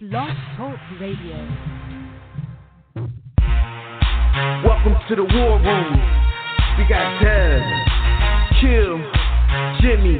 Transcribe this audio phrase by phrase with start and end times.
[0.00, 1.36] Blog Talk Radio.
[4.64, 5.92] Welcome to the war room.
[6.80, 7.60] We got Dev,
[8.64, 8.96] Kill,
[9.84, 10.16] Jimmy,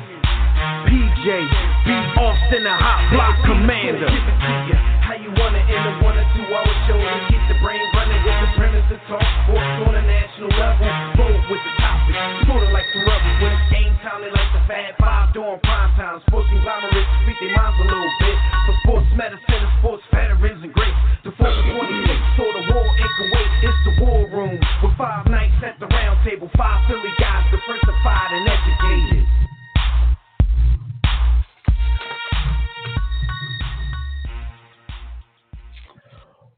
[0.85, 1.97] PJ, B.
[2.13, 4.05] Austin, the hot block commander.
[5.01, 8.21] How you wanna end a one or two hour show to keep the brain running
[8.21, 10.93] with the premise to talk sports on a national level?
[11.17, 13.37] Bold with the topic, sorta like some rebels.
[13.41, 16.21] When it's game time, they like the Fat Five during prime time.
[16.29, 18.40] Sports conglomerates speak their minds a little bit.
[18.91, 20.99] Sports medicine sports veterans and greats.
[21.23, 23.51] The 4th of 26, so the war in Kuwait.
[23.63, 26.51] It's the war room with five at the round table.
[26.59, 29.27] Five guys, diversified and educated.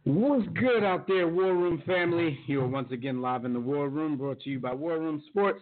[0.04, 2.38] What's good out there, War Room family?
[2.46, 5.22] You are once again live in the War Room, brought to you by War Room
[5.28, 5.60] Sports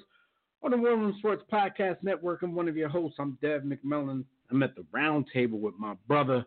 [0.62, 2.45] on the War Room Sports Podcast Network.
[2.45, 3.17] I'm one of your hosts.
[3.19, 4.25] I'm Dev McMillan.
[4.50, 6.45] I'm at the round table with my brother,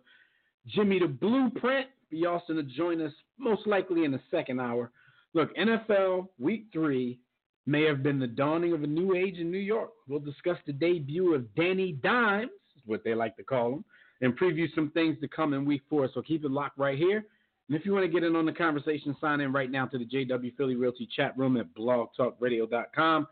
[0.68, 1.88] Jimmy the Blueprint.
[2.10, 4.92] Be also to join us most likely in the second hour.
[5.34, 7.20] Look, NFL Week 3
[7.66, 9.92] may have been the dawning of a new age in New York.
[10.08, 12.52] We'll discuss the debut of Danny Dimes,
[12.86, 13.86] what they like to call him,
[14.22, 16.10] and preview some things to come in Week 4.
[16.14, 17.26] So keep it locked right here.
[17.68, 19.98] And if you want to get in on the conversation, sign in right now to
[19.98, 23.28] the JW Philly Realty chat room at blogtalkradio.com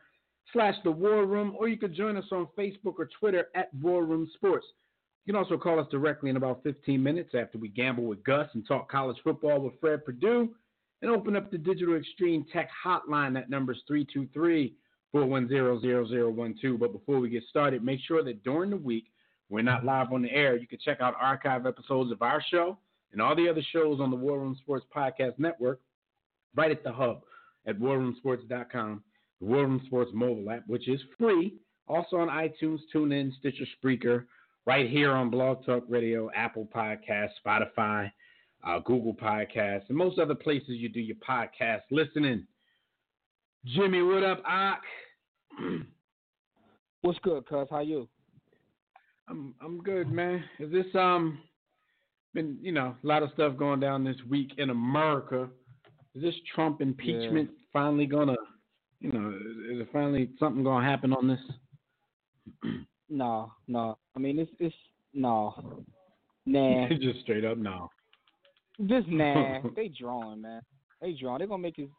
[0.53, 4.05] slash the War Room, or you could join us on Facebook or Twitter at War
[4.05, 4.65] Room Sports.
[5.25, 8.49] You can also call us directly in about 15 minutes after we gamble with Gus
[8.53, 10.49] and talk college football with Fred Perdue
[11.01, 13.33] and open up the Digital Extreme Tech hotline.
[13.33, 14.73] That number is 323
[15.11, 16.79] 410 0012.
[16.79, 19.05] But before we get started, make sure that during the week,
[19.49, 20.55] we're not live on the air.
[20.55, 22.77] You can check out archive episodes of our show
[23.11, 25.81] and all the other shows on the War Room Sports Podcast Network
[26.55, 27.21] right at the hub
[27.67, 29.03] at warroomsports.com,
[29.39, 31.55] the War Room Sports mobile app, which is free.
[31.87, 34.25] Also on iTunes, TuneIn, Stitcher, Spreaker,
[34.65, 38.11] right here on Blog Talk Radio, Apple Podcasts, Spotify,
[38.65, 42.45] uh, Google Podcasts, and most other places you do your podcast listening.
[43.65, 44.81] Jimmy, what up, Ock?
[47.01, 47.67] What's good, cuz?
[47.69, 48.07] How you?
[49.27, 50.43] I'm I'm good, man.
[50.59, 51.39] Is this um
[52.33, 55.49] been you know a lot of stuff going down this week in America?
[56.15, 57.65] Is this Trump impeachment yeah.
[57.73, 58.35] finally gonna
[58.99, 59.29] you know
[59.73, 61.39] is it finally something gonna happen on this?
[63.11, 63.97] no, no.
[64.15, 64.75] I mean it's it's
[65.13, 65.53] no,
[66.45, 66.87] nah.
[67.01, 67.89] Just straight up no.
[68.87, 69.59] Just nah.
[69.75, 70.61] they drawing, man.
[71.01, 71.39] They drawing.
[71.39, 71.89] They're gonna make it.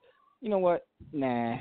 [0.40, 0.86] You know what?
[1.12, 1.58] Nah.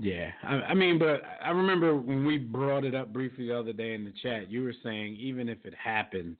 [0.00, 3.72] Yeah, I, I, mean, but I remember when we brought it up briefly the other
[3.72, 6.36] day in the chat, you were saying even if it happened,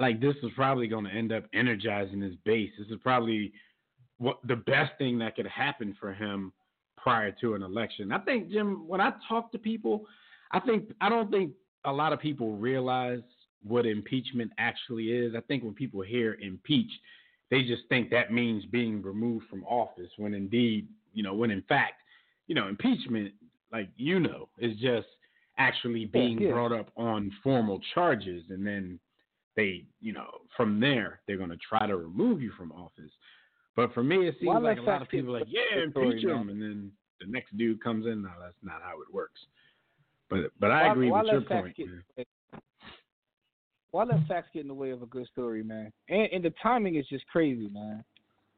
[0.00, 2.70] like this was probably going to end up energizing his base.
[2.76, 3.52] This is probably
[4.18, 6.52] what the best thing that could happen for him
[6.96, 8.10] prior to an election.
[8.10, 10.04] I think Jim, when I talk to people,
[10.52, 11.52] I think I don't think
[11.84, 13.22] a lot of people realize
[13.62, 15.34] what impeachment actually is.
[15.36, 16.90] I think when people hear impeach,
[17.50, 21.62] they just think that means being removed from office when indeed, you know, when in
[21.62, 21.94] fact
[22.48, 23.32] you know, impeachment,
[23.70, 25.06] like you know, is just
[25.58, 26.54] actually being yeah, yeah.
[26.54, 28.98] brought up on formal charges, and then
[29.54, 33.12] they, you know, from there they're going to try to remove you from office.
[33.76, 36.24] But for me, it seems Why like a lot of people are like, yeah, impeach
[36.24, 38.22] him, and then the next dude comes in.
[38.22, 39.40] No, that's not how it works.
[40.30, 41.76] But but I agree why with your point.
[41.76, 42.26] Get,
[43.90, 45.90] why let facts get in the way of a good story, man?
[46.08, 48.04] And, and the timing is just crazy, man.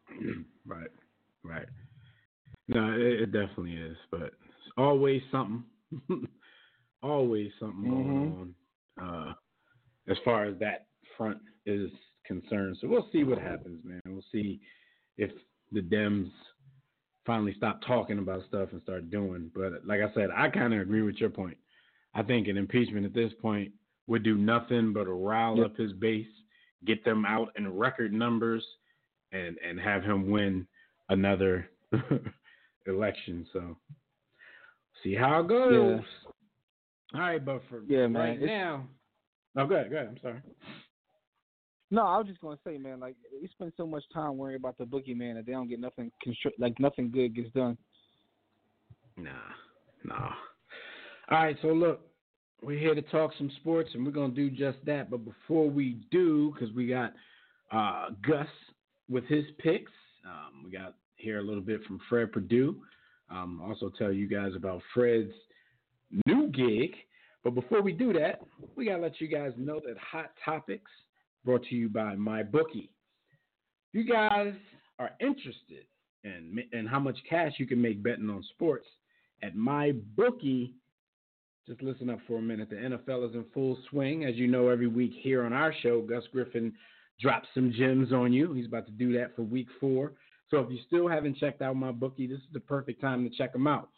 [0.66, 0.90] right,
[1.44, 1.66] right.
[2.66, 5.64] No, it, it definitely is, but it's always something.
[7.02, 8.02] always something mm-hmm.
[8.02, 8.54] going
[8.98, 9.32] on uh,
[10.10, 11.90] as far as that front is
[12.26, 12.76] concerned.
[12.80, 14.00] So we'll see what happens, man.
[14.06, 14.60] We'll see
[15.16, 15.30] if
[15.72, 16.30] the Dems
[17.26, 19.50] finally stop talking about stuff and start doing.
[19.54, 21.56] But like I said, I kind of agree with your point.
[22.14, 23.72] I think an impeachment at this point
[24.06, 25.66] would do nothing but rile yep.
[25.66, 26.26] up his base,
[26.84, 28.64] get them out in record numbers,
[29.32, 30.66] and and have him win
[31.08, 31.68] another
[32.86, 33.46] election.
[33.52, 33.76] So
[35.02, 36.00] see how it goes.
[36.00, 37.20] Yeah.
[37.20, 38.88] All right, but for yeah, right man, now.
[39.56, 40.08] Oh, go ahead, go ahead.
[40.08, 40.40] I'm sorry.
[41.90, 44.78] No, I was just gonna say, man, like we spend so much time worrying about
[44.78, 47.76] the boogeyman that they don't get nothing constru- like nothing good gets done.
[49.16, 49.30] Nah,
[50.04, 50.30] nah.
[51.30, 52.00] All right, so look,
[52.62, 55.10] we're here to talk some sports, and we're gonna do just that.
[55.10, 57.12] But before we do, because we got
[57.72, 58.46] uh, Gus
[59.08, 59.92] with his picks,
[60.24, 62.76] um, we got hear a little bit from Fred Perdue.
[63.30, 65.32] Um, also tell you guys about Fred's
[66.26, 66.94] new gig.
[67.42, 68.40] But before we do that,
[68.76, 70.90] we gotta let you guys know that Hot Topics
[71.44, 72.88] brought to you by MyBookie.
[72.88, 74.54] If you guys
[74.98, 75.84] are interested
[76.24, 78.86] in in how much cash you can make betting on sports
[79.42, 80.72] at MyBookie,
[81.66, 82.70] just listen up for a minute.
[82.70, 84.24] The NFL is in full swing.
[84.24, 86.72] As you know, every week here on our show, Gus Griffin
[87.20, 88.52] drops some gems on you.
[88.52, 90.12] He's about to do that for week four.
[90.50, 93.52] So if you still haven't checked out MyBookie, this is the perfect time to check
[93.52, 93.88] them out.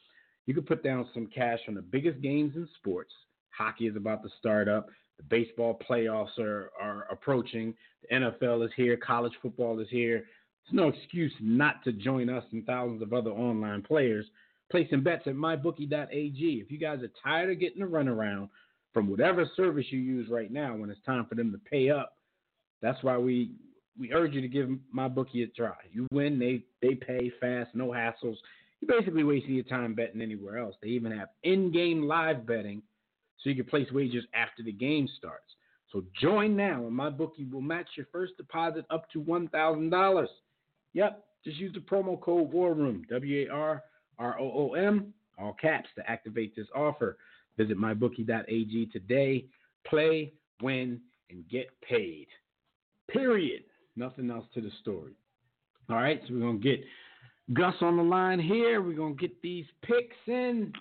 [0.47, 3.13] You can put down some cash on the biggest games in sports.
[3.57, 4.89] Hockey is about to start up.
[5.19, 7.75] The baseball playoffs are, are approaching.
[8.09, 8.97] The NFL is here.
[8.97, 10.25] College football is here.
[10.65, 14.27] There's no excuse not to join us and thousands of other online players
[14.71, 16.63] placing bets at mybookie.ag.
[16.65, 18.49] If you guys are tired of getting a runaround
[18.93, 22.17] from whatever service you use right now when it's time for them to pay up,
[22.81, 23.53] that's why we
[23.99, 25.75] we urge you to give MyBookie a try.
[25.93, 28.37] You win, they they pay fast, no hassles.
[28.81, 30.75] You're basically wasting your time betting anywhere else.
[30.83, 32.83] They even have in-game live betting,
[33.43, 35.45] so you can place wagers after the game starts.
[35.91, 39.91] So join now, and my bookie will match your first deposit up to one thousand
[39.91, 40.31] dollars.
[40.95, 43.83] Yep, just use the promo code War Room W A R
[44.19, 47.19] R O O M all caps to activate this offer.
[47.57, 49.45] Visit mybookie.ag today.
[49.87, 51.01] Play, win,
[51.31, 52.29] and get paid.
[53.09, 53.63] Period.
[53.97, 55.13] Nothing else to the story.
[55.91, 56.85] All right, so we're going to get
[57.53, 58.81] Gus on the line here.
[58.81, 60.73] We're going to get these picks in.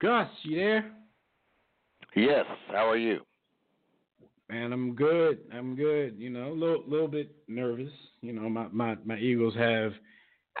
[0.00, 0.92] Gus, you there?
[2.14, 2.44] Yes.
[2.68, 3.20] How are you?
[4.48, 5.38] Man, I'm good.
[5.52, 6.16] I'm good.
[6.18, 7.92] You know, a little, little bit nervous.
[8.20, 9.92] You know, my, my, my Eagles have,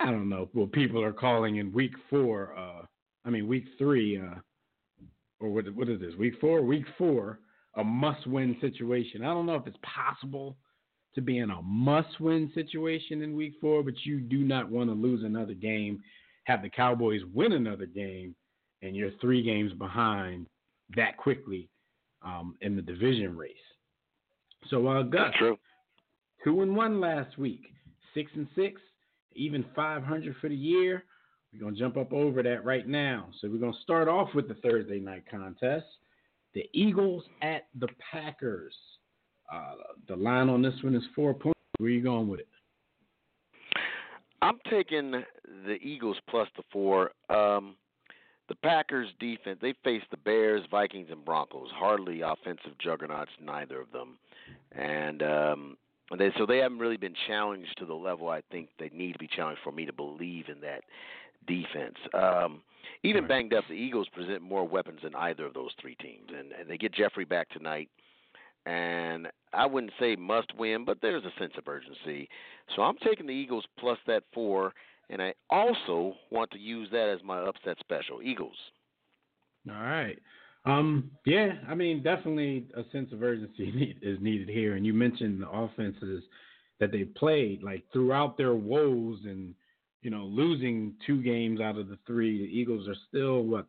[0.00, 2.84] I don't know, what people are calling in week four, uh,
[3.24, 4.36] I mean, week three, uh,
[5.40, 6.62] or what, what is this, week four?
[6.62, 7.40] Week four,
[7.74, 9.22] a must win situation.
[9.22, 10.56] I don't know if it's possible
[11.14, 14.88] to be in a must win situation in week four, but you do not want
[14.88, 16.00] to lose another game,
[16.44, 18.36] have the Cowboys win another game,
[18.82, 20.46] and you're three games behind
[20.96, 21.68] that quickly
[22.22, 23.54] um, in the division race.
[24.68, 25.58] So, uh, Gus, true.
[26.44, 27.62] two and one last week,
[28.14, 28.80] six and six,
[29.34, 31.04] even 500 for the year.
[31.52, 33.28] We're gonna jump up over that right now.
[33.40, 35.86] So we're gonna start off with the Thursday night contest.
[36.54, 38.74] The Eagles at the Packers.
[39.52, 39.74] Uh,
[40.08, 41.58] the line on this one is four points.
[41.78, 42.48] Where are you going with it?
[44.42, 45.10] I'm taking
[45.66, 47.10] the Eagles plus the four.
[47.28, 47.76] Um,
[48.50, 51.68] the Packers defense, they face the Bears, Vikings, and Broncos.
[51.72, 54.18] Hardly offensive juggernauts, neither of them.
[54.72, 55.76] And um,
[56.18, 59.18] they, so they haven't really been challenged to the level I think they need to
[59.20, 60.82] be challenged for me to believe in that
[61.46, 61.94] defense.
[62.12, 62.62] Um,
[63.04, 66.50] even banged up, the Eagles present more weapons than either of those three teams, and,
[66.50, 67.88] and they get Jeffery back tonight.
[68.66, 72.28] And I wouldn't say must win, but there's a sense of urgency.
[72.74, 74.74] So I'm taking the Eagles plus that four,
[75.10, 78.22] and I also want to use that as my upset special.
[78.22, 78.56] Eagles.
[79.68, 80.18] All right.
[80.64, 84.76] Um, yeah, I mean, definitely a sense of urgency is needed here.
[84.76, 86.22] And you mentioned the offenses
[86.78, 89.54] that they played, like throughout their woes and
[90.02, 92.38] you know losing two games out of the three.
[92.38, 93.66] The Eagles are still what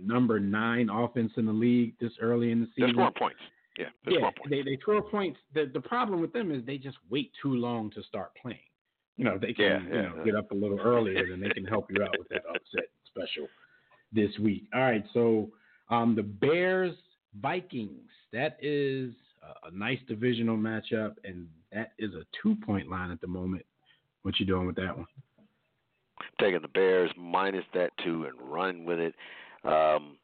[0.00, 2.88] number nine offense in the league this early in the season.
[2.88, 3.40] There's more points.
[3.78, 4.40] Yeah, yeah, points.
[4.50, 5.38] they they score points.
[5.54, 8.58] The the problem with them is they just wait too long to start playing.
[9.16, 10.24] You know, they can Yeah, you know yeah.
[10.24, 13.46] get up a little earlier, then they can help you out with that upset special
[14.12, 14.64] this week.
[14.74, 15.50] All right, so
[15.90, 16.94] um, the Bears
[17.40, 18.08] Vikings.
[18.32, 23.20] That is a, a nice divisional matchup, and that is a two point line at
[23.20, 23.64] the moment.
[24.22, 25.06] What you doing with that one?
[26.40, 29.14] taking the Bears minus that two and run with it.
[29.64, 30.16] Um,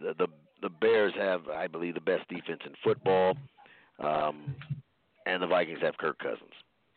[0.00, 0.26] the, the
[0.62, 3.36] the Bears have, I believe, the best defense in football,
[3.98, 4.54] um,
[5.26, 6.52] and the Vikings have Kirk Cousins.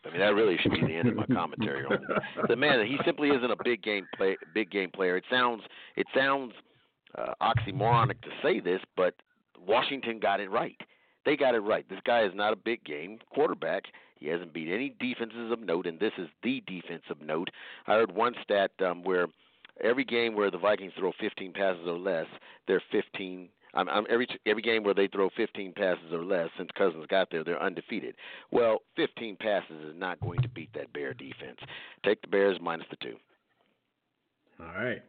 [0.06, 2.48] I mean, that really should be the end of my commentary on it.
[2.48, 5.16] The man, he simply isn't a big game play, big game player.
[5.16, 5.62] It sounds,
[5.96, 6.52] it sounds
[7.16, 9.14] uh, oxymoronic to say this, but
[9.66, 10.80] Washington got it right.
[11.24, 11.88] They got it right.
[11.88, 13.84] This guy is not a big game quarterback.
[14.18, 17.50] He hasn't beat any defenses of note, and this is the defense of note.
[17.86, 19.26] I heard one stat um, where
[19.82, 22.26] every game where the Vikings throw 15 passes or less,
[22.66, 23.48] they're 15.
[23.76, 27.28] I'm, I'm, every every game where they throw 15 passes or less since Cousins got
[27.30, 28.14] there, they're undefeated.
[28.50, 31.58] Well, 15 passes is not going to beat that Bear defense.
[32.04, 33.16] Take the Bears minus the two.
[34.60, 35.02] All right.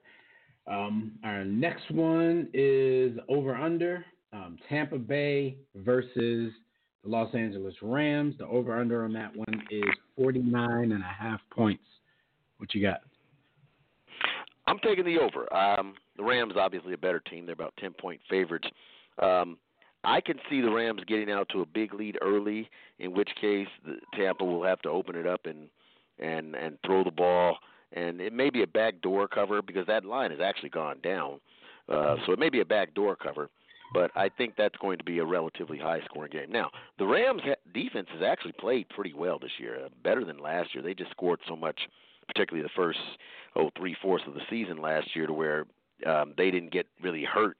[0.68, 6.52] Um, our next one is over under um, Tampa Bay versus
[7.04, 8.36] the Los Angeles Rams.
[8.38, 9.84] The over under on that one is
[10.18, 11.84] 49 and a half points.
[12.58, 13.02] What you got?
[14.68, 15.52] I'm taking the over.
[15.54, 17.46] Um, the Rams obviously a better team.
[17.46, 18.68] They're about 10 point favorites.
[19.22, 19.58] Um,
[20.04, 22.70] I can see the Rams getting out to a big lead early,
[23.00, 25.70] in which case the, Tampa will have to open it up and
[26.20, 27.58] and and throw the ball,
[27.94, 31.40] and it may be a backdoor cover because that line has actually gone down.
[31.90, 33.50] Uh, so it may be a backdoor cover,
[33.94, 36.52] but I think that's going to be a relatively high scoring game.
[36.52, 36.70] Now,
[37.00, 37.42] the Rams
[37.74, 40.84] defense has actually played pretty well this year, uh, better than last year.
[40.84, 41.80] They just scored so much,
[42.28, 43.00] particularly the first
[43.56, 45.66] oh three fourths of the season last year, to where
[46.06, 47.58] um, they didn't get really hurt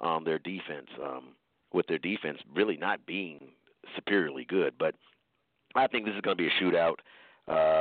[0.00, 0.88] on their defense.
[1.02, 1.34] Um,
[1.72, 3.48] with their defense really not being
[3.96, 4.94] superiorly good, but
[5.74, 6.96] I think this is going to be a shootout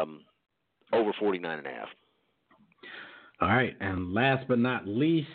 [0.01, 0.21] um,
[0.93, 1.87] over forty nine and a half.
[3.41, 5.27] All right, and last but not least,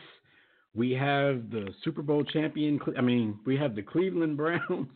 [0.74, 2.78] we have the Super Bowl champion.
[2.96, 4.88] I mean, we have the Cleveland Browns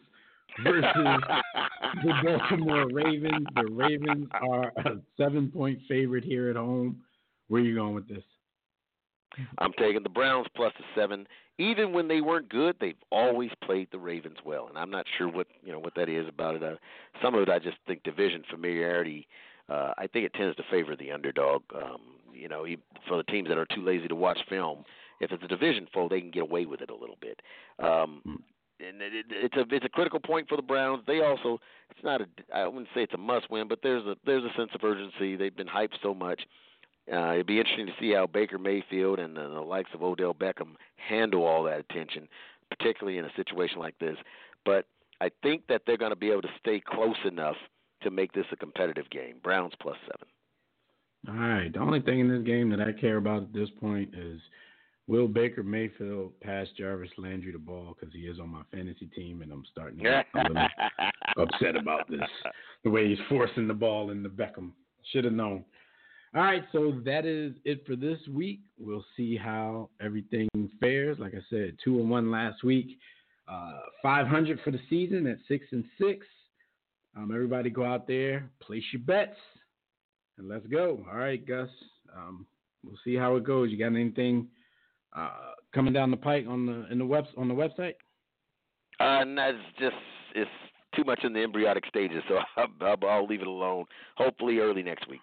[0.63, 0.85] versus
[2.05, 3.47] the Baltimore Ravens.
[3.55, 7.01] The Ravens are a seven point favorite here at home.
[7.49, 8.23] Where are you going with this?
[9.59, 11.27] I'm taking the Browns plus the seven.
[11.59, 15.29] Even when they weren't good, they've always played the Ravens well, and I'm not sure
[15.29, 16.63] what you know what that is about it.
[16.63, 16.77] Uh,
[17.23, 19.29] some of it, I just think division familiarity.
[19.69, 21.63] Uh, I think it tends to favor the underdog.
[21.75, 22.01] Um,
[22.33, 22.65] you know,
[23.07, 24.85] for the teams that are too lazy to watch film,
[25.21, 27.41] if it's a division foe, they can get away with it a little bit.
[27.79, 28.35] Um, hmm.
[28.87, 31.03] And it, it's a it's a critical point for the Browns.
[31.07, 31.61] They also
[31.91, 34.57] it's not a I wouldn't say it's a must win, but there's a there's a
[34.57, 35.37] sense of urgency.
[35.37, 36.43] They've been hyped so much.
[37.13, 40.35] Uh, it'd be interesting to see how Baker Mayfield and the, the likes of Odell
[40.35, 42.29] Beckham handle all that attention,
[42.71, 44.17] particularly in a situation like this.
[44.65, 44.87] But
[45.21, 47.57] I think that they're going to be able to stay close enough
[48.03, 49.37] to make this a competitive game.
[49.43, 50.29] Browns plus seven.
[51.29, 51.73] All right.
[51.73, 54.41] The only thing in this game that I care about at this point is
[55.11, 59.43] will Baker Mayfield pass Jarvis Landry the ball because he is on my fantasy team
[59.43, 60.69] and I'm starting to get a little
[61.37, 62.21] upset about this.
[62.85, 64.71] The way he's forcing the ball into Beckham.
[65.11, 65.65] Should have known.
[66.33, 68.61] All right, so that is it for this week.
[68.79, 70.49] We'll see how everything
[70.79, 71.19] fares.
[71.19, 72.97] Like I said, two and one last week,
[73.49, 76.25] uh, 500 for the season at six and six.
[77.17, 79.37] Um, everybody go out there, place your bets,
[80.39, 81.05] and let's go.
[81.11, 81.69] All right, Gus.
[82.17, 82.47] Um,
[82.85, 83.73] we'll see how it goes.
[83.73, 84.47] You got anything
[85.17, 85.31] uh,
[85.75, 87.95] coming down the pike on the in the web on the website?
[88.99, 89.97] Uh, no, it's just
[90.35, 90.51] it's
[90.95, 92.39] too much in the embryonic stages, so
[92.81, 93.85] I'll, I'll leave it alone.
[94.17, 95.21] Hopefully, early next week.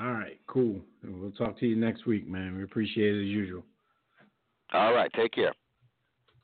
[0.00, 0.80] All right, cool.
[1.02, 2.56] We'll talk to you next week, man.
[2.56, 3.62] We appreciate it as usual.
[4.72, 5.54] All right, take care.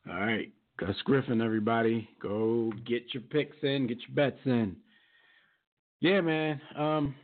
[0.09, 4.77] All right, Gus Griffin, everybody, go get your picks in, get your bets in.
[6.01, 6.61] Yeah, man.
[6.77, 7.15] Um,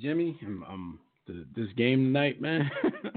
[0.00, 2.70] Jimmy, um, um the, this game tonight, man.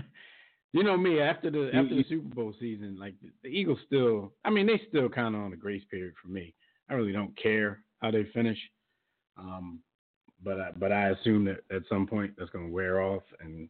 [0.73, 4.33] you know me after the after the Super Bowl season, like the, Eagles still.
[4.45, 6.53] I mean, they still kind of on a grace period for me.
[6.89, 8.57] I really don't care how they finish.
[9.37, 9.79] Um,
[10.43, 13.69] but I, but I assume that at some point that's going to wear off and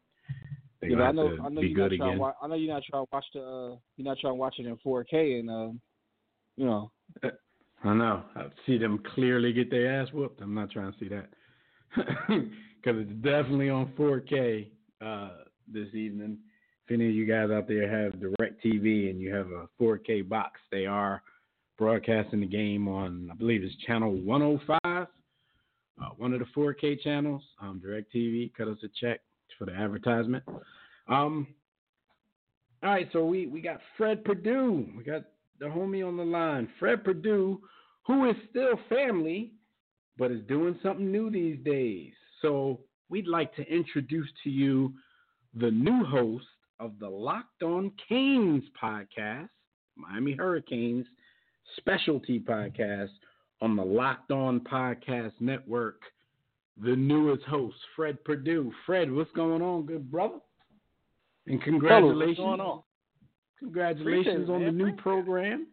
[0.82, 2.20] they're yeah, going to have to be good again.
[2.20, 4.56] Wa- I know you're not trying to watch the uh, you're not trying to watch
[4.60, 5.70] it in 4K and uh,
[6.58, 6.92] you know.
[7.84, 8.24] I know.
[8.36, 10.42] I see them clearly get their ass whooped.
[10.42, 11.30] I'm not trying to see that
[12.82, 14.68] because it's definitely on 4K
[15.06, 15.30] uh,
[15.72, 16.38] this evening.
[16.86, 20.60] If any of you guys out there have DirecTV and you have a 4K box,
[20.72, 21.22] they are
[21.78, 25.08] broadcasting the game on I believe it's channel 105
[26.02, 27.82] uh, one of the 4K channels, um,
[28.16, 29.20] TV cut us a check
[29.58, 30.44] for the advertisement.
[31.08, 31.48] Um,
[32.82, 34.88] all right, so we, we got Fred Perdue.
[34.96, 35.24] We got
[35.60, 36.70] the homie on the line.
[36.80, 37.60] Fred Perdue,
[38.08, 39.52] who is still family,
[40.18, 42.14] but is doing something new these days.
[42.42, 42.80] So
[43.10, 44.94] we'd like to introduce to you
[45.56, 46.46] the new host
[46.80, 49.50] of the Locked On Canes podcast,
[49.96, 51.06] Miami Hurricanes
[51.78, 53.10] specialty podcast
[53.62, 56.02] on the Locked On Podcast Network,
[56.82, 58.72] the newest host, Fred Perdue.
[58.86, 60.40] Fred, what's going on, good brother?
[61.48, 62.38] And congratulations.
[62.38, 62.84] Hello, what's going on?
[63.60, 65.68] Congratulations on the new program.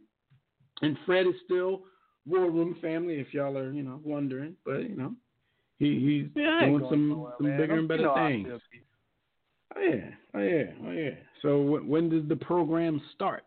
[0.82, 1.82] And Fred is still
[2.26, 4.56] War Room family, if y'all are, you know, wondering.
[4.64, 5.14] But you know,
[5.78, 7.58] he he's yeah, doing some nowhere, some man.
[7.58, 8.48] bigger and better things.
[9.76, 11.10] Oh yeah, oh yeah, oh yeah.
[11.42, 13.44] So when does the program start?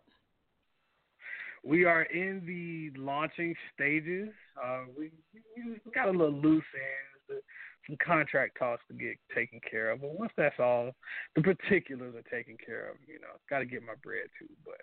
[1.64, 4.30] we are in the launching stages.
[4.62, 5.12] Uh, we,
[5.58, 7.44] we got a little loose ends,
[7.88, 10.02] some contract talks to get taken care of.
[10.02, 10.92] But once that's all,
[11.36, 12.98] the particulars are taken care of.
[13.08, 14.50] You know, got to get my bread too.
[14.66, 14.82] But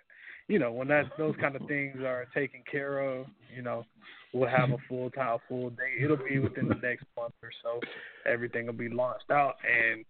[0.49, 3.85] you know, when that those kind of things are taken care of, you know,
[4.37, 6.03] we'll have a full time, full day.
[6.03, 7.81] It'll be within the next month or so.
[8.31, 10.05] Everything will be launched out, and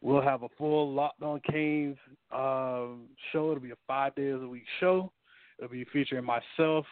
[0.00, 1.96] we'll have a full Locked On Canes
[2.32, 3.50] um, show.
[3.50, 5.12] It'll be a five days a week show.
[5.58, 6.86] It'll be featuring myself,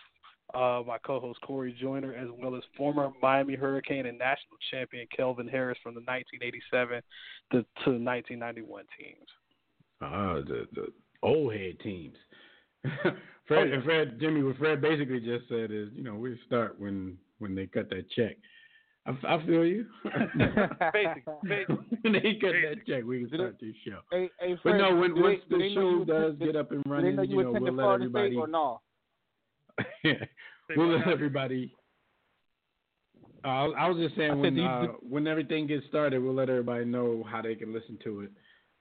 [0.55, 5.49] uh, my co-host Corey Joyner, as well as former Miami Hurricane and national champion Kelvin
[5.49, 7.03] Harris from the 1987
[7.53, 9.27] to, to 1991 teams.
[10.01, 10.87] Ah, the the
[11.23, 12.17] old head teams.
[13.47, 13.83] Fred, oh.
[13.83, 17.67] Fred, Jimmy, what Fred basically just said is, you know, we start when when they
[17.67, 18.37] cut that check.
[19.07, 19.87] I, I feel you.
[20.93, 24.01] basically, when they cut that check, we can start this show.
[24.13, 26.83] Hey, hey, Fred, but no, when do once they, the show does get up and
[26.87, 28.37] running, know you, you know, we'll let everybody.
[28.37, 28.81] or no?
[30.05, 30.13] yeah,
[30.77, 31.75] we'll let everybody.
[33.45, 37.25] Uh, I was just saying when uh, when everything gets started, we'll let everybody know
[37.31, 38.31] how they can listen to it.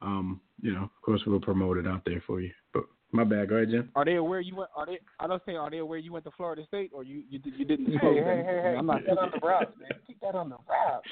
[0.02, 2.52] Um, you know, of course, we'll promote it out there for you.
[2.74, 3.90] But my bad, go ahead, Jim.
[3.96, 4.70] Are they aware you went?
[4.76, 5.00] Are they?
[5.20, 5.56] I don't say.
[5.56, 7.88] Are they aware you went to Florida State, or you you, you didn't?
[7.88, 9.00] Hey, hey, hey, hey, I'm not.
[9.00, 9.90] Keep that on the route, man.
[10.06, 11.04] Keep that on the route.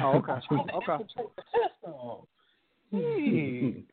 [0.00, 0.32] Oh, okay.
[0.76, 1.04] okay.
[2.92, 3.84] Hey,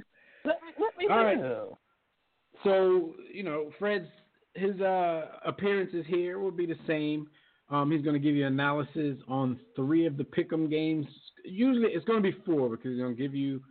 [0.46, 1.68] let, let me All know.
[1.70, 2.64] Right.
[2.64, 4.08] So you know, Fred's
[4.56, 7.28] his uh, appearances here will be the same.
[7.70, 11.06] Um, he's going to give you analysis on three of the pick'em games.
[11.46, 13.62] Usually, it's going to be four because he's going to give you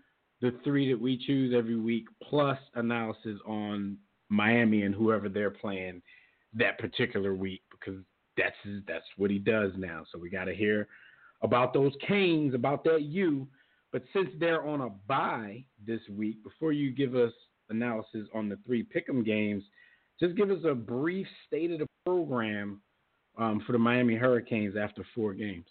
[0.40, 3.97] the three that we choose every week, plus analysis on
[4.28, 6.02] Miami and whoever they're playing
[6.54, 8.00] that particular week because
[8.37, 10.04] that's that's what he does now.
[10.12, 10.88] So we got to hear
[11.42, 13.47] about those Canes, about that U.
[13.92, 17.33] But since they're on a bye this week, before you give us
[17.71, 19.64] analysis on the three pick'em games,
[20.21, 22.80] just give us a brief state of the program
[23.38, 25.66] um, for the Miami Hurricanes after four games.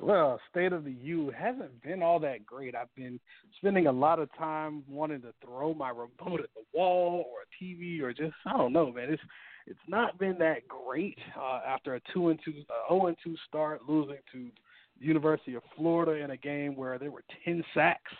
[0.00, 2.74] Well, state of the U hasn't been all that great.
[2.74, 3.20] I've been
[3.58, 7.64] spending a lot of time wanting to throw my remote at the wall or a
[7.64, 9.12] TV or just I don't know, man.
[9.12, 9.22] It's
[9.66, 12.52] it's not been that great uh, after a two and two,
[12.88, 14.50] zero and two start, losing to
[14.98, 18.12] University of Florida in a game where there were ten sacks,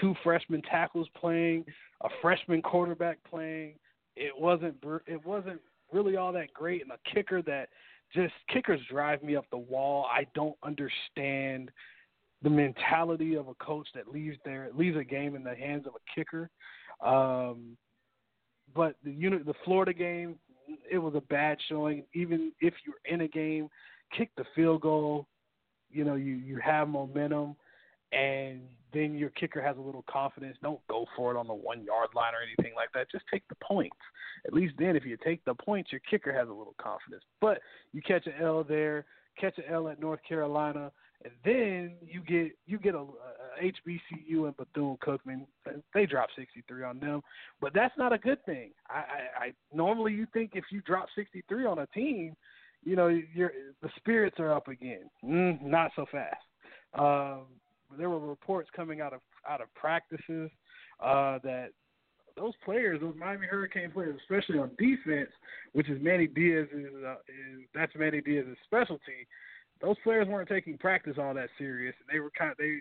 [0.00, 1.64] two freshman tackles playing,
[2.02, 3.74] a freshman quarterback playing.
[4.16, 5.60] It wasn't it wasn't
[5.92, 7.68] really all that great, and a kicker that
[8.14, 10.06] just kickers drive me up the wall.
[10.10, 11.70] I don't understand
[12.42, 15.92] the mentality of a coach that leaves their leaves a game in the hands of
[15.94, 16.48] a kicker.
[17.04, 17.76] Um,
[18.74, 20.36] but the unit, the Florida game,
[20.90, 22.04] it was a bad showing.
[22.14, 23.68] Even if you're in a game,
[24.16, 25.26] kick the field goal.
[25.90, 27.56] You know, you you have momentum,
[28.12, 28.60] and
[28.92, 30.56] then your kicker has a little confidence.
[30.62, 33.10] Don't go for it on the one yard line or anything like that.
[33.10, 33.96] Just take the points.
[34.46, 37.22] At least then, if you take the points, your kicker has a little confidence.
[37.40, 37.60] But
[37.92, 39.04] you catch an L there,
[39.38, 40.90] catch an L at North Carolina,
[41.24, 45.46] and then you get you get a, a HBCU and Bethune Cookman.
[45.92, 47.22] They drop 63 on them,
[47.60, 48.70] but that's not a good thing.
[48.88, 52.36] I, I, I normally you think if you drop 63 on a team,
[52.84, 55.10] you know your the spirits are up again.
[55.24, 56.36] Mm, not so fast.
[56.94, 57.46] Um,
[57.96, 60.50] there were reports coming out of out of practices
[61.00, 61.70] uh, that
[62.36, 65.30] those players, those Miami Hurricane players, especially on defense,
[65.72, 66.70] which is Manny Diaz's,
[67.04, 69.26] uh, is that's Manny Diaz's specialty.
[69.80, 71.94] Those players weren't taking practice all that serious.
[72.12, 72.80] They were kind of they,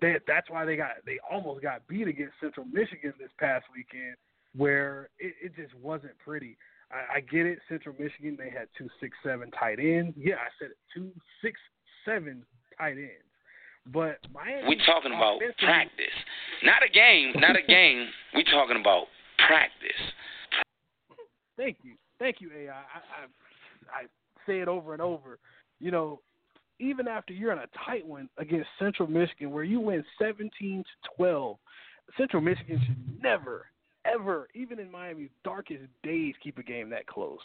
[0.00, 4.16] they that's why they got they almost got beat against Central Michigan this past weekend,
[4.56, 6.56] where it, it just wasn't pretty.
[6.90, 10.14] I, I get it, Central Michigan they had two six seven tight ends.
[10.18, 11.58] Yeah, I said it, two six
[12.04, 12.44] seven
[12.78, 13.29] tight ends.
[13.86, 16.06] But Miami, we talking about practice,
[16.62, 18.08] not a game, not a game.
[18.34, 19.04] we're talking about
[19.46, 19.90] practice.
[21.56, 22.72] Thank you, thank you, AI.
[22.72, 24.02] I, I, I
[24.46, 25.38] say it over and over.
[25.80, 26.20] You know,
[26.78, 30.50] even after you're in a tight one against Central Michigan, where you win 17
[30.82, 31.56] to 12,
[32.16, 33.66] Central Michigan should never,
[34.04, 37.38] ever, even in Miami's darkest days, keep a game that close.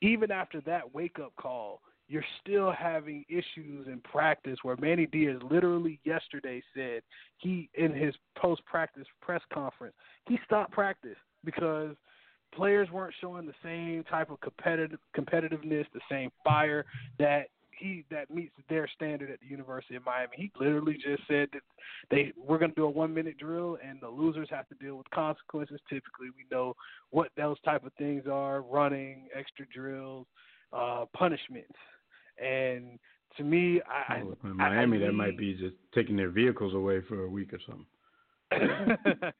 [0.00, 5.38] Even after that wake up call, you're still having issues in practice where Manny Diaz
[5.50, 7.02] literally yesterday said
[7.38, 9.94] he in his post practice press conference
[10.26, 11.94] he stopped practice because
[12.54, 16.84] players weren't showing the same type of competitive competitiveness, the same fire
[17.18, 20.32] that he that meets their standard at the University of Miami.
[20.36, 21.62] He literally just said that
[22.10, 24.96] they we're going to do a one minute drill and the losers have to deal
[24.96, 25.80] with consequences.
[25.88, 26.74] Typically, we know
[27.10, 30.26] what those type of things are: running, extra drills,
[30.72, 31.74] uh, punishments.
[32.42, 32.98] And
[33.36, 37.00] to me, I, oh, in Miami, I, that might be just taking their vehicles away
[37.08, 37.86] for a week or something.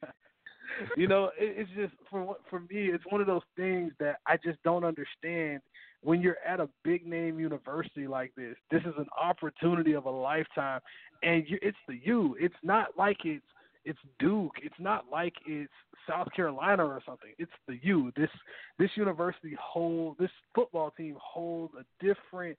[0.97, 4.37] you know, it, it's just for for me, it's one of those things that I
[4.37, 5.61] just don't understand.
[6.01, 10.09] When you're at a big name university like this, this is an opportunity of a
[10.09, 10.81] lifetime,
[11.23, 12.35] and you, it's the U.
[12.39, 13.45] It's not like it's
[13.85, 14.53] it's Duke.
[14.61, 15.71] It's not like it's
[16.07, 17.31] South Carolina or something.
[17.37, 18.11] It's the U.
[18.15, 18.29] This
[18.77, 22.57] this university hold this football team holds a different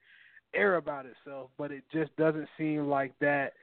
[0.57, 3.53] air about itself, but it just doesn't seem like that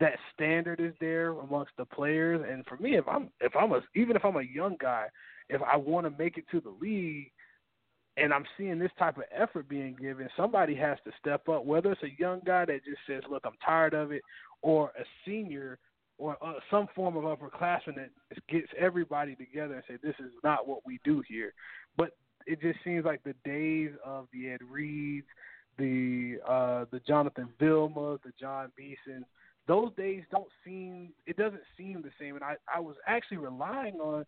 [0.00, 2.44] that standard is there amongst the players.
[2.48, 5.06] And for me, if I'm if I'm a even if I'm a young guy,
[5.48, 7.30] if I want to make it to the league,
[8.16, 11.64] and I'm seeing this type of effort being given, somebody has to step up.
[11.64, 14.22] Whether it's a young guy that just says, "Look, I'm tired of it,"
[14.62, 15.78] or a senior
[16.18, 18.10] or uh, some form of upperclassmen that
[18.48, 21.54] gets everybody together and say this is not what we do here.
[21.96, 22.10] But
[22.46, 25.26] it just seems like the days of the Ed Reeds,
[25.78, 29.24] the uh, the Jonathan Vilma, the Jon Beason,
[29.66, 31.10] those days don't seem.
[31.26, 32.34] It doesn't seem the same.
[32.34, 34.24] And I I was actually relying on.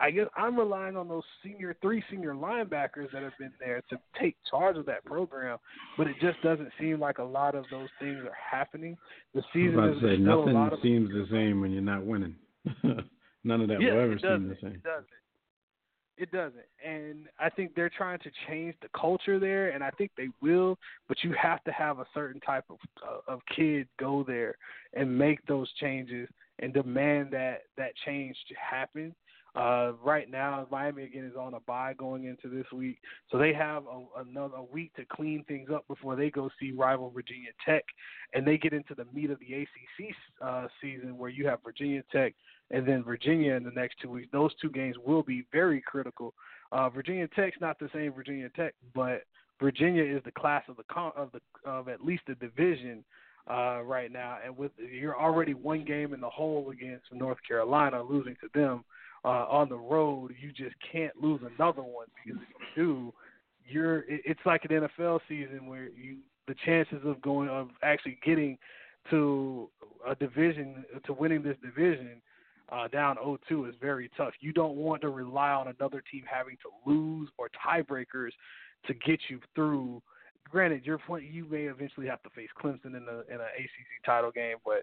[0.00, 3.98] I guess I'm relying on those senior three senior linebackers that have been there to
[4.20, 5.58] take charge of that program,
[5.96, 8.96] but it just doesn't seem like a lot of those things are happening.
[9.34, 11.60] The season I was is about to say a lot nothing of seems the same
[11.60, 12.36] when you're not winning.
[13.44, 14.74] None of that will ever seem the same.
[14.74, 15.06] It doesn't.
[16.18, 16.66] It doesn't.
[16.84, 20.76] And I think they're trying to change the culture there, and I think they will.
[21.06, 24.56] But you have to have a certain type of uh, of kid go there
[24.94, 26.28] and make those changes
[26.58, 29.14] and demand that that change to happen.
[29.54, 32.98] Uh, right now, Miami again is on a bye going into this week,
[33.30, 37.10] so they have a, another week to clean things up before they go see rival
[37.10, 37.84] Virginia Tech,
[38.34, 42.02] and they get into the meat of the ACC uh, season where you have Virginia
[42.12, 42.34] Tech
[42.70, 44.28] and then Virginia in the next two weeks.
[44.32, 46.34] Those two games will be very critical.
[46.72, 49.22] Uh, Virginia Tech's not the same Virginia Tech, but
[49.60, 53.04] Virginia is the class of the con- of the of at least the division
[53.50, 58.02] uh, right now, and with you're already one game in the hole against North Carolina,
[58.02, 58.84] losing to them
[59.24, 63.14] uh, on the road, you just can't lose another one because if you do,
[63.66, 68.18] you're it, it's like an NFL season where you the chances of going of actually
[68.24, 68.58] getting
[69.10, 69.70] to
[70.06, 72.20] a division to winning this division
[72.70, 74.34] uh, down 0-2 is very tough.
[74.40, 78.30] You don't want to rely on another team having to lose or tiebreakers
[78.86, 80.02] to get you through.
[80.50, 84.04] Granted, your point you may eventually have to face Clemson in a in an ACC
[84.04, 84.82] title game, but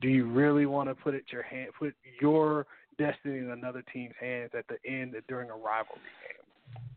[0.00, 2.66] do you really want to put it your hand put your
[2.98, 6.36] destiny in another team's hands at the end during a rivalry game?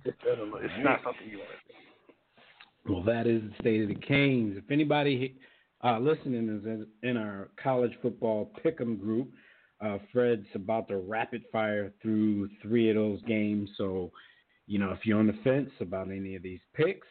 [0.05, 2.93] It's not something you want to do.
[2.93, 4.57] Well, that is the state of the Canes.
[4.57, 5.35] If anybody
[5.83, 9.29] uh, listening is in, in our college football pick'em group,
[9.81, 13.69] uh, Fred's about to rapid fire through three of those games.
[13.77, 14.11] So,
[14.67, 17.07] you know, if you're on the fence about any of these picks,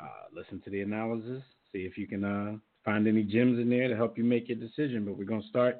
[0.00, 3.88] uh, listen to the analysis, see if you can uh, find any gems in there
[3.88, 5.04] to help you make your decision.
[5.04, 5.78] But we're going to start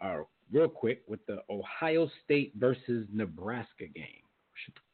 [0.00, 0.18] uh,
[0.52, 4.22] real quick with the Ohio State versus Nebraska game.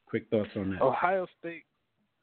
[0.06, 0.82] Quick thoughts on that.
[0.82, 1.64] Ohio State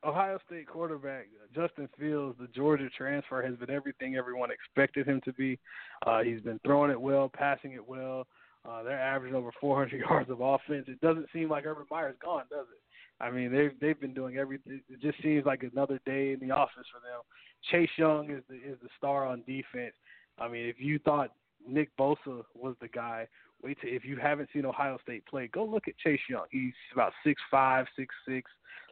[0.03, 5.33] Ohio State quarterback Justin Fields, the Georgia transfer, has been everything everyone expected him to
[5.33, 5.59] be.
[6.05, 8.25] Uh, he's been throwing it well, passing it well.
[8.67, 10.85] Uh, they're averaging over 400 yards of offense.
[10.88, 12.81] It doesn't seem like Urban Meyer's gone, does it?
[13.21, 14.81] I mean, they've they've been doing everything.
[14.89, 17.21] It just seems like another day in the office for them.
[17.69, 19.93] Chase Young is the is the star on defense.
[20.38, 21.31] I mean, if you thought
[21.67, 23.27] Nick Bosa was the guy,
[23.63, 26.45] wait till if you haven't seen Ohio State play, go look at Chase Young.
[26.52, 28.50] He's about six five, six six,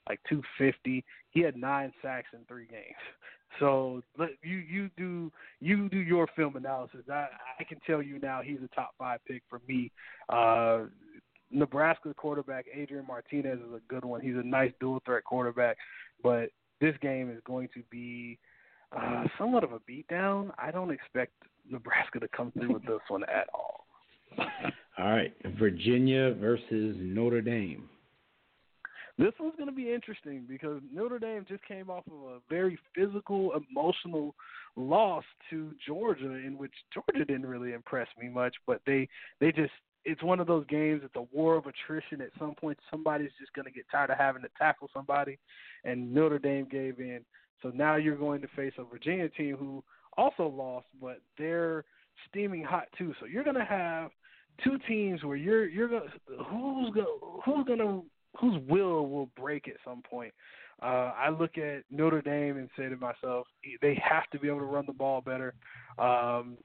[0.08, 1.04] like two fifty.
[1.32, 2.84] He had nine sacks in three games.
[3.62, 4.04] So
[4.44, 7.00] you you do you do your film analysis.
[7.10, 7.28] I
[7.60, 9.90] I can tell you now he's a top five pick for me.
[10.28, 10.88] Uh,
[11.50, 14.20] Nebraska quarterback Adrian Martinez is a good one.
[14.20, 15.78] He's a nice dual threat quarterback,
[16.22, 16.50] but
[16.82, 18.38] this game is going to be
[18.96, 20.52] uh, somewhat of a beatdown.
[20.58, 21.32] I don't expect
[21.70, 23.87] Nebraska to come through with this one at all.
[24.98, 27.90] All right, Virginia versus Notre Dame.
[29.20, 32.78] This one's going to be interesting because Notre Dame just came off of a very
[32.96, 34.36] physical, emotional
[34.76, 38.56] loss to Georgia, in which Georgia didn't really impress me much.
[38.68, 39.10] But they
[39.40, 39.72] they just
[40.06, 41.02] it's one of those games.
[41.04, 42.22] It's a war of attrition.
[42.22, 45.40] At some point, somebody's just going to get tired of having to tackle somebody,
[45.84, 47.22] and Notre Dame gave in.
[47.62, 49.84] So now you're going to face a Virginia team who
[50.16, 51.86] also lost, but they're
[52.30, 53.14] steaming hot too.
[53.20, 54.12] So you're to have
[54.64, 56.06] two teams where you're you're gonna
[56.50, 57.06] who's going
[57.46, 58.04] who's to
[58.40, 60.34] whose will will break at some point.
[60.82, 63.48] Uh, I look at Notre Dame and say to myself,
[63.82, 65.56] they have to be able to run the ball better.
[65.98, 66.58] Um,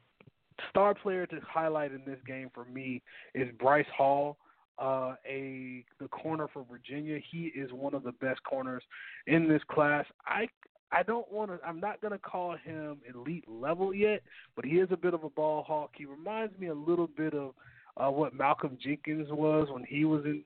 [0.69, 3.03] star player to highlight in this game for me
[3.35, 4.37] is Bryce Hall,
[4.79, 7.19] uh, a the corner for Virginia.
[7.31, 8.83] He is one of the best corners
[9.27, 10.05] in this class.
[10.27, 10.47] I
[10.93, 11.59] I don't want to.
[11.67, 14.23] I'm not going to call him elite level yet,
[14.55, 15.93] but he is a bit of a ball hawk.
[15.97, 17.53] He reminds me a little bit of
[17.97, 20.43] uh, what Malcolm Jenkins was when he was in,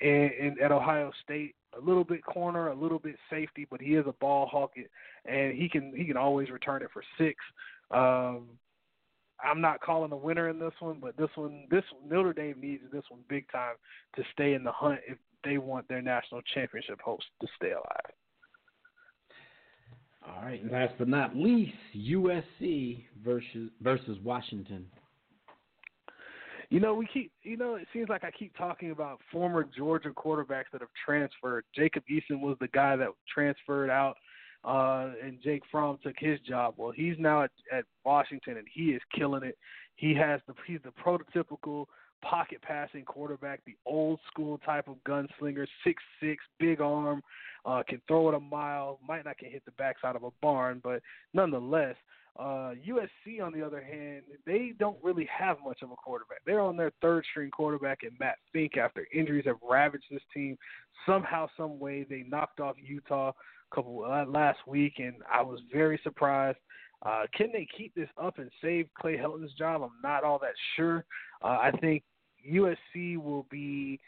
[0.00, 1.54] in, in at Ohio State.
[1.80, 4.72] A little bit corner, a little bit safety, but he is a ball hawk,
[5.24, 7.36] and he can he can always return it for six.
[7.90, 8.48] Um,
[9.42, 12.82] I'm not calling a winner in this one, but this one, this Notre Dame needs
[12.92, 13.74] this one big time
[14.16, 18.14] to stay in the hunt if they want their national championship hopes to stay alive.
[20.26, 24.86] All right, and last but not least, USC versus versus Washington.
[26.68, 27.32] You know, we keep.
[27.42, 31.64] You know, it seems like I keep talking about former Georgia quarterbacks that have transferred.
[31.74, 34.16] Jacob Eason was the guy that transferred out
[34.64, 36.74] uh, and Jake Fromm took his job.
[36.76, 39.56] Well, he's now at, at Washington, and he is killing it.
[39.96, 41.86] He has the he's the prototypical
[42.22, 47.22] pocket passing quarterback, the old school type of gunslinger, six six, big arm,
[47.64, 48.98] uh, can throw it a mile.
[49.06, 51.02] Might not can hit the backside of a barn, but
[51.34, 51.96] nonetheless,
[52.38, 56.38] uh, USC on the other hand, they don't really have much of a quarterback.
[56.46, 60.56] They're on their third string quarterback in Matt Fink after injuries have ravaged this team.
[61.04, 65.60] Somehow, some way, they knocked off Utah a couple uh, last week, and I was
[65.72, 66.58] very surprised.
[67.04, 69.82] Uh, can they keep this up and save Clay Helton's job?
[69.82, 71.04] I'm not all that sure.
[71.42, 72.02] Uh, I think
[72.48, 74.00] USC will be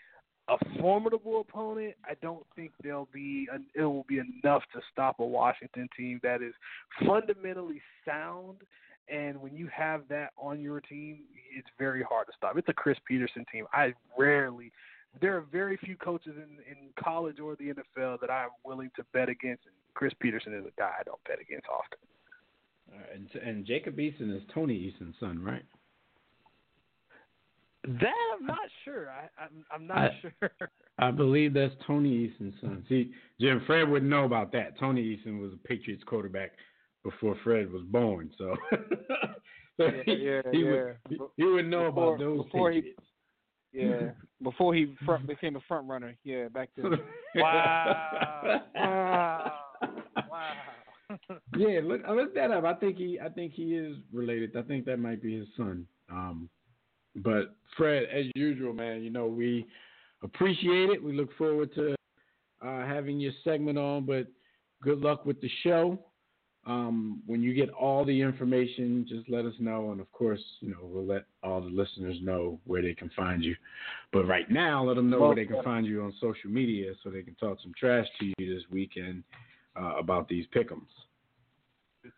[0.48, 1.94] a formidable opponent.
[2.04, 6.42] I don't think they'll be it will be enough to stop a Washington team that
[6.42, 6.54] is
[7.06, 8.58] fundamentally sound.
[9.08, 11.20] And when you have that on your team,
[11.56, 12.56] it's very hard to stop.
[12.56, 13.66] It's a Chris Petersen team.
[13.72, 14.72] I rarely
[15.20, 19.04] there are very few coaches in, in college or the NFL that I'm willing to
[19.12, 19.66] bet against.
[19.66, 21.98] And Chris Petersen is a guy I don't bet against often.
[23.12, 25.64] And, and Jacob Eason is Tony Eason's son, right?
[27.84, 29.10] That I'm not sure.
[29.10, 30.50] I, I'm I'm not I, sure.
[30.98, 32.84] I believe that's Tony Eason's son.
[32.88, 34.78] See, Jim Fred wouldn't know about that.
[34.78, 36.52] Tony Eason was a Patriots quarterback
[37.02, 38.54] before Fred was born, so,
[39.76, 40.70] so yeah, he, yeah, he yeah.
[40.70, 40.96] would
[41.36, 43.00] he would know before, about those before Patriots.
[43.72, 44.10] He, yeah,
[44.42, 46.14] before he front, became a front runner.
[46.22, 46.92] Yeah, back then.
[47.34, 48.62] wow.
[48.76, 49.52] wow.
[50.30, 50.52] Wow.
[51.56, 52.64] yeah, look, look that up.
[52.64, 54.56] I think he, I think he is related.
[54.56, 55.86] I think that might be his son.
[56.10, 56.48] Um,
[57.16, 59.66] but Fred, as usual, man, you know we
[60.22, 61.03] appreciate it.
[61.03, 61.94] We look forward to
[62.62, 64.07] uh, having your segment on.
[64.07, 64.27] But
[64.83, 65.98] good luck with the show.
[66.64, 70.70] Um, when you get all the information, just let us know, and of course, you
[70.70, 73.57] know we'll let all the listeners know where they can find you.
[74.12, 77.11] But right now, let them know where they can find you on social media, so
[77.11, 79.25] they can talk some trash to you this weekend
[79.75, 80.87] uh, about these pickums.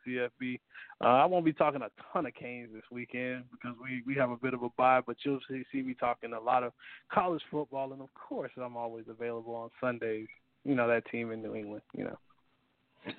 [0.06, 0.58] CFB.
[1.00, 4.30] Uh, I won't be talking a ton of Canes this weekend because we we have
[4.30, 6.72] a bit of a bye, but you'll see, see me talking a lot of
[7.12, 10.28] college football, and of course, I'm always available on Sundays.
[10.64, 11.82] You know that team in New England.
[11.94, 12.18] You know.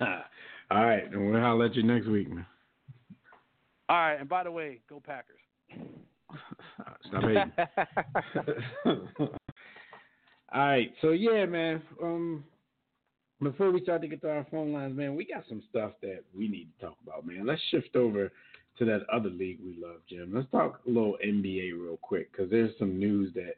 [0.70, 2.46] All right, and we'll holler at you next week, man.
[3.88, 5.36] All right, and by the way, go Packers.
[7.08, 7.52] Stop hating.
[10.52, 11.82] All right, so yeah, man.
[12.02, 12.44] Um,
[13.42, 16.20] before we start to get to our phone lines, man, we got some stuff that
[16.36, 17.46] we need to talk about, man.
[17.46, 18.32] Let's shift over
[18.78, 20.32] to that other league we love, Jim.
[20.34, 23.54] Let's talk a little NBA real quick because there's some news that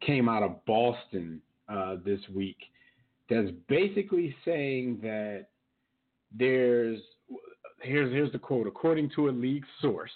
[0.00, 2.58] came out of Boston uh, this week
[3.28, 5.46] that's basically saying that
[6.36, 6.98] there's
[7.80, 10.10] here's here's the quote according to a league source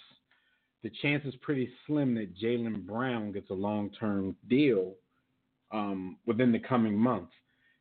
[0.83, 4.93] the chance is pretty slim that Jaylen Brown gets a long term deal
[5.71, 7.33] um, within the coming months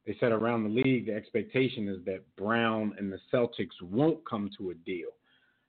[0.06, 4.50] they said around the league, the expectation is that Brown and the Celtics won't come
[4.58, 5.08] to a deal.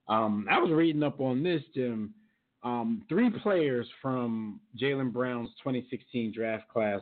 [0.08, 2.14] Um, I was reading up on this, Jim.
[2.64, 7.02] Um, three players from Jaylen Brown's 2016 draft class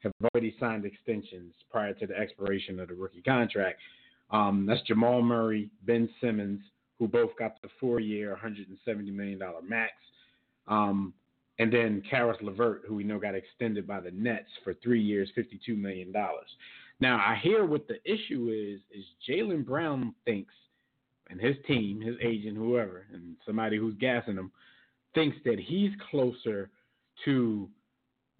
[0.00, 3.80] have already signed extensions prior to the expiration of the rookie contract.
[4.30, 6.60] Um, that's Jamal Murray, Ben Simmons,
[6.98, 9.92] who both got the four-year, $170 million max.
[10.66, 11.12] Um,
[11.62, 15.30] and then Caris LeVert, who we know got extended by the Nets for three years,
[15.38, 16.12] $52 million.
[16.98, 20.52] Now, I hear what the issue is, is Jaylen Brown thinks,
[21.30, 24.50] and his team, his agent, whoever, and somebody who's gassing him,
[25.14, 26.68] thinks that he's closer
[27.26, 27.68] to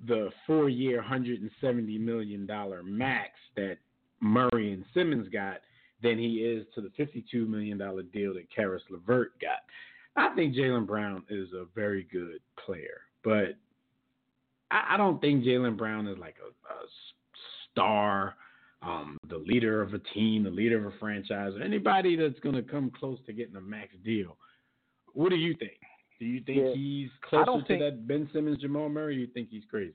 [0.09, 2.45] the four-year, $170 million
[2.85, 3.77] max that
[4.21, 5.59] Murray and Simmons got
[6.03, 7.79] than he is to the $52 million
[8.13, 9.61] deal that Caris LeVert got.
[10.17, 13.57] I think Jaylen Brown is a very good player, but
[14.71, 16.77] I, I don't think Jaylen Brown is like a, a
[17.71, 18.35] star,
[18.83, 22.55] um, the leader of a team, the leader of a franchise, or anybody that's going
[22.55, 24.37] to come close to getting a max deal.
[25.15, 25.79] What do you think?
[26.19, 26.75] Do you think Yeah.
[26.75, 29.17] he's closer to think- that Ben Simmons, Jamal Murray?
[29.17, 29.95] Or you think he's crazy?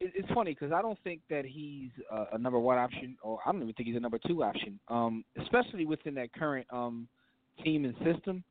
[0.00, 3.52] it's funny because I don't think that he's uh, a number one option, or I
[3.52, 7.08] don't even think he's a number two option, um, especially within that current um,
[7.64, 8.44] team and system.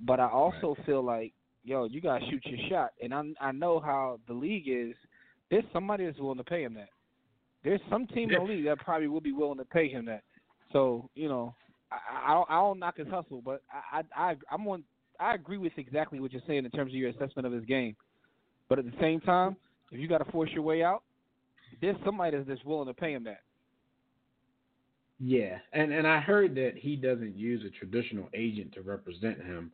[0.00, 1.32] But I also feel like,
[1.64, 4.94] yo, you gotta shoot your shot, and I I know how the league is.
[5.50, 6.88] There's somebody that's willing to pay him that.
[7.64, 10.22] There's some team in the league that probably will be willing to pay him that.
[10.72, 11.54] So you know,
[11.90, 14.84] I I don't, I don't knock his hustle, but I I I- I'm on.
[15.20, 17.94] I agree with exactly what you're saying in terms of your assessment of his game.
[18.68, 19.56] But at the same time,
[19.92, 21.02] if you got to force your way out,
[21.80, 23.42] there's somebody that's just willing to pay him that.
[25.20, 29.70] Yeah, and and I heard that he doesn't use a traditional agent to represent him,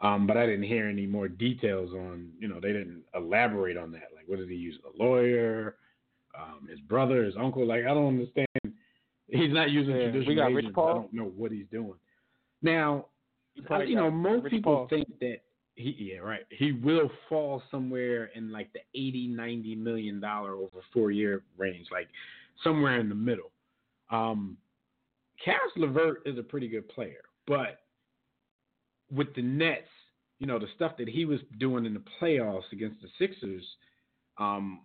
[0.00, 2.30] um, but I didn't hear any more details on.
[2.38, 4.08] You know, they didn't elaborate on that.
[4.14, 4.78] Like, what does he use?
[4.84, 5.76] A lawyer,
[6.38, 7.66] um, his brother, his uncle?
[7.66, 8.46] Like, I don't understand.
[9.28, 10.74] He's not using Yeah, traditional we got Rich agents.
[10.74, 10.90] Paul.
[10.90, 11.94] I don't know what he's doing.
[12.62, 13.06] Now,
[13.54, 14.88] You probably you know, most Rich people Paul.
[14.88, 15.38] think that
[15.76, 16.42] he, yeah, right.
[16.50, 21.86] He will fall somewhere in like the 80, 90 million dollar over four year range,
[21.90, 22.08] like
[22.62, 23.50] somewhere in the middle.
[24.10, 24.56] Um,
[25.44, 27.80] Caris LeVert is a pretty good player, but
[29.14, 29.88] with the Nets,
[30.38, 33.64] you know, the stuff that he was doing in the playoffs against the Sixers,
[34.38, 34.80] um,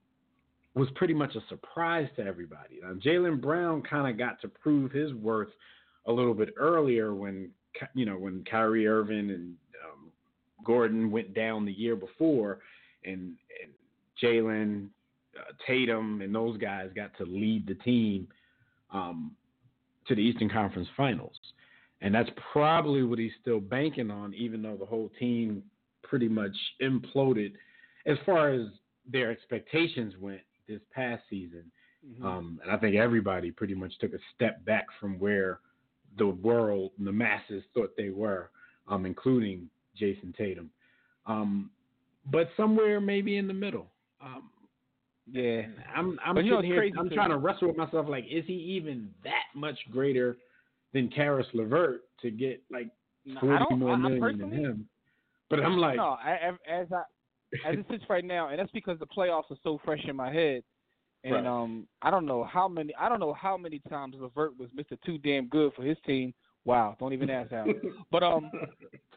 [0.75, 2.79] was pretty much a surprise to everybody.
[2.81, 5.49] Now, Jaylen Brown kind of got to prove his worth
[6.05, 7.49] a little bit earlier when
[7.93, 10.11] you know when Kyrie Irving and um,
[10.65, 12.59] Gordon went down the year before,
[13.03, 13.73] and and
[14.21, 14.87] Jaylen,
[15.37, 18.27] uh, Tatum, and those guys got to lead the team
[18.93, 19.31] um,
[20.07, 21.37] to the Eastern Conference Finals,
[22.01, 25.63] and that's probably what he's still banking on, even though the whole team
[26.03, 27.53] pretty much imploded
[28.05, 28.67] as far as
[29.11, 31.63] their expectations went this past season.
[32.07, 32.25] Mm-hmm.
[32.25, 35.59] Um, and I think everybody pretty much took a step back from where
[36.17, 38.49] the world, the masses thought they were,
[38.87, 40.69] um, including Jayson Tatum.
[41.25, 41.69] Um,
[42.31, 43.87] but somewhere maybe in the middle.
[44.21, 44.49] Um,
[45.31, 45.63] Yeah.
[45.95, 47.15] I'm I'm But you know sitting what's here, crazy I'm too?
[47.15, 50.37] trying to wrestle with myself like, is he even that much greater
[50.93, 52.89] than Caris LeVert to get like
[53.39, 54.89] forty don't- more million than him?
[55.49, 57.01] But I'm like, no, I, as I
[57.67, 60.31] as it sits right now, and that's because the playoffs are so fresh in my
[60.31, 60.63] head.
[61.23, 61.45] And Right.
[61.45, 62.93] um, I don't know how many.
[62.95, 66.33] I don't know how many times LeVert was Mister Too Damn Good for his team.
[66.65, 67.65] Wow, don't even ask how.
[68.11, 68.49] But um,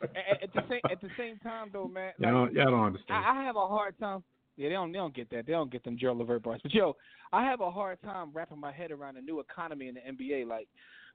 [0.02, 3.24] at, at the same at the same time though, man, y'all don't, y'all don't understand.
[3.24, 4.24] I, I have a hard time.
[4.56, 5.46] Yeah, they don't they don't get that.
[5.46, 6.60] They don't get them Gerald Levert bars.
[6.62, 6.96] But yo,
[7.32, 10.46] I have a hard time wrapping my head around a new economy in the NBA.
[10.46, 10.68] Like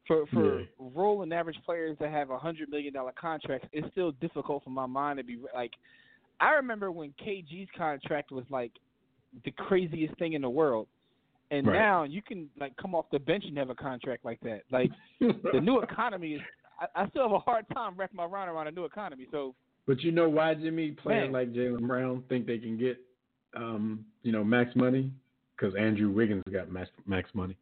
[0.06, 0.66] for for Yeah.
[0.80, 4.86] rolling average players that have a hundred million dollar contracts, it's still difficult for my
[4.86, 5.72] mind to be like.
[6.40, 8.72] I remember when KG's contract was like
[9.44, 10.88] the craziest thing in the world.
[11.50, 11.74] And Right.
[11.80, 14.62] now you can like come off the bench and have a contract like that.
[14.72, 16.42] Like the new economy is.
[16.80, 19.26] I, I still have a hard time wrapping my mind around a new economy.
[19.32, 19.56] So
[19.88, 21.32] But you know why Jimmy playing Man.
[21.32, 23.00] like Jaylen Brown think they can get,
[23.56, 25.12] um, you know, max money?
[25.56, 27.58] Because Andrew Wiggins got max max money.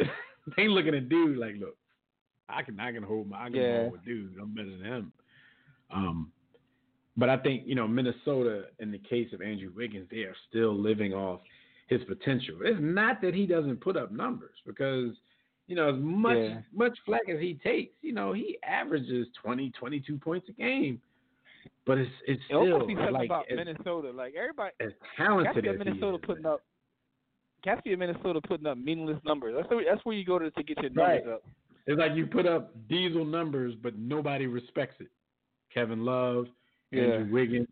[0.56, 1.76] they looking at dude like, look,
[2.48, 3.82] I can I can hold my I can Yeah.
[3.82, 4.36] ball with dude.
[4.40, 5.12] I'm better than him.
[5.90, 6.32] Um,
[7.16, 10.74] but I think you know Minnesota, in the case of Andrew Wiggins, they are still
[10.74, 11.40] living off
[11.88, 12.56] his potential.
[12.62, 15.14] It's not that he doesn't put up numbers because
[15.66, 16.60] you know as much Yeah.
[16.72, 21.00] much flack as he takes, you know he averages 20, 22 points a game.
[21.86, 24.10] But it's it's still something like about Minnesota.
[24.10, 26.62] Like everybody, as talented as Minnesota he is, putting up.
[27.66, 29.54] Gatsby of Minnesota putting up meaningless numbers.
[29.56, 31.32] That's where, that's where you go to to get your numbers Right.
[31.34, 31.42] up.
[31.86, 35.08] It's like you put up diesel numbers, but nobody respects it.
[35.72, 36.46] Kevin Love,
[36.90, 37.02] Yeah.
[37.04, 37.68] Andrew Wiggins.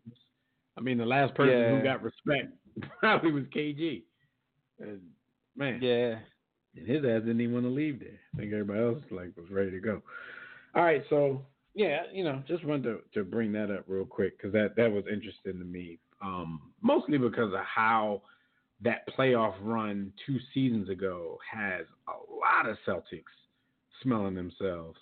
[0.77, 1.77] I mean, the last person Yeah.
[1.77, 2.53] who got respect
[2.99, 4.03] probably was KG.
[4.79, 5.01] And
[5.55, 6.19] man, Yeah.
[6.75, 8.19] and his ass didn't even want to leave there.
[8.33, 10.01] I think everybody else like was ready to go.
[10.75, 14.37] All right, so yeah, you know, just wanted to, to bring that up real quick
[14.37, 15.99] because that that was interesting to me.
[16.21, 18.21] Um, mostly because of how
[18.81, 23.23] that playoff run two seasons ago has a lot of Celtics
[24.01, 24.97] smelling themselves.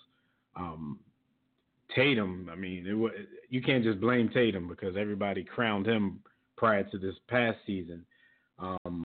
[0.56, 0.98] Um,
[1.94, 6.20] Tatum, I mean, it, you can't just blame Tatum because everybody crowned him
[6.56, 8.04] prior to this past season.
[8.58, 9.04] Um,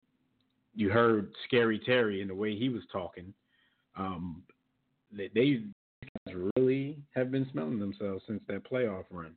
[0.75, 3.35] you heard Scary Terry and the way he was talking.
[3.97, 4.43] Um,
[5.13, 5.63] they, they
[6.57, 9.35] really have been smelling themselves since that playoff run,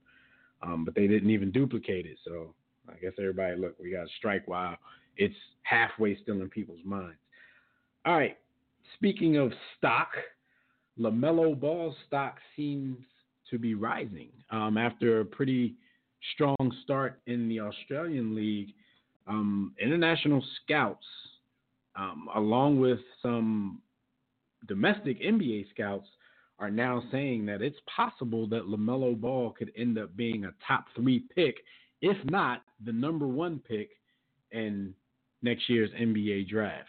[0.62, 2.18] um, but they didn't even duplicate it.
[2.24, 2.54] So
[2.88, 4.78] I guess everybody, look, we got strike while
[5.18, 7.18] it's halfway still in people's minds.
[8.06, 8.38] All right.
[8.96, 10.10] Speaking of stock,
[11.00, 12.98] LaMelo Ball stock seems
[13.50, 15.76] to be rising um, after a pretty
[16.34, 18.74] strong start in the Australian League.
[19.28, 21.06] Um, international scouts,
[21.96, 23.82] um, along with some
[24.68, 26.08] domestic NBA scouts,
[26.60, 30.86] are now saying that it's possible that LaMelo Ball could end up being a top
[30.96, 31.56] three pick,
[32.02, 33.90] if not the number one pick
[34.52, 34.94] in
[35.44, 36.88] next year's NBA draft.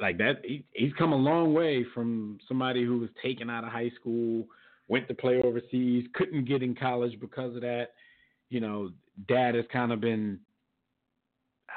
[0.00, 3.70] Like that, he, he's come a long way from somebody who was taken out of
[3.70, 4.46] high school,
[4.88, 7.88] went to play overseas, couldn't get in college because of that.
[8.48, 8.90] You know,
[9.28, 10.40] dad has kind of been,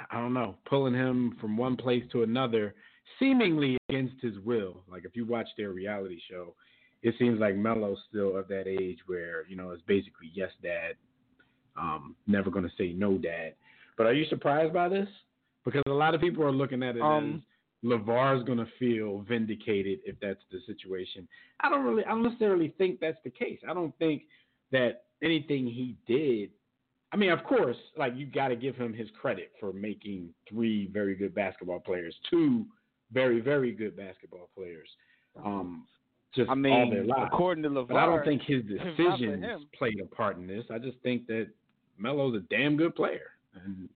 [0.10, 2.74] I don't know, pulling him from one place to another,
[3.20, 4.84] seemingly against his will.
[4.90, 6.56] Like if you watch their reality show,
[7.04, 10.96] it seems like Melo's still of that age where you know it's basically yes, dad,
[11.78, 13.54] um, never going to say no, dad.
[13.98, 15.10] But are you surprised by this?
[15.66, 17.44] Because a lot of people are looking at it Um,
[17.84, 21.28] as LaVar's going to feel vindicated if that's the situation.
[21.60, 23.60] I don't really, I don't necessarily think that's the case.
[23.68, 24.24] I don't think
[24.72, 26.50] that anything he did.
[27.12, 30.88] I mean, of course, like you got to give him his credit for making three
[30.88, 32.66] very good basketball players, two
[33.12, 34.90] very, very good basketball players.
[35.44, 35.86] Um,
[36.36, 37.30] just I mean, all their lives.
[37.32, 39.46] according to LeVar, but I don't think his decisions
[39.78, 40.66] played a part in this.
[40.72, 41.48] I just think that
[42.00, 43.32] Melo's a damn good player.
[43.64, 43.88] And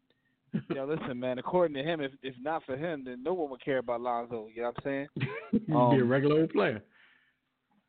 [0.73, 1.39] Yo, listen, man.
[1.39, 4.47] According to him, if if not for him, then no one would care about Lonzo.
[4.53, 5.07] You know what I'm saying?
[5.51, 6.83] he'd be a Um, regular old player.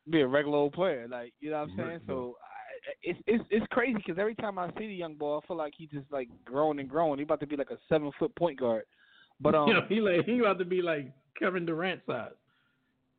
[0.09, 1.99] Be a regular old player, like you know what I'm saying.
[2.07, 5.47] So I, it's it's it's crazy because every time I see the young boy, I
[5.47, 7.19] feel like he's just like growing and growing.
[7.19, 8.83] He's about to be like a seven foot point guard.
[9.39, 12.31] But um, you know, he like he about to be like Kevin Durant size.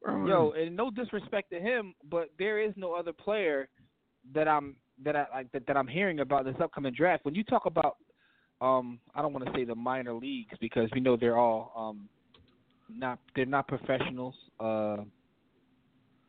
[0.07, 3.69] Yo, and no disrespect to him, but there is no other player
[4.35, 7.25] that I'm that I like that, that I'm hearing about this upcoming draft.
[7.25, 7.97] When you talk about
[8.61, 12.09] um I don't want to say the minor leagues because we know they're all um
[12.93, 14.35] not they're not professionals.
[14.59, 14.99] Uh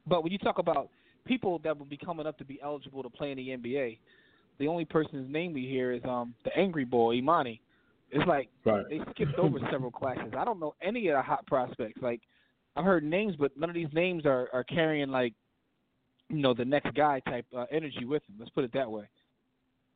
[0.08, 0.90] but when you talk about
[1.26, 3.98] people that will be coming up to be eligible to play in the NBA,
[4.60, 7.60] the only person's name we hear is um the angry boy, Emoni.
[8.12, 8.86] It's like Right.
[8.90, 10.34] they skipped over several classes.
[10.38, 12.02] I don't know any of the hot prospects.
[12.02, 12.22] Like
[12.76, 15.34] I've heard names, but none of these names are are carrying like
[16.30, 18.36] you know the next guy type uh, energy with them.
[18.40, 19.08] Let's put it that way.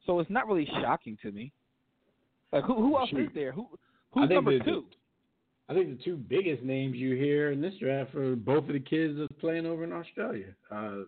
[0.06, 1.52] So it's not really shocking to me.
[2.52, 3.20] Like who who else Shoot.
[3.22, 3.52] is there?
[3.52, 3.68] Who
[4.12, 4.86] who's number the- two?
[5.68, 8.80] I think the two biggest names you hear in this draft are both of the
[8.80, 11.00] kids that's playing over in Australia, uh,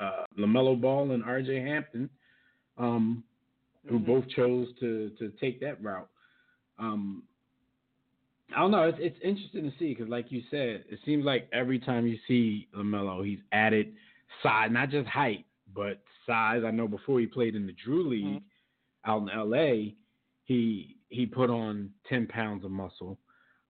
[0.00, 1.60] uh, LaMelo Ball and R.J.
[1.60, 2.08] Hampton,
[2.78, 3.22] um,
[3.86, 4.06] who Mhm.
[4.06, 6.08] both chose to to take that route.
[6.78, 7.22] Um,
[8.56, 8.84] I don't know.
[8.88, 12.18] It's it's interesting to see because, like you said, it seems like every time you
[12.26, 13.94] see LaMelo, he's added
[14.42, 16.64] size, not just height, but size.
[16.64, 18.42] I know before he played in the Drew League
[19.04, 19.94] out in L.A.,
[20.48, 23.18] he he put on ten pounds of muscle.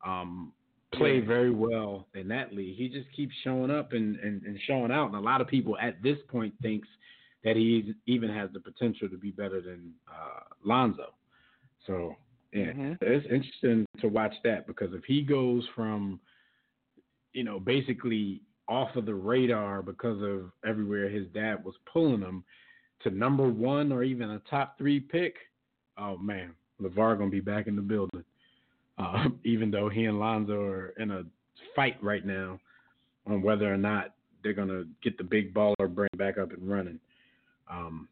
[0.06, 0.52] Um,
[0.94, 2.76] played very well in that league.
[2.76, 5.06] He just keeps showing up and, and, and showing out.
[5.08, 6.88] And a lot of people at this point thinks
[7.44, 11.12] that he even has the potential to be better than uh, Lonzo.
[11.86, 12.16] So
[12.52, 12.98] yeah, Mhm.
[13.02, 16.20] it's interesting to watch that because if he goes from,
[17.34, 22.44] you know, basically off of the radar because of everywhere his dad was pulling him
[23.00, 25.36] to number one or even a top three pick,
[25.98, 28.24] oh man, LaVar gonna be back in the building.
[28.98, 31.22] Uh, even though he and Lonzo are in a
[31.74, 32.58] fight right now
[33.26, 36.98] on whether or not they're gonna get the Big Baller Brand back up and running.
[37.70, 38.08] Um,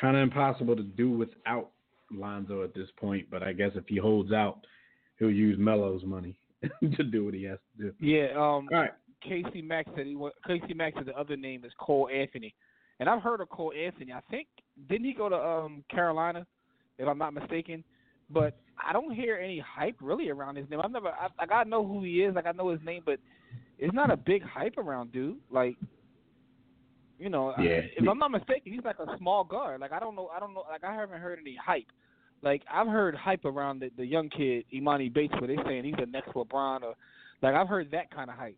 [0.00, 1.70] kind of impossible to do without
[2.10, 4.66] Lonzo at this point, but I guess if he holds out,
[5.18, 6.38] he'll use Melo's money
[6.96, 7.94] to do what he has to do.
[8.00, 8.90] Yeah, um, All right.
[9.22, 12.54] Casey Mack said he wa- Casey Mack said the other name is Cole Anthony,
[13.00, 14.12] and I've heard of Cole Anthony.
[14.12, 14.46] I think
[14.88, 16.46] didn't he go to um Carolina,
[16.98, 17.84] if I'm not mistaken?
[18.30, 20.80] But I don't hear any hype really around his name.
[20.82, 23.18] I've never, I, like, I know who he is, like I know his name, but
[23.78, 25.36] it's not a big hype around dude.
[25.50, 25.76] Like,
[27.18, 27.62] you know, I-
[27.96, 29.80] if I'm not mistaken, he's like a small guard.
[29.80, 31.86] Like I don't know, I don't know, like I haven't heard any hype.
[32.42, 35.94] Like I've heard hype around the, the young kid Emoni Bates, where they're saying he's
[35.98, 36.94] the next LeBron, or
[37.42, 38.56] like I've heard that kind of hype.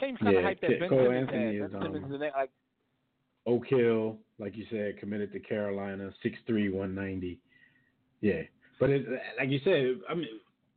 [0.00, 1.54] Same kind of hype that Ben Cole Simmons Anthony had.
[1.54, 2.50] is, Ben Simmons um, is that, like
[3.46, 7.38] Oak Hill, like you said, committed to Carolina, six three, one ninety.
[7.38, 7.40] 190.
[8.22, 8.42] Yeah,
[8.80, 9.04] but it,
[9.38, 10.28] like you said, I mean,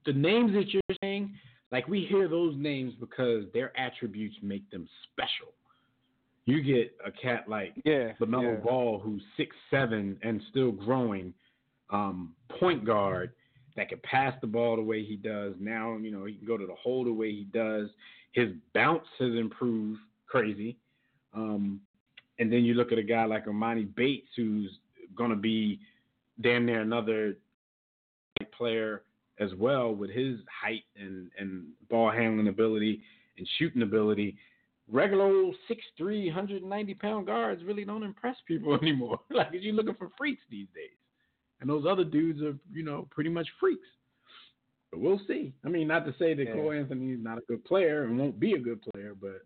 [0.06, 1.34] the names that you're saying,
[1.72, 5.54] like we hear those names because their attributes make them special.
[6.46, 8.64] You get a cat like yeah, LaMelo yeah.
[8.64, 11.34] Ball, who's six seven and still growing,
[11.90, 13.32] um, point guard
[13.76, 15.54] that can pass the ball the way he does.
[15.60, 17.90] Now, you know, he can go to the hole the way he does.
[18.32, 20.78] His bounce has improved crazy.
[21.34, 21.82] Um,
[22.40, 24.70] and then you look at a guy like Armani Bates, who's
[25.16, 25.80] going to be
[26.42, 27.36] damn near another
[28.58, 29.04] player
[29.40, 33.02] as well with his height and, and ball handling ability
[33.38, 34.38] and shooting ability.
[34.90, 35.56] Regular old
[36.00, 39.20] 6'3", 190 pound guards really don't impress people anymore.
[39.30, 40.96] like you're looking for freaks these days.
[41.62, 43.88] And those other dudes are, you know, pretty much freaks.
[44.92, 45.54] But we'll see.
[45.66, 46.54] I mean, not to say that Yeah.
[46.54, 49.42] Cole Anthony is not a good player and won't be a good player, but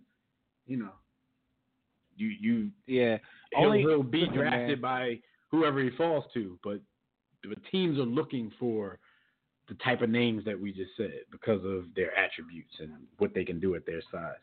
[0.67, 0.91] you know,
[2.17, 3.17] you you yeah.
[3.55, 4.81] he'll, Only he'll be drafted man.
[4.81, 5.19] by
[5.49, 6.79] whoever he falls to, but
[7.43, 8.99] the teams are looking for
[9.67, 13.45] the type of names that we just said because of their attributes and what they
[13.45, 14.33] can do at their size.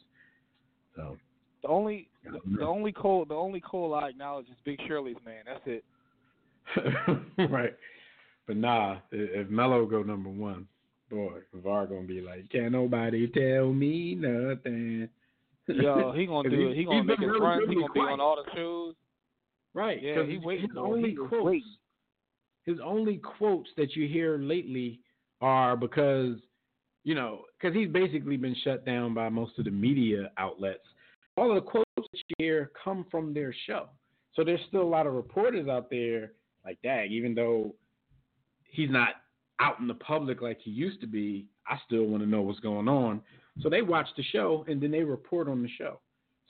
[0.95, 1.17] So
[1.63, 5.45] The only the, the only Cole the only Cole I acknowledge is Big Shirley's man.
[5.47, 7.51] That's it.
[7.51, 7.75] right.
[8.47, 10.67] But nah, if Melo go number one,
[11.11, 15.09] boy, VAR gonna be like, can't nobody tell me nothing.
[15.67, 16.77] Yo, he gonna do it.
[16.77, 17.67] He gonna make been it really.
[17.69, 18.13] He gonna be quiet.
[18.13, 18.95] on all the shows.
[19.77, 20.03] Right.
[20.03, 21.77] Yeah, he waiting, His only quotes, waiting.
[22.65, 25.01] his only quotes that you hear lately
[25.43, 26.39] are because,
[27.05, 30.87] you know, because he's basically been shut down by most of the media outlets.
[31.37, 33.91] All of the quotes that you hear come from their show.
[34.33, 36.33] So there's still a lot of reporters out there
[36.65, 37.75] like that, even though
[38.65, 39.11] he's not
[39.61, 41.49] out in the public like he used to be.
[41.69, 43.21] I still want to know what's going on.
[43.61, 46.01] So they watch the show and then they report on the show.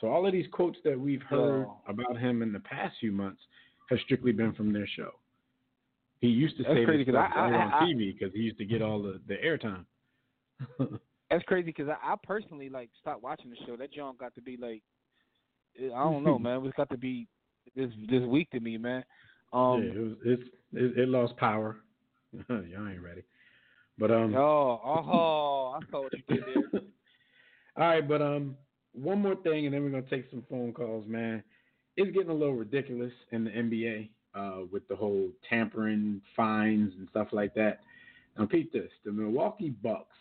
[0.01, 1.81] So all of these quotes that we've heard Oh.
[1.89, 3.41] about him in the past few months
[3.89, 5.13] have strictly been from their show.
[6.21, 8.13] He used to That's say crazy this 'cause stuff I- right I- on I- TV
[8.13, 9.85] because he used to get all the, the airtime.
[11.31, 13.77] That's crazy because I, I personally like stopped watching the show.
[13.77, 14.83] That John got to be like,
[15.79, 16.65] I don't know, man.
[16.65, 17.27] It's got to be
[17.75, 19.05] this this week to me, man.
[19.53, 20.43] Um, yeah, it was it's
[20.73, 21.79] it, it lost power.
[22.49, 23.23] Y'all ain't ready.
[23.99, 26.81] But um oh, oh, I saw what you did there.
[27.77, 28.57] All right, but um,
[28.97, 31.43] one more thing, and then we're gonna take some phone calls, man.
[31.97, 37.09] It's getting a little ridiculous in the NBA uh, with the whole tampering fines and
[37.11, 37.81] stuff like that.
[38.39, 40.17] Now, peep this: the Milwaukee Bucks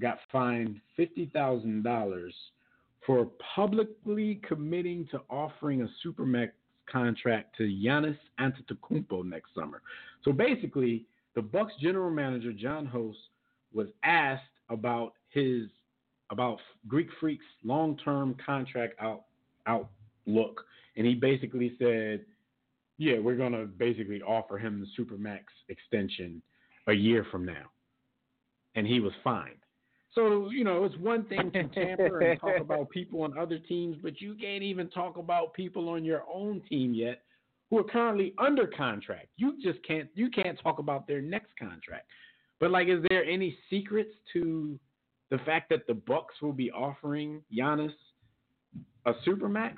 [0.00, 2.34] got fined fifty thousand dollars
[3.06, 6.50] for publicly committing to offering a supermax
[6.90, 9.82] contract to Giannis Antetokounmpo next summer.
[10.22, 13.18] So basically, the Bucks general manager Jon Horst
[13.72, 15.68] was asked about his
[16.34, 16.58] about
[16.88, 19.22] Greek Freak's long-term contract out
[19.66, 20.66] outlook,
[20.96, 22.26] and he basically said,
[22.98, 26.42] "Yeah, we're gonna basically offer him the supermax extension
[26.88, 27.70] a year from now,"
[28.74, 29.56] and he was fine.
[30.12, 33.96] So you know, it's one thing to tamper and talk about people on other teams,
[34.02, 37.22] but you can't even talk about people on your own team yet
[37.70, 39.28] who are currently under contract.
[39.36, 42.06] You just can't you can't talk about their next contract.
[42.60, 44.78] But like, is there any secrets to
[45.36, 47.92] the fact that the Bucks will be offering Giannis
[49.04, 49.74] a supermax?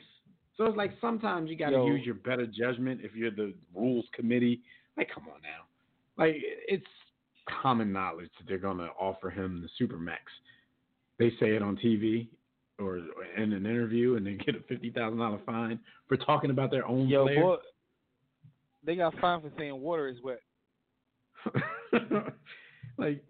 [0.57, 4.05] So it's like sometimes you got to use your better judgment if you're the rules
[4.15, 4.61] committee.
[4.97, 5.65] Like, come on now,
[6.23, 6.37] like
[6.69, 6.87] it's
[7.63, 10.19] common knowledge that they're gonna offer him the supermax.
[11.19, 12.29] They say it on TV
[12.79, 12.99] or
[13.37, 15.79] in an interview, and they get a fifty thousand dollar fine
[16.09, 17.43] for talking about their own Yo, player.
[17.43, 17.57] boy,
[18.85, 20.41] they got fined for saying water is wet.
[22.99, 23.23] like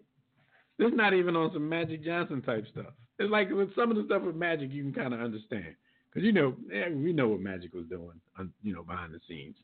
[0.79, 2.93] it's not even on some Magic Johnson type stuff.
[3.19, 5.75] It's like with some of the stuff with Magic, you can kind of understand
[6.09, 9.19] because you know eh, we know what Magic was doing, uh, you know, behind the
[9.27, 9.55] scenes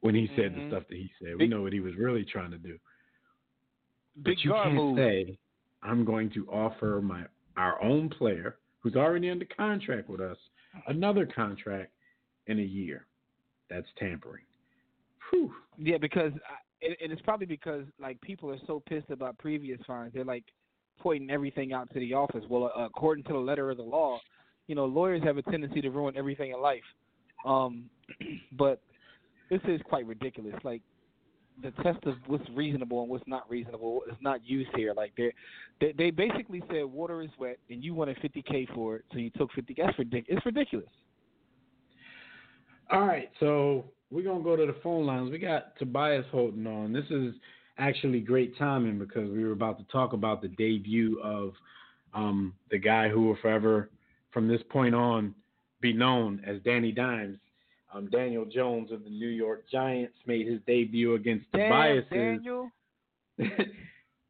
[0.00, 0.56] when he said Mhm.
[0.70, 1.32] the stuff that he said.
[1.32, 2.78] We Big- know what he was really trying to do.
[4.16, 4.96] But you can't move.
[4.98, 5.38] say
[5.82, 7.24] I'm going to offer my
[7.56, 10.36] our own player who's already under contract with us
[10.86, 11.92] another contract
[12.46, 13.06] in a year.
[13.68, 14.44] That's tampering.
[15.30, 15.54] Whew.
[15.78, 19.80] Yeah, because I, and and it's probably because like people are so pissed about previous
[19.86, 20.44] fines, they're like
[21.00, 22.44] pointing everything out to the office.
[22.48, 24.18] Well, uh, according to the letter of the law,
[24.66, 26.82] you know, lawyers have a tendency to ruin everything in life.
[27.44, 27.90] Um,
[28.52, 28.82] but
[29.50, 30.54] this is quite ridiculous.
[30.62, 30.82] Like
[31.62, 34.94] the test of what's reasonable and what's not reasonable is not used here.
[34.94, 35.32] Like they
[35.80, 39.30] they they basically said water is wet and you wanted 50k for it, so you
[39.30, 39.74] took 50.
[39.76, 40.38] That's ridiculous.
[40.38, 40.88] It's ridiculous.
[42.92, 45.30] All right, so we're gonna go to the phone lines.
[45.30, 46.92] We got Tobias Holton on.
[46.92, 47.34] This is
[47.78, 51.52] actually great timing because we were about to talk about the debut of
[52.12, 53.90] um, the guy who will forever,
[54.32, 55.34] from this point on,
[55.80, 57.38] be known as Danny Dimes.
[57.92, 62.70] Um, Daniel Jones of the New York Giants made his debut against Damn, Tobias's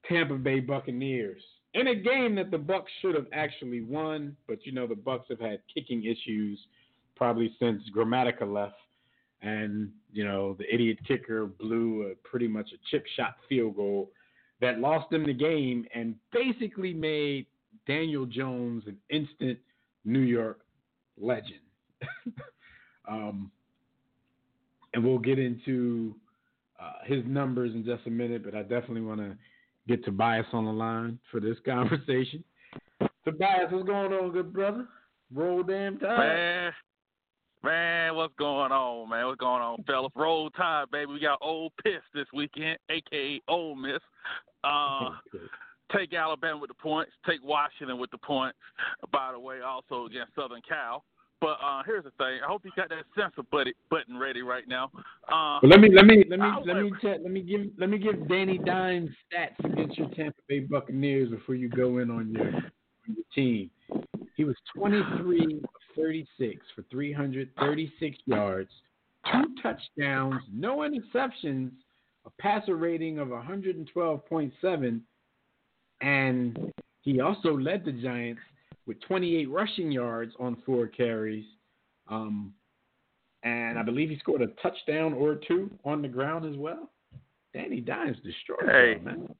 [0.08, 1.42] Tampa Bay Buccaneers
[1.74, 5.26] in a game that the Bucks should have actually won, but you know the Bucks
[5.28, 6.58] have had kicking issues
[7.16, 8.76] probably since Grammatica left,
[9.42, 14.10] and you know the idiot kicker blew a pretty much a chip shot field goal
[14.60, 17.46] that lost them the game and basically made
[17.86, 19.58] Daniel Jones an instant
[20.04, 20.60] New York
[21.18, 21.60] legend.
[23.08, 23.50] um,
[24.94, 26.14] and we'll get into
[26.80, 29.36] uh, his numbers in just a minute, but I definitely want to
[29.88, 32.44] get Tobias on the line for this conversation.
[33.24, 34.86] Tobias, what's going on, good brother?
[35.32, 36.18] Roll damn time.
[36.18, 36.72] Man,
[37.62, 39.26] man, what's going on, man?
[39.26, 40.12] What's going on, fellas?
[40.14, 41.12] Roll Tide, baby.
[41.12, 44.00] We got Old Piss this weekend, aka Ole Miss.
[44.64, 45.10] Uh,
[45.96, 47.12] take Alabama with the points.
[47.26, 48.58] Take Washington with the points.
[49.12, 51.04] By the way, also against Southern Cal.
[51.40, 52.40] But uh, here's the thing.
[52.44, 54.90] I hope you got that censor button button ready right now.
[55.32, 57.88] Uh, But let me let me let me let me check, let me give let
[57.88, 62.30] me give Danny Dimes stats against your Tampa Bay Buccaneers before you go in on
[62.30, 62.62] your on
[63.06, 63.70] your team.
[64.40, 65.60] He was 23
[65.94, 68.70] 36 for 336 yards,
[69.30, 71.72] two touchdowns, no interceptions,
[72.24, 75.00] a passer rating of 112.7,
[76.00, 76.72] and
[77.02, 78.40] he also led the Giants
[78.86, 81.44] with 28 rushing yards on four carries.
[82.08, 82.54] Um,
[83.42, 86.88] and I believe he scored a touchdown or two on the ground as well.
[87.52, 88.92] Danny Dimes destroyed Hey.
[88.94, 89.34] y'all, man.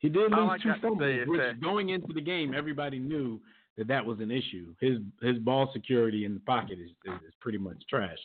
[0.00, 3.40] He did lose two fumbles, which that- going into the game, everybody knew
[3.76, 4.74] that that was an issue.
[4.80, 8.18] His his ball security in the pocket is is, is pretty much trash.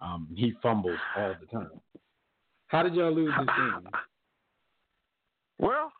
[0.00, 1.70] Um, he fumbles all the time.
[2.68, 3.88] How did y'all lose this game?
[5.56, 5.92] Well,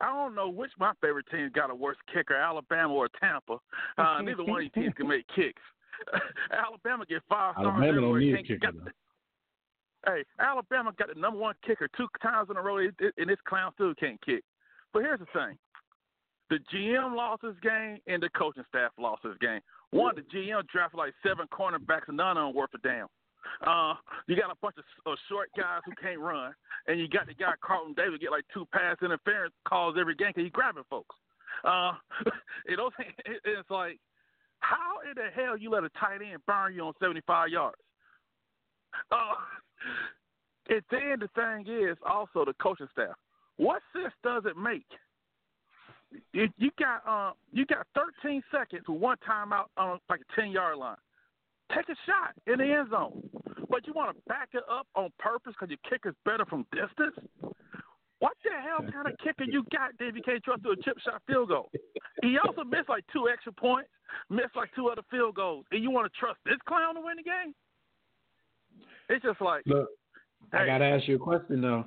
[0.00, 3.58] I don't know which my favorite team got a worse kicker, Alabama or Tampa.
[3.96, 5.62] Uh, neither one of these teams can make kicks.
[6.52, 8.72] Alabama get five stars Alabama don't need a kicker,
[10.06, 13.72] Hey, Alabama got the number one kicker two times in a row, and this clown
[13.74, 14.44] still can't kick.
[14.92, 15.58] But here's the thing:
[16.50, 19.60] the GM lost his game, and the coaching staff lost his game.
[19.90, 23.06] One, the GM drafted like seven cornerbacks, and none of them worth a damn.
[23.66, 23.94] Uh,
[24.26, 26.52] you got a bunch of, of short guys who can't run,
[26.86, 30.28] and you got the guy Carlton Davis get like two pass interference calls every game
[30.28, 31.16] because he's grabbing folks.
[31.64, 31.92] Uh,
[32.66, 33.98] it don't, it, it's like,
[34.60, 37.76] how in the hell you let a tight end burn you on 75 yards?
[39.12, 39.34] Uh,
[40.68, 43.14] and then the thing is also the coaching staff.
[43.56, 44.86] What sense does it make?
[46.32, 50.50] You, you got uh, you got 13 seconds with one timeout on like a 10
[50.50, 50.96] yard line.
[51.74, 53.28] Take a shot in the end zone,
[53.68, 57.14] but you want to back it up on purpose because your kicker's better from distance.
[58.20, 60.16] What the hell kind of kicker you got, Dave?
[60.16, 61.70] You can't trust to a chip shot field goal.
[62.22, 63.90] He also missed like two extra points,
[64.30, 67.16] missed like two other field goals, and you want to trust this clown to win
[67.16, 67.54] the game?
[69.08, 69.88] It's just like Look,
[70.52, 71.84] I gotta ask you a question though.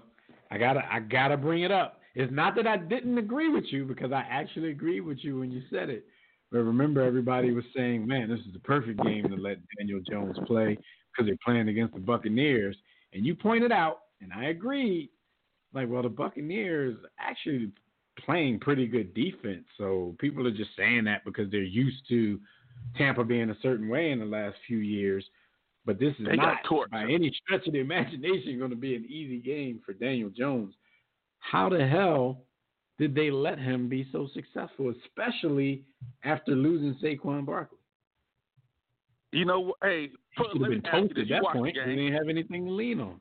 [0.49, 2.00] I gotta I gotta bring it up.
[2.15, 5.51] It's not that I didn't agree with you because I actually agreed with you when
[5.51, 6.05] you said it.
[6.51, 10.37] But remember, everybody was saying, "Man, this is the perfect game to let Daniel Jones
[10.45, 10.77] play
[11.11, 12.75] because they're playing against the Buccaneers."
[13.13, 15.09] And you pointed out, and I agreed,
[15.73, 17.71] like, well, the Buccaneers actually
[18.19, 19.65] playing pretty good defense.
[19.77, 22.39] So people are just saying that because they're used to
[22.97, 25.25] Tampa being a certain way in the last few years.
[25.85, 26.59] But this is They not
[26.91, 30.75] by any stretch of the imagination going to be an easy game for Daniel Jones.
[31.41, 32.43] How the hell
[32.97, 35.83] did they let him be so successful, especially
[36.23, 37.77] after losing Saquon Barkley?
[39.33, 41.75] you know, hey, He put, should have been toast at that point.
[41.75, 41.97] the He game?
[41.97, 43.19] didn't have anything to lean on.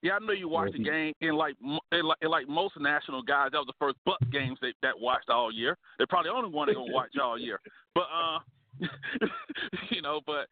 [0.00, 1.56] Yeah, I know you watched the game, and like
[1.90, 4.98] and like, and like most national guys, that was the first Buck games they that
[4.98, 5.76] watched all year.
[5.98, 7.60] They're probably the only one they're gonna watch all year.
[7.94, 8.38] But uh,
[9.90, 10.46] you know, but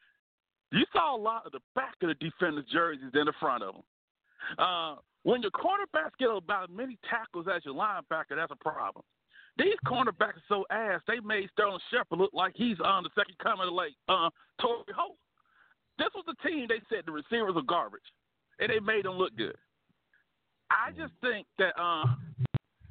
[0.73, 3.75] you saw a lot of the back of the defenders' jerseys than the front of
[3.75, 3.83] them.
[4.59, 9.05] Uh, when your cornerbacks get about as many tackles as your linebacker, that's a problem.
[9.59, 11.01] These cornerbacks are so ass.
[11.09, 14.85] They made Sterling Shepard look like he's on the second coming of like uh, Torry
[14.97, 15.17] Holt.
[15.99, 18.07] This was the team they said the receivers are garbage,
[18.61, 19.57] and they made them look good.
[20.71, 22.05] I just think that uh,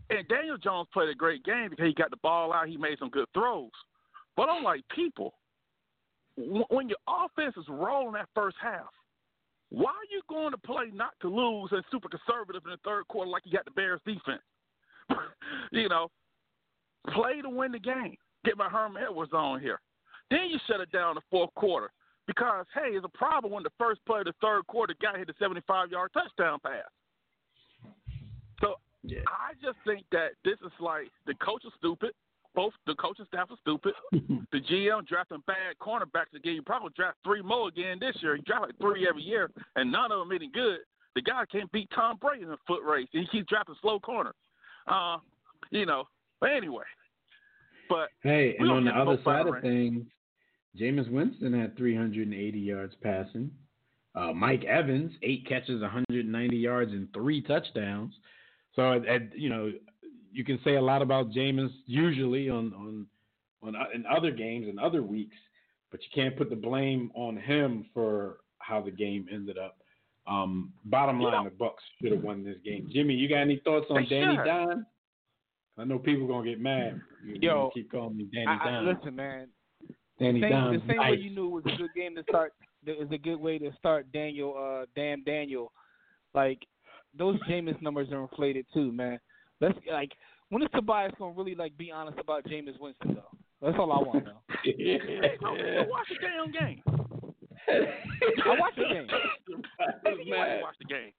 [0.10, 2.68] and Daniel Jones played a great game because he got the ball out.
[2.68, 3.72] He made some good throws.
[4.36, 5.36] But unlike people,
[6.36, 8.92] when your offense is rolling that first half,
[9.76, 13.06] why are you going to play not to lose and super conservative in the third
[13.10, 14.42] quarter like you got the Bears defense?
[15.72, 16.08] you know,
[17.14, 18.16] play to win the game.
[18.46, 19.82] Get my Herman Edwards on here.
[20.32, 21.92] Then you shut it down in the fourth quarter
[22.26, 25.30] because hey, it's a problem when the first play of the third quarter guy hit
[25.30, 26.88] a 75-yard touchdown pass.
[28.62, 28.76] So
[29.28, 32.12] I just think that this is like the coach is stupid.
[32.56, 33.94] Both the coaching staff are stupid.
[34.12, 36.54] the GM drafting bad cornerbacks again.
[36.54, 38.36] You probably draft three more again this year.
[38.36, 40.80] You draft like three every year, and none of them any good.
[41.16, 44.00] The guy can't beat Tom Brady in a foot race, and he keeps drafting slow
[44.00, 44.34] corner.
[44.88, 45.18] Uh,
[45.72, 46.06] you know.
[46.42, 46.84] But anyway,
[47.90, 50.06] but Hey, and on the other side of things,
[50.80, 53.52] Jameis Winston had 380 yards passing.
[54.16, 58.14] Uh, Mike Evans, eight catches, 190 yards, and three touchdowns.
[58.76, 59.72] So, at, at, you know,
[60.36, 63.08] you can say a lot about Jameis usually on on
[63.64, 65.36] on uh, in other games and other weeks,
[65.92, 69.78] but you can't put the blame on him for how the game ended up.
[70.28, 72.90] Um, bottom line, know- the Bucks should have won this game.
[72.92, 74.46] Jimmy, you got any thoughts on Danny should.
[74.46, 74.86] Don?
[75.78, 77.02] I know people are gonna get mad.
[77.24, 79.48] You Yo, keep calling me Danny I, I, listen, man.
[80.20, 81.12] Danny the same, Don's the same nice.
[81.12, 82.54] way you knew it was a good game to start.
[82.86, 84.56] Was a good way to start Daniel.
[84.58, 85.72] Uh, damn Daniel.
[86.34, 86.60] Like
[87.18, 89.20] those Jameis numbers are inflated too, man.
[89.62, 90.12] Let's like
[90.50, 93.32] when is Tobias gonna really like be honest about Jameis Winston though?
[93.62, 94.42] That's all I want to know.
[94.64, 96.82] hey, bro, go watch the damn game.
[97.68, 99.08] I watched the game.
[100.04, 101.12] Maybe you want watch the game.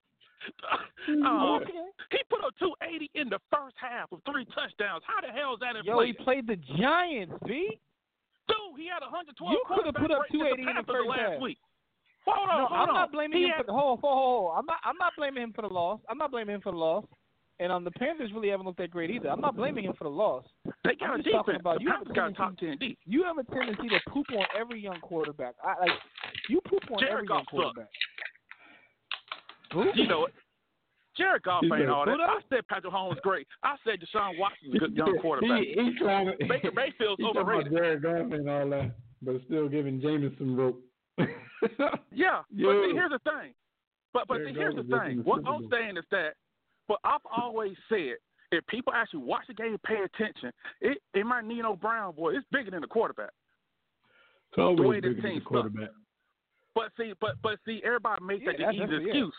[1.24, 1.90] I Uh, watched the game.
[2.12, 5.02] he put up 280 in the first half with three touchdowns.
[5.06, 7.78] How the hell is that Yo, he played the Giants, B.
[8.46, 10.94] Dude, he had 112 You could have put up quarterback rating 280 in the Panthers
[10.94, 11.40] first last half.
[11.42, 11.58] week.
[12.26, 12.94] Hold on, no, hold I'm on.
[12.94, 14.54] not blaming he him had, for the hold, hold, hold.
[14.58, 14.78] I'm not.
[14.84, 15.98] I'm not blaming him for the loss.
[16.10, 17.04] I'm not blaming him for the loss.
[17.58, 19.30] And um, the Panthers really haven't looked that great either.
[19.30, 20.44] I'm not blaming him for the loss.
[20.84, 21.60] They got I'm a just talking defense.
[21.62, 22.98] about you have a got a top tendency- 10 D.
[23.06, 25.54] You have a tendency to poop on every young quarterback.
[25.64, 25.90] I like
[26.50, 27.50] you poop on Jared every young Goff sucks.
[27.50, 27.88] quarterback.
[29.72, 29.84] Who?
[29.94, 30.34] You know it.
[31.16, 32.20] Jared Goff He ain't said, all that.
[32.20, 33.46] I said Patrick Mahomes great.
[33.62, 35.60] I said Deshaun Watson's a good young quarterback.
[35.62, 37.72] He, he trying to, Baker Mayfield's he talking about overrated.
[37.72, 38.90] Jared Goff and all that,
[39.22, 40.82] but still giving Jameis some rope.
[41.18, 43.54] Yeah, but see, here's the thing.
[44.12, 45.24] But but Jared see, here's Goff the was just in thing.
[45.24, 46.34] What I'm saying is that,
[46.88, 48.16] but I've always said
[48.52, 52.34] if people actually watch the game and pay attention, it it might Nino Brown boy,
[52.36, 53.30] it's bigger than the quarterback.
[54.50, 55.90] It's always the way the bigger than the quarterback.
[56.74, 59.34] But see, but but see, everybody makes Yeah, that the easy excuse.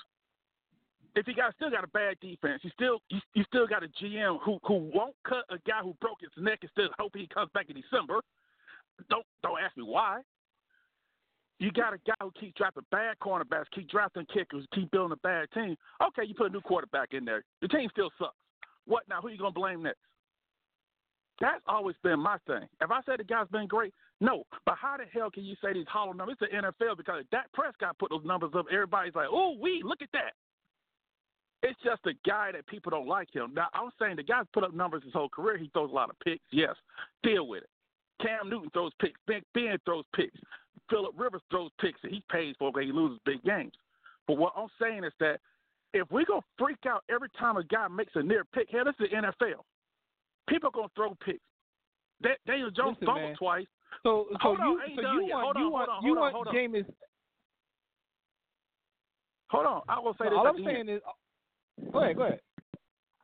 [1.16, 3.88] If you got still got a bad defense, you still you, you still got a
[4.04, 7.28] GM who who won't cut a guy who broke his neck and still hope he
[7.28, 8.22] comes back in December.
[9.10, 10.22] Don't don't ask me why.
[11.60, 15.28] You got a guy who keeps drafting bad cornerbacks, keep drafting kickers, keep building a
[15.28, 15.76] bad team.
[16.06, 17.44] Okay, you put a new quarterback in there.
[17.62, 18.36] The team still sucks.
[18.86, 19.22] What now?
[19.22, 20.00] Who you gonna blame next?
[21.40, 22.68] That's always been my thing.
[22.82, 24.44] If I say the guy's been great, no.
[24.66, 26.38] But how the hell can you say these hollow numbers?
[26.42, 30.02] It's the NFL because Dak Prescott put those numbers up, everybody's like, oh, we look
[30.02, 30.34] at that.
[31.64, 33.54] It's just a guy that people don't like him.
[33.54, 35.58] Now I'm saying the guy's put up numbers his whole career.
[35.58, 36.44] He throws a lot of picks.
[36.52, 36.76] Yes,
[37.24, 37.70] deal with it.
[38.22, 39.20] Cam Newton throws picks.
[39.28, 40.38] Ben, ben throws picks.
[40.90, 43.74] Philip Rivers throws picks, and he pays for it when he loses big games.
[44.28, 45.40] But what I'm saying is that
[45.94, 48.96] if we gonna freak out every time a guy makes a near pick, hell, this
[49.00, 49.64] is the NFL.
[50.48, 51.40] People are gonna throw picks.
[52.22, 53.68] Da- Daniel Jones Listen, fumbled twice.
[54.04, 56.36] So, so Hold on, you, so you want, Hold you want, hold on, you want
[56.36, 56.48] hold.
[56.48, 56.86] Jameis.
[59.50, 60.34] Hold on, I will say So this.
[60.38, 60.66] all I'm end.
[60.66, 61.02] saying is,
[61.92, 62.40] go ahead, go ahead.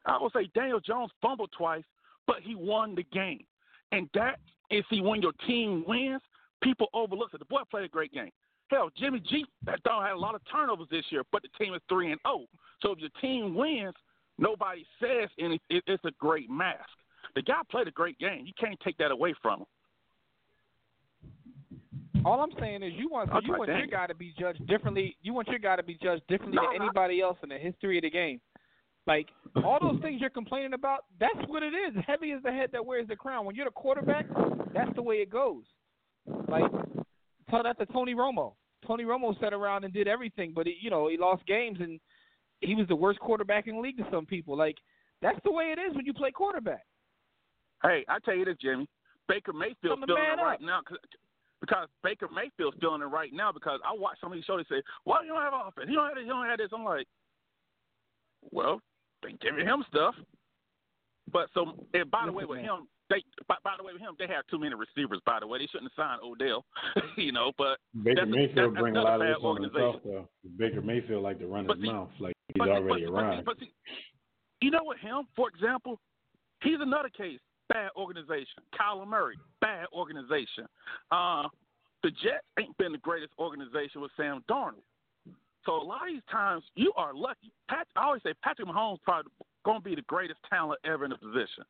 [0.05, 1.83] I will say Daniel Jones fumbled twice,
[2.27, 3.45] but he won the game.
[3.93, 4.39] And that
[4.71, 6.21] is see when your team wins,
[6.63, 7.39] people overlook it.
[7.39, 8.31] The boy played a great game.
[8.69, 11.75] Hell, Jimmy G that dog had a lot of turnovers this year, but the team
[11.75, 12.45] is three and zero.
[12.81, 13.93] So if your team wins,
[14.39, 15.61] nobody says any.
[15.69, 16.89] It's a great mask.
[17.35, 18.45] The guy played a great game.
[18.45, 19.65] You can't take that away from him.
[22.25, 25.17] All I'm saying is you want so you want your guy to be judged differently.
[25.21, 26.85] You want your guy to be judged differently No, than no.
[26.85, 28.39] anybody else in the history of the game.
[29.07, 29.27] Like
[29.63, 31.93] all those things you're complaining about, that's what it is.
[32.07, 33.45] Heavy is the head that wears the crown.
[33.45, 34.25] When you're the quarterback,
[34.73, 35.63] that's the way it goes.
[36.47, 36.71] Like
[37.49, 38.53] tell that to Tony Romo.
[38.87, 41.99] Tony Romo sat around and did everything, but he, you know he lost games and
[42.61, 44.57] he was the worst quarterback in the league to some people.
[44.57, 44.77] Like
[45.21, 46.85] that's the way it is when you play quarterback.
[47.81, 48.87] Hey, I tell you this, Jimmy.
[49.27, 50.61] Baker Mayfield's feeling it right up.
[50.61, 50.97] now 'cause-
[51.61, 54.65] because Baker Mayfield's feeling it right now because I watch some of these shows.
[54.69, 55.89] They say, "Why you don't have offense?
[55.89, 56.23] You don't have this.
[56.25, 57.07] You don't have this." I'm like,
[58.51, 58.81] "Well,
[59.23, 60.15] they giving him stuff."
[61.31, 62.65] But so, and by the way, with man.
[62.65, 65.19] him, they by, by the way with him, they have too many receivers.
[65.25, 66.65] By the way, they shouldn't have signed Odell.
[67.17, 69.81] you know, but Baker Mayfield that's bring a lot of this on organization.
[69.81, 70.27] himself, though.
[70.57, 73.45] Baker Mayfield like to run But his see- mouth like he's But already but, arrived.
[73.45, 73.71] but see,
[74.61, 74.97] you know what?
[74.99, 75.99] Him, for example,
[76.61, 77.39] he's another case.
[77.69, 78.61] Bad organization.
[78.77, 80.67] Kyler Murray, bad organization.
[81.11, 81.47] Uh,
[82.03, 84.83] the Jets ain't been the greatest organization with Sam Darnold.
[85.65, 87.51] So a lot of these times, you are lucky.
[87.69, 89.31] Pat, I always say Patrick Mahomes probably
[89.63, 91.63] going to be the greatest talent ever in the position.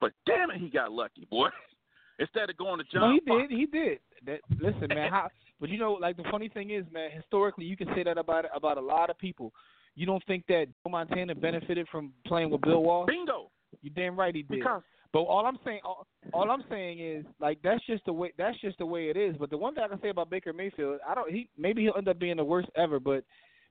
[0.00, 1.48] But damn it, he got lucky, boy.
[2.18, 3.58] Instead of going to John No, he did.
[3.58, 3.98] He did.
[4.26, 5.10] That, listen, man.
[5.10, 5.28] How?
[5.60, 7.10] But you know, like the funny thing is, man.
[7.10, 9.52] Historically, you can say that about about a lot of people.
[9.94, 13.08] You don't think that Joe Montana benefited from playing with Bill Walsh?
[13.08, 13.50] Bingo.
[13.82, 14.58] You damn right he did.
[14.58, 14.82] Because
[15.12, 18.58] But all I'm saying, all, all I'm saying is, like that's just the way that's
[18.60, 19.36] just the way it is.
[19.38, 21.30] But the one thing I can say about Baker Mayfield, I don't.
[21.30, 23.24] He maybe he'll end up being the worst ever, but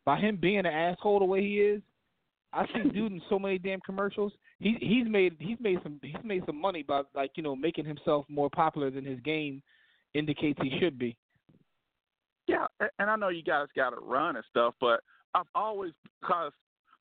[0.05, 1.81] by him being an asshole the way he is,
[2.53, 4.33] I see dude in so many damn commercials.
[4.59, 7.85] He he's made he's made some he's made some money by like you know making
[7.85, 9.63] himself more popular than his game
[10.13, 11.17] indicates he should be.
[12.47, 12.65] Yeah,
[12.99, 15.01] and I know you guys got to run and stuff, but
[15.33, 16.51] I've always because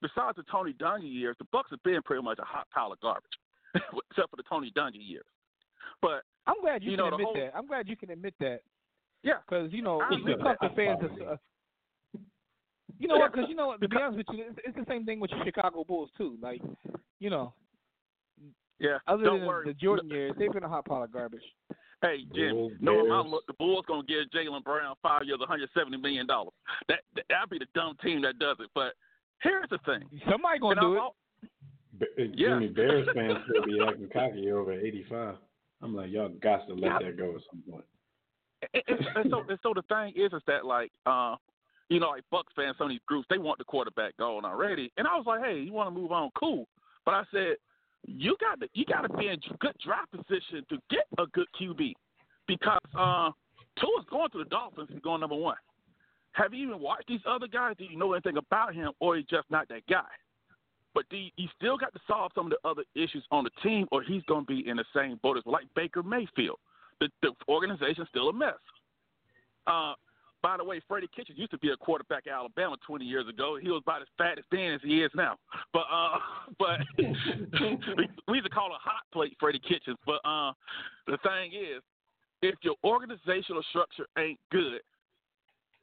[0.00, 3.00] besides the Tony Dungy years, the Bucks have been pretty much a hot pile of
[3.00, 3.24] garbage,
[4.10, 5.24] except for the Tony Dungy years.
[6.02, 7.56] But I'm glad you, You can know, the admit whole- that.
[7.56, 8.60] I'm glad you can admit that.
[9.22, 10.98] Yeah, because you know I we admit talk to fans.
[11.02, 11.36] That's Uh,
[12.98, 13.32] you know what?
[13.32, 15.30] Because you know, what, to be honest with you, it's, it's the same thing with
[15.30, 16.36] the Chicago Bulls too.
[16.42, 16.60] Like,
[17.18, 17.52] you know,
[18.78, 19.66] yeah, other don't than worry.
[19.66, 21.42] the Jordan years, they've been a hot pile of garbage.
[22.02, 23.30] Hey Jim, Bulls, no, my Bears.
[23.30, 26.52] look, the Bulls gonna give Jaylen Brown five years, 170 million dollars.
[26.88, 28.70] That that- that'd be the dumb team that does it.
[28.74, 28.94] But
[29.42, 30.04] here's the thing.
[30.30, 31.12] Somebody gonna And do I've it.
[32.02, 32.48] Uh, Yeah.
[32.50, 35.36] Jimmy Bears fans still be acting cocky over 85.
[35.82, 37.84] I'm like, y'all got to let that go at some point.
[38.74, 41.34] and, and, and so and so the thing is is that like uh
[41.88, 44.92] you know like Bucks fans some of these groups they want the quarterback gone already.
[44.98, 46.30] And I was like hey you want to move on?
[46.38, 46.68] Cool.
[47.06, 47.56] But I said
[48.06, 51.46] you got to you got to be in good draft position to get a good
[51.58, 51.94] QB
[52.46, 53.30] because uh
[53.78, 55.56] Tua's going to the Dolphins he's going number one.
[56.32, 57.76] Have you even watched these other guys?
[57.78, 60.04] Do you know anything about him or he's just not that guy
[60.94, 63.86] but do you, still got to solve some of the other issues on the team
[63.92, 66.58] or he's going to be in the same boat as like Baker Mayfield
[67.00, 68.54] the, the organization's still a mess.
[69.66, 69.94] Uh,
[70.42, 73.58] by the way, Freddie Kitchens used to be a quarterback at Alabama 20 years ago.
[73.60, 75.36] He was about as fat as thin as he is now.
[75.72, 76.18] But uh,
[76.58, 79.98] but we, we used to call him hot plate Freddie Kitchens.
[80.06, 80.52] But uh,
[81.06, 81.82] the thing is,
[82.42, 84.80] if your organizational structure ain't good,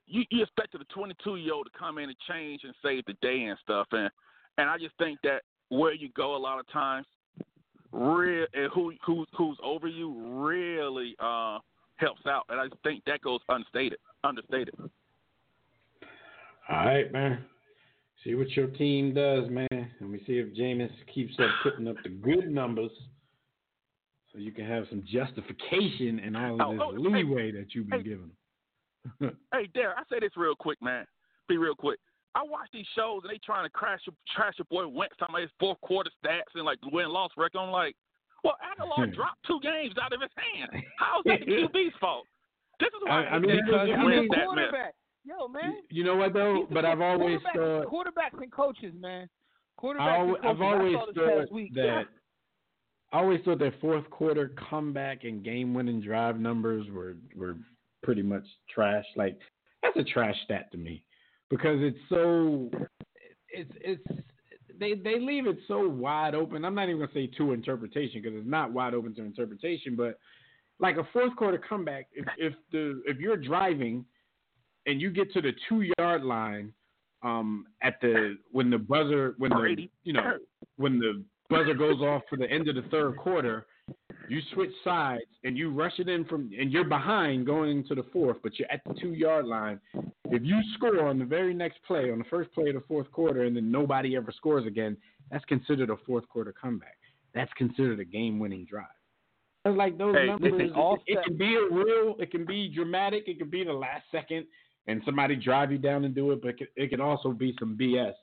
[0.07, 3.13] you, you expected a 22 year old to come in and change and save the
[3.21, 3.87] day and stuff.
[3.91, 4.09] And
[4.57, 7.05] and I just think that where you go a lot of times,
[7.91, 10.13] real and who who's who's over you
[10.45, 11.59] really uh
[11.95, 14.75] helps out, and I think that goes unstated, understated.
[16.69, 17.45] All right, man.
[18.23, 21.95] See what your team does, man, and we see if Jameis keeps up putting up
[22.03, 22.91] the good numbers,
[24.31, 27.89] so you can have some justification and all of Oh, this oh, leeway that you've
[27.89, 28.31] been giving
[29.19, 29.37] them.
[29.53, 31.05] Hey, Derek, I say this real quick, man.
[31.47, 31.99] Be real quick.
[32.37, 35.33] I watch these shows and they trying to crash your, trash your boy Wentz talking
[35.33, 37.57] about his fourth quarter stats and like win loss record.
[37.57, 37.95] I'm like,
[38.43, 39.15] well, Agholor hmm.
[39.15, 40.83] dropped two games out of his hand.
[40.99, 42.25] How's that the QB's fault?
[42.79, 44.93] This is why I- I mean, they because couldn't he's a that quarterback.
[45.25, 45.81] Yo, man.
[45.89, 46.65] You know what though?
[46.67, 49.27] He's But I've always quarterbacks, thought quarterbacks and coaches, man.
[49.81, 50.49] Quarterbacks I and always, coaches.
[50.49, 51.73] I've always I saw this thought past week.
[51.73, 52.03] that
[53.13, 57.57] I always thought that fourth quarter comeback and game winning drive numbers were were
[58.03, 59.05] pretty much trash.
[59.15, 59.39] Like
[59.81, 61.03] that's a trash stat to me
[61.49, 62.69] because it's so
[63.49, 64.21] it's it's
[64.79, 66.65] they they leave it so wide open.
[66.65, 70.19] I'm not even gonna say to interpretation because it's not wide open to interpretation, but
[70.79, 74.05] like a fourth quarter comeback, if if the if you're driving
[74.85, 76.73] and you get to the two yard line
[77.23, 80.37] um at the when the buzzer when the you know
[80.77, 83.65] when the buzzer goes off for the end of the third quarter,
[84.29, 88.03] you switch sides and you rush it in from and you're behind going into the
[88.11, 89.79] fourth, but you're at the two yard line.
[90.29, 93.09] If you score on the very next play, on the first play of the fourth
[93.11, 94.97] quarter, and then nobody ever scores again,
[95.31, 96.97] that's considered a fourth quarter comeback.
[97.33, 98.85] That's considered a game winning drive.
[99.65, 100.51] It's like those Hey, numbers.
[100.51, 103.63] listen, it- all it, can be a real, it can be dramatic, it can be
[103.63, 104.45] the last second,
[104.87, 106.41] and somebody drive you down and do it.
[106.41, 108.13] But it can, it can also be some BS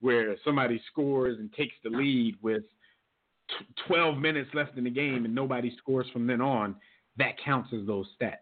[0.00, 2.62] where somebody scores and takes the lead with
[3.48, 6.74] t- 12 minutes left in the game and nobody scores from then on.
[7.16, 8.36] That counts as those stats.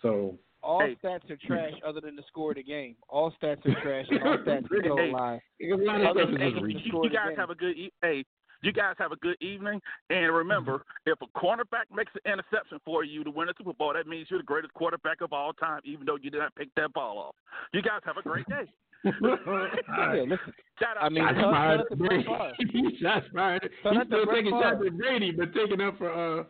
[0.00, 0.96] So All Hey.
[1.02, 2.94] stats are trash other than the score of the game.
[3.08, 4.06] All stats are trash.
[4.24, 5.10] All stats are goal Hey.
[5.12, 5.40] line.
[5.60, 7.36] a lot of Other than just the you, score you of the guys game.
[7.38, 8.24] have a good e- hey.
[8.62, 13.02] You guys have a good evening, and remember, if a cornerback makes an interception for
[13.04, 15.80] you to win a Super Bowl, that means you're the greatest quarterback of all time,
[15.84, 17.34] even though you did not pick that ball off.
[17.72, 18.70] You guys have a great day.
[19.42, 20.38] Yeah, listen.
[20.78, 21.02] Shout out.
[21.04, 22.24] I mean, Shots shout- shout fired out to Brett Brady.
[22.24, 22.90] Favre.
[23.00, 23.70] Shots fired.
[23.82, 24.62] Shout He's still taking Favre.
[24.62, 26.44] shots at Brady, but taking up for uh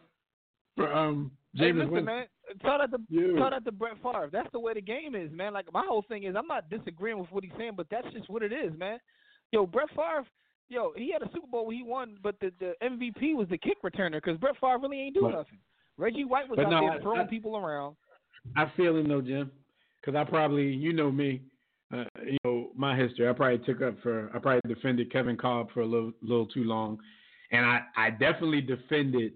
[0.76, 2.04] for um Hey, James listen, Winston.
[2.16, 2.26] man.
[2.62, 3.38] Shout out to Yeah.
[3.38, 4.28] shout out to Brett Favre.
[4.32, 5.52] That's the way the game is, man.
[5.54, 8.28] Like my whole thing is, I'm not disagreeing with what he's saying, but that's just
[8.28, 8.98] what it is, man.
[9.52, 10.24] Yo, Brett Favre.
[10.72, 13.58] Yo, he had a Super Bowl where he won, but the the MVP was the
[13.58, 15.58] kick returner because Brett Favre really ain't do But- nothing.
[15.98, 17.96] Reggie White was out no, there I- throwing I- people around.
[18.56, 19.52] I feel him though, Jim,
[20.00, 21.42] because I probably, you know me,
[21.92, 23.28] uh, you know my history.
[23.28, 26.64] I probably took up for, I probably defended Kevin Kolb for a little, little too
[26.64, 26.98] long,
[27.52, 29.34] and I, I definitely defended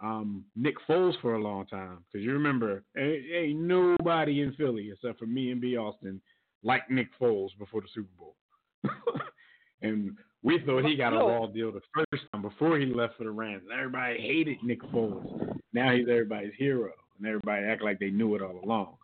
[0.00, 4.90] um, Nick Foles for a long time because you remember, ain't, ain't nobody in Philly
[4.92, 6.20] except for me and B Austin
[6.62, 8.36] like Nick Foles before the Super Bowl,
[9.82, 10.16] and
[10.46, 13.30] we thought he got a raw deal the first time before he left for the
[13.30, 13.64] Rams.
[13.68, 15.58] And everybody hated Nick Foles.
[15.72, 18.96] Now he's everybody's hero, and everybody act like they knew it all along.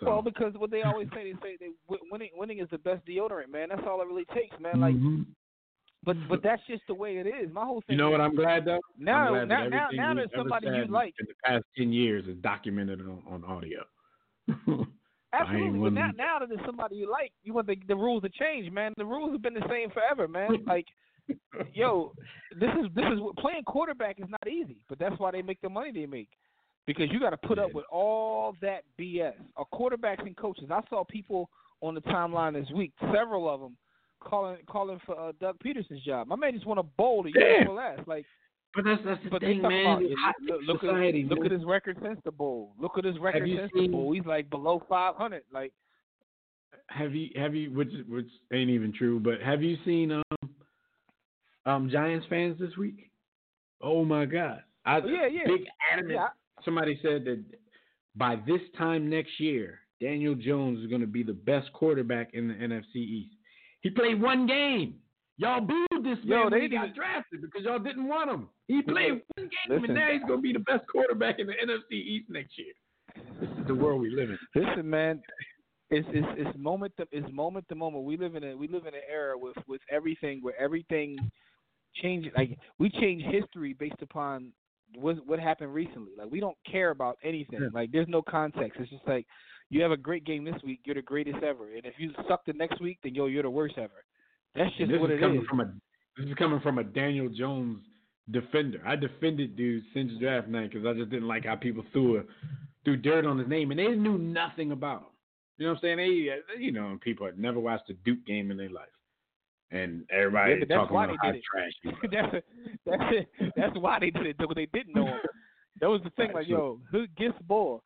[0.00, 1.70] So, Well, because what they always say, they say they
[2.10, 3.70] winning winning is the best deodorant, man.
[3.70, 4.80] That's all it really takes, man.
[4.80, 5.26] Like, Mhm.
[6.04, 7.52] but but that's just the way it is.
[7.52, 7.94] My whole thing.
[7.94, 8.20] you know is, what?
[8.20, 8.80] I'm glad though.
[8.96, 11.14] Now- glad now- now- now there's somebody you like.
[11.18, 13.84] in the past ten years is documented on, on audio.
[15.32, 18.30] Absolutely, but now, now that there's somebody you like, you want the the rules to
[18.30, 18.94] change, man.
[18.96, 20.50] The rules have been the same forever, man.
[20.66, 20.86] Like,
[21.74, 22.12] yo,
[22.58, 25.60] this is this is what playing quarterback is not easy, but that's why they make
[25.60, 26.30] the money they make
[26.88, 29.34] because you got to put up with all that BS.
[29.56, 30.70] Or quarterbacks and coaches.
[30.70, 31.50] I saw people
[31.82, 33.76] on the timeline this week, several of them
[34.20, 36.26] calling calling for uh, Doug Pederson's job.
[36.26, 38.08] My man just won a bowl the year last.
[38.08, 38.24] Like,
[38.78, 39.80] But that's that's the but thing, man.
[39.86, 41.46] about It's hot look, look society, at look man.
[41.46, 42.74] at his record since the bowl.
[42.80, 44.12] Look at his record since seen- the bowl.
[44.12, 45.42] He's like below 500.
[45.52, 45.72] Like.
[46.90, 50.22] Have you have you which which ain't even true, but have you seen um
[51.66, 53.10] um Giants fans this week?
[53.82, 54.62] Oh my God!
[54.86, 55.40] I, Oh, yeah, yeah.
[55.46, 56.14] Big adamant.
[56.14, 56.28] Yeah.
[56.64, 57.44] Somebody said that
[58.16, 62.46] by this time next year, Daniel Jones is going to be the best quarterback in
[62.48, 63.34] the NFC East.
[63.80, 64.94] He played one game.
[65.36, 68.48] Y'all booed this Yo, man they when he got drafted because y'all didn't want him.
[68.66, 69.84] He played one game, Listen.
[69.84, 72.72] and now he's going to be the best quarterback in the NFC East next year.
[73.40, 74.38] This is the world we live in.
[74.54, 75.22] Listen, man,
[75.90, 78.04] it's it's it's moment to it's moment to moment.
[78.04, 81.18] We live in a we live in an era with with everything where everything
[82.02, 82.32] changes.
[82.36, 84.52] Like we change history based upon
[84.94, 86.12] what what happened recently.
[86.16, 87.60] Like we don't care about anything.
[87.62, 87.68] Yeah.
[87.72, 88.78] Like there's no context.
[88.80, 89.26] It's just like
[89.70, 92.44] you have a great game this week, you're the greatest ever, and if you suck
[92.46, 94.04] the next week, then yo, you're the worst ever.
[94.54, 95.46] That's just what is it coming is.
[95.46, 95.72] from a
[96.18, 97.78] this is coming from a Daniel Jones
[98.30, 98.80] defender.
[98.86, 102.22] I defended dude since draft night because I just didn't like how people threw a,
[102.84, 105.06] threw dirt on his name and they knew nothing about him.
[105.58, 105.96] You know what I'm saying?
[105.98, 108.88] They, uh, you know, people had never watched a Duke game in their life.
[109.70, 111.72] and everybody Yeah, talking about how trash
[112.12, 112.44] that's,
[112.86, 115.18] that's that's why they did it because they didn't know him.
[115.80, 116.28] That was the thing.
[116.28, 117.82] Right, Like, so- yo, who gets ball?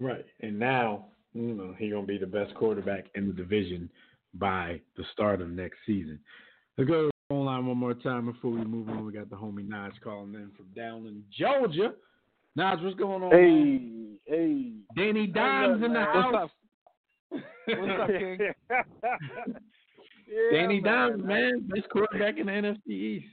[0.00, 0.26] Right.
[0.40, 3.88] And now, you know, he's gonna be the best quarterback in the division
[4.34, 6.18] by the start of next season.
[6.76, 9.04] Let's go online one more time before we move on.
[9.04, 11.92] We got the homie Naj calling in from down in Georgia.
[12.56, 13.30] Naj, what's going on?
[13.30, 14.18] man?
[14.26, 14.72] Hey, hey.
[14.96, 16.06] Danny Dimes in the man.
[16.06, 16.50] house.
[17.30, 18.38] What's up, King?
[20.28, 21.10] Yeah, Danny man.
[21.10, 23.26] Dimes, man, best quarterback in the NFC East.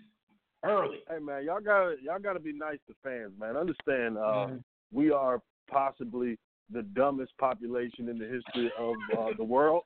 [0.63, 0.99] Early.
[1.09, 3.57] Hey man, y'all gotta y'all gotta be nice to fans, man.
[3.57, 4.63] Understand, uh, Mhm.
[4.91, 6.37] we are possibly
[6.71, 9.85] the dumbest population in the history of uh, the world.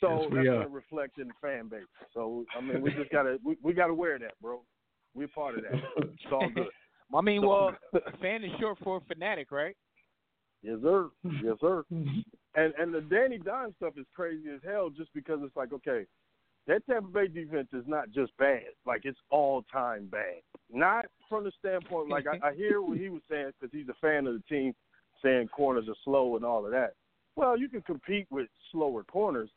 [0.00, 0.52] So Yes, that's are.
[0.54, 1.82] gonna reflect in the fan base.
[2.14, 4.62] So I mean, we just gotta we, we gotta wear that, bro.
[5.14, 5.72] We're part of that.
[5.96, 6.68] It's all good.
[7.14, 7.76] I mean, It's well,
[8.20, 9.76] fan is short for fanatic, right?
[10.62, 11.08] Yes, sir.
[11.42, 11.84] Yes, sir.
[11.92, 12.20] Mm-hmm.
[12.54, 16.06] and and the Danny Dimes stuff is crazy as hell, just because it's like, okay,
[16.66, 20.40] that Tampa Bay defense is not just bad, like it's all time bad.
[20.72, 23.94] Not from the standpoint, like I, I hear what he was saying because he's a
[24.00, 24.74] fan of the team,
[25.22, 26.94] saying corners are slow and all of that.
[27.36, 29.50] Well, you can compete with slower corners.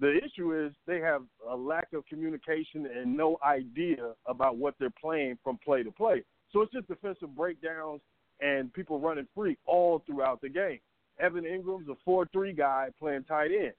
[0.00, 4.90] The issue is they have a lack of communication and no idea about what they're
[5.00, 6.22] playing from play to play.
[6.52, 8.00] So it's just defensive breakdowns
[8.40, 10.78] and people running free all throughout the game.
[11.18, 13.72] Evan Engram's a 4 3 guy playing tight end.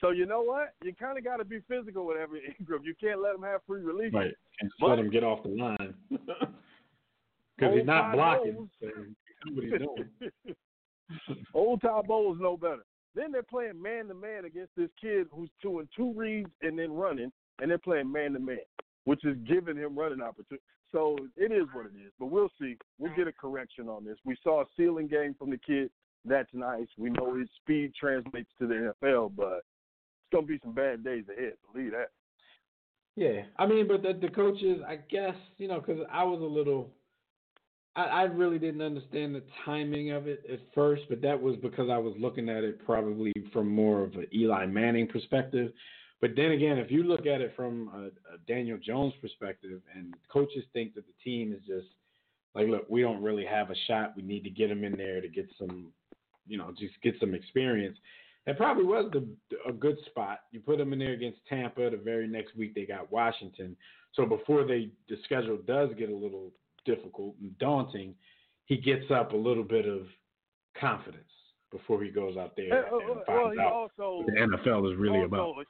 [0.00, 0.74] So you know what?
[0.84, 2.84] You kind of got to be physical with Evan Engram.
[2.84, 4.12] You can't let him have free release.
[4.12, 4.32] Right.
[4.60, 5.94] And just But- let him get off the line.
[7.58, 8.68] Because he's not blocking.
[8.80, 8.86] So
[9.46, 10.56] knows he's doing.
[11.54, 12.84] Old Todd Bowles know better.
[13.16, 16.92] Then they're playing man to man against this kid who's doing two reads and then
[16.92, 18.58] running, and they're playing man to man,
[19.04, 20.62] which is giving him running opportunity.
[20.92, 22.12] So it is what it is.
[22.20, 22.76] But we'll see.
[22.98, 24.18] We'll get a correction on this.
[24.24, 25.90] We saw a ceiling game from the kid.
[26.26, 26.86] That's nice.
[26.98, 31.24] We know his speed translates to the NFL, but it's gonna be some bad days
[31.34, 31.54] ahead.
[31.72, 32.10] Believe that.
[33.16, 36.44] Yeah, I mean, but the, the coaches, I guess, you know, because I was a
[36.44, 36.90] little,
[37.96, 41.88] I, I really didn't understand the timing of it at first, but that was because
[41.90, 45.72] I was looking at it probably from more of an Eli Manning perspective.
[46.20, 50.14] But then again, if you look at it from a, a Daniel Jones perspective, and
[50.32, 51.88] coaches think that the team is just
[52.54, 54.14] like, look, we don't really have a shot.
[54.16, 55.92] We need to get him in there to get some,
[56.46, 57.98] you know, just get some experience.
[58.46, 59.26] That probably was the
[59.68, 60.40] a good spot.
[60.52, 61.90] You put them in there against Tampa.
[61.90, 63.76] The very next week they got Washington.
[64.14, 66.52] So before they the schedule does get a little
[66.86, 68.14] difficult and daunting,
[68.66, 70.06] he gets up a little bit of
[70.78, 71.24] confidence
[71.70, 74.32] before he goes out there Uh, uh, and well, finds he out also what the
[74.32, 75.66] NFL is really also, about.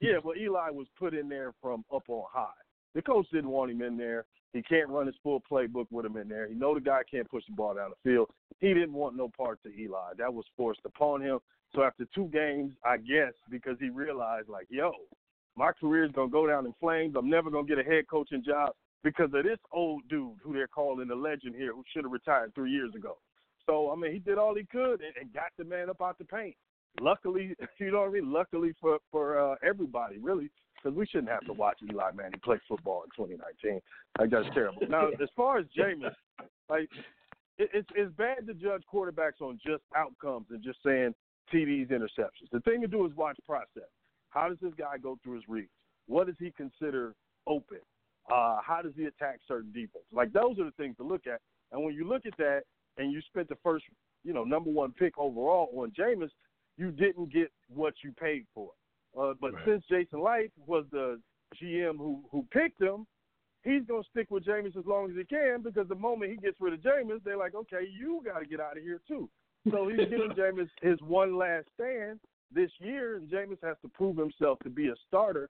[0.00, 2.48] Yeah, well, Eli was put in there from up on high.
[2.94, 4.26] The coach didn't want him in there.
[4.52, 6.46] He can't run his full playbook with him in there.
[6.46, 8.28] He know the guy can't push the ball down the field.
[8.60, 10.12] He didn't want no part to Eli.
[10.18, 11.38] That was forced upon him.
[11.74, 14.92] So after two games, I guess because he realized like, yo,
[15.56, 17.14] my career is gonna go down in flames.
[17.16, 20.68] I'm never gonna get a head coaching job because of this old dude who they're
[20.68, 23.18] calling the legend here, who should have retired three years ago.
[23.66, 26.18] So I mean, he did all he could and, and got the man up out
[26.18, 26.56] the paint.
[27.00, 28.32] Luckily, you know what I mean.
[28.32, 30.50] Luckily for for uh, everybody, really,
[30.82, 33.80] because we shouldn't have to watch Eli Manning play football in 2019.
[34.18, 34.82] Like that's terrible.
[34.88, 36.14] Now, as far as Jameis,
[36.68, 36.88] like
[37.58, 41.14] it, it's it's bad to judge quarterbacks on just outcomes and just saying
[41.52, 42.50] TDs, interceptions.
[42.50, 43.88] The thing to do is watch process.
[44.30, 45.68] How does this guy go through his reads?
[46.06, 47.14] What does he consider
[47.46, 47.78] open?
[48.30, 50.04] Uh, how does he attack certain defense?
[50.12, 51.40] Like those are the things to look at.
[51.72, 52.62] And when you look at that,
[52.98, 53.84] and you spent the first,
[54.22, 56.30] you know, number one pick overall on Jameis,
[56.76, 58.70] you didn't get what you paid for.
[59.18, 59.64] Uh, but Right.
[59.64, 61.20] since Jason Licht was the
[61.54, 63.06] GM who who picked him,
[63.64, 66.60] he's gonna stick with Jameis as long as he can because the moment he gets
[66.60, 69.28] rid of Jameis, they're like, okay, you got to get out of here too.
[69.70, 72.20] So he's giving Jameis his one last stand
[72.50, 75.48] this year, and Jameis has to prove himself to be a starter.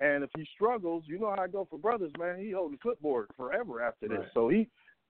[0.00, 2.38] And if he struggles, you know how I go for brothers, man.
[2.38, 4.18] He hold the clipboard forever after this.
[4.18, 4.28] Right.
[4.34, 4.68] So he,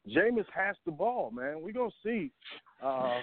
[0.08, 1.62] Jameis has the ball, man.
[1.62, 2.30] We gonna see.
[2.82, 3.20] Uh,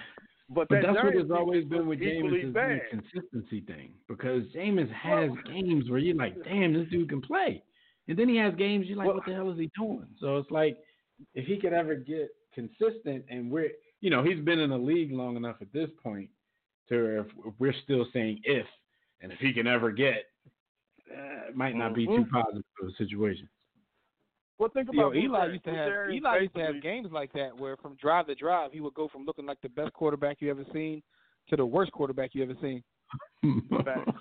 [0.48, 3.92] but, But that that's what it's always been with Jameis is the consistency thing.
[4.08, 7.62] Because Jameis has games where you're like, damn, this dude can play.
[8.08, 10.08] And then he has games you're like, Well- what the hell is he doing?
[10.20, 10.78] So it's like
[11.34, 15.12] if he could ever get consistent and we're you know, he's been in the league
[15.12, 16.28] long enough at this point
[16.88, 17.26] to if
[17.60, 18.66] we're still saying if
[19.20, 20.24] and if he can ever get
[21.12, 22.30] uh, it might not be too Mhm.
[22.30, 23.48] positive for the situation.
[24.58, 27.08] Well, think Yo, about Eli used to have Bruce Arians Eli used to have games
[27.10, 29.92] like that where from drive to drive he would go from looking like the best
[29.92, 31.02] quarterback you ever seen
[31.48, 32.82] to the worst quarterback you ever seen.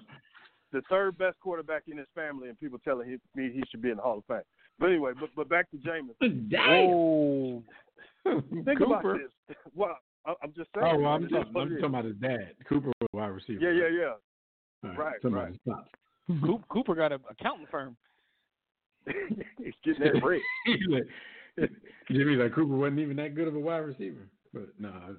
[0.73, 3.89] The third best quarterback in his family, and people telling him, me he should be
[3.89, 4.41] in the Hall of Fame.
[4.79, 6.15] But anyway, but but back to Jameis.
[8.23, 9.15] Oh, Think Cooper.
[9.15, 9.17] about
[9.47, 9.57] this.
[9.75, 10.87] Well, I- I'm just saying.
[10.95, 12.53] Oh, well, I'm, just, talking, I'm talking about his dad.
[12.69, 13.59] Cooper was a wide receiver.
[13.59, 13.89] Yeah, yeah,
[14.83, 14.89] yeah.
[14.89, 15.41] All right, talking right.
[15.41, 15.89] about his pops.
[15.89, 15.99] Coop,
[16.69, 17.95] Cooper got an accounting firm.
[19.05, 20.41] He's getting that bread.
[20.65, 21.69] He's like,
[22.09, 25.15] Jimmy's like Cooper wasn't even that good of a wide receiver, but no.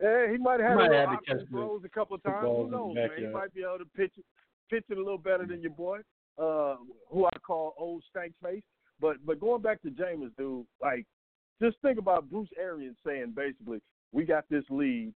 [0.00, 2.22] Hey, he might have He had might a have to catch throws a couple of
[2.22, 2.36] times.
[2.36, 3.10] footballs Who knows, man?
[3.18, 4.24] He might be able to pitch it,
[4.70, 5.98] pitch it a little better than your boy,
[6.38, 6.76] uh,
[7.10, 8.62] who I call old stank face.
[9.00, 11.06] But but going back to Jameis, dude, like
[11.60, 13.80] just think about Bruce Arians saying basically,
[14.12, 15.12] we got this lead.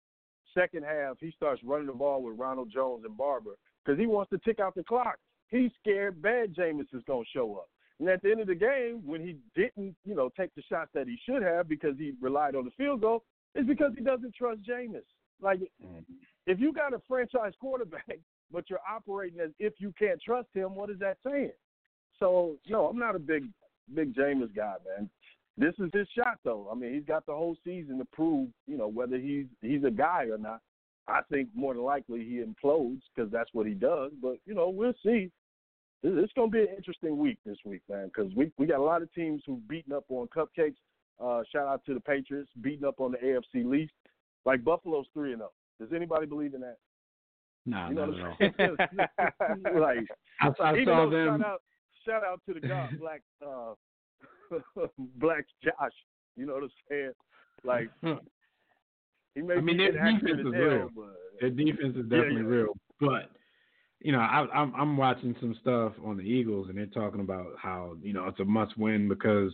[0.53, 4.29] Second half, he starts running the ball with Ronald Jones and Barber because he wants
[4.31, 5.17] to tick out the clock.
[5.49, 7.69] He's scared bad Jameis is going to show up.
[7.99, 10.91] And at the end of the game, when he didn't, you know, take the shots
[10.93, 13.23] that he should have because he relied on the field goal,
[13.55, 15.03] it's because he doesn't trust Jameis.
[15.41, 15.59] Like,
[16.45, 18.19] if you got a franchise quarterback,
[18.51, 21.51] but you're operating as if you can't trust him, what is that saying?
[22.19, 23.45] So, no, I'm not a big,
[23.93, 25.09] big Jameis guy, man.
[25.57, 26.69] This is his shot, though.
[26.71, 29.91] I mean, he's got the whole season to prove, you know, whether he's he's a
[29.91, 30.61] guy or not.
[31.09, 34.11] I think more than likely he implodes because that's what he does.
[34.21, 35.31] But you know, we'll see.
[36.01, 38.83] It's, going to be an interesting week this week, man, because we we got a
[38.83, 40.75] lot of teams who've beaten up on cupcakes.
[41.21, 43.91] Uh, shout out to the Patriots beating up on the AFC least.
[44.45, 45.51] Like Buffalo's three and zero.
[45.79, 46.77] Does anybody believe in that?
[47.65, 49.79] Nah, You know not at all.
[49.81, 49.97] like
[50.39, 51.39] I, I saw though, them.
[51.39, 51.61] Shout out,
[52.05, 53.73] shout out to the guy, Black uh,
[55.17, 55.91] Black Josh.
[56.37, 57.11] You know what I'm saying?
[57.63, 57.89] Like
[59.35, 60.89] he may I mean, their defense is hell, real.
[60.95, 62.47] but Their defense is Yeah, definitely yeah.
[62.47, 62.73] real.
[62.99, 63.31] But
[63.99, 67.47] you know, I, I'm I'm watching some stuff on the Eagles, and they're talking about
[67.61, 69.53] how you know it's a must win because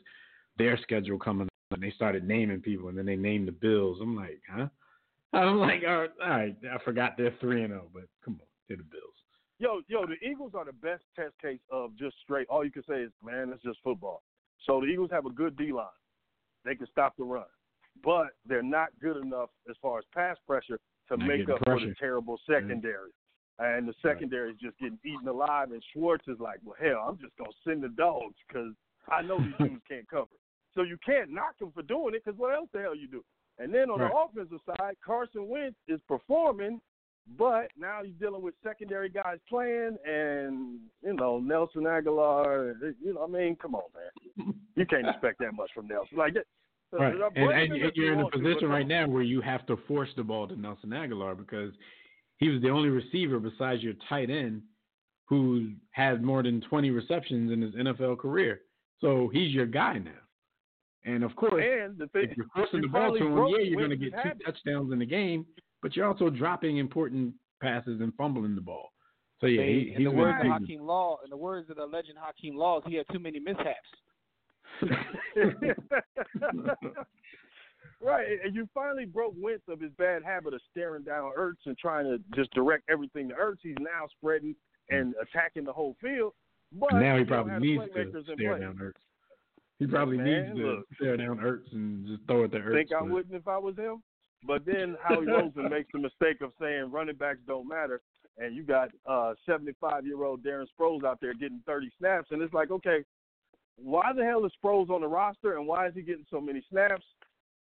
[0.57, 1.47] their schedule coming.
[1.47, 3.99] up, And they started naming people, and then they named the Bills.
[4.01, 4.67] I'm like, huh?
[5.33, 8.47] I'm like, all right, all right I forgot they're three and zero, but come on,
[8.67, 9.01] they're the Bills.
[9.57, 12.47] Yo, yo, the Eagles are the best test case of just straight.
[12.49, 14.21] All you can say is, man, it's just football.
[14.65, 15.87] So the Eagles have a good D line.
[16.65, 17.45] They can stop the run,
[18.03, 20.79] but they're not good enough as far as pass pressure
[21.09, 23.11] to make up for the terrible secondary.
[23.59, 25.71] And the secondary is just getting eaten alive.
[25.71, 28.73] And Schwartz is like, well, hell, I'm just gonna send the dogs because
[29.09, 30.27] I know these dudes can't cover.
[30.73, 33.23] So you can't knock them for doing it because what else the hell you do?
[33.57, 34.11] And then on Right.
[34.11, 36.81] the offensive side, Carson Wentz is performing,
[37.37, 42.75] but now he's dealing with secondary guys playing, and you know Nelson Agholor.
[43.01, 46.17] You know, I mean, come on, man, you can't expect that much from Nelson.
[46.17, 46.45] Like, that-
[46.91, 50.09] Right, uh, and, and you're in a position right now where you have to force
[50.15, 51.73] the ball to Nelson Agholor because
[52.37, 54.61] he was the only receiver besides your tight end
[55.27, 58.61] who had more than 20 receptions in his NFL career.
[59.01, 60.11] So he's your guy now.
[61.05, 63.77] And of course, And the thing, if you're forcing the ball to him, yeah, you're
[63.77, 65.45] going to get two touchdowns in the game,
[65.81, 68.91] but you're also dropping important passes and fumbling the ball.
[69.39, 70.61] So yeah, he, in he's the words of.
[70.61, 73.89] Hakeem Law, in the words of the legend Hakeem Laws, he had too many mishaps.
[78.01, 81.77] right, and you finally broke Wentz of his bad habit of staring down Ertz and
[81.77, 83.57] trying to just direct everything to Ertz.
[83.61, 84.55] He's now spreading
[84.89, 86.33] and attacking the whole field.
[86.71, 88.93] But And now he probably needs to stare down Ertz.
[89.79, 90.85] He probably Man, needs to look.
[90.95, 92.73] stare down Ertz and just throw it to Ertz.
[92.73, 94.01] Think I wouldn't if I was him.
[94.45, 98.01] But then Howie Roseman makes the mistake of saying running backs don't matter,
[98.37, 102.41] and you got uh 75 year old Darren Sproles out there getting 30 snaps, and
[102.41, 103.03] it's like, okay,
[103.77, 106.63] why the hell is Sproles on the roster, and why is he getting so many
[106.69, 107.03] snaps?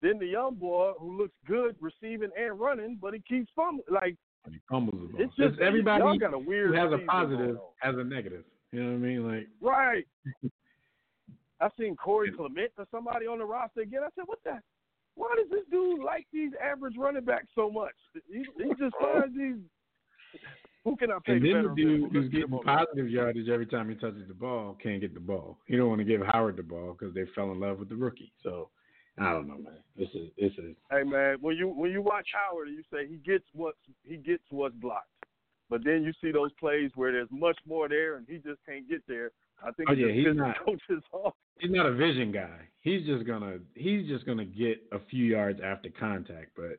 [0.02, 3.84] Then the young boy who looks good receiving and running, but he keeps fumbling.
[3.90, 4.16] Like
[4.50, 5.10] He fumbles.
[5.18, 8.44] It's just- everybody y'all got a weird who has a positive has a negative.
[8.72, 9.28] You know what I mean?
[9.30, 10.06] Like Right.
[11.60, 14.00] I've seen Corey Clement or somebody on the roster again.
[14.02, 14.62] I said, "What the?
[15.16, 17.92] Why does this dude like these average running backs so much?
[18.32, 19.56] He, he just finds these.
[20.84, 23.10] Who can I pay and the then the dude who's Let's get him getting positive
[23.10, 25.58] yardage every time he touches the ball can't get the ball.
[25.66, 27.96] He don't want to give Howard the ball because they fell in love with the
[27.96, 28.32] rookie.
[28.42, 28.70] So
[29.18, 29.78] I don't know, man.
[29.98, 33.16] This is this is Hey man, when you when you watch Howard you say he
[33.16, 35.08] gets what's he gets what's blocked,
[35.68, 38.88] but then you see those plays where there's much more there and he just can't
[38.88, 39.32] get there.
[39.62, 41.34] I think Oh, yeah, he's not- coaches off.
[41.58, 42.60] he's not a vision guy.
[42.80, 46.52] He's just gonna he's just gonna get a few yards after contact.
[46.56, 46.78] But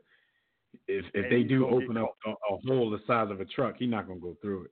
[0.87, 3.75] if if And they do open up a, a hole the size of a truck,
[3.77, 4.71] he's not gonna go through it.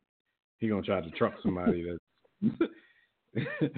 [0.59, 2.69] He's gonna try to truck somebody that.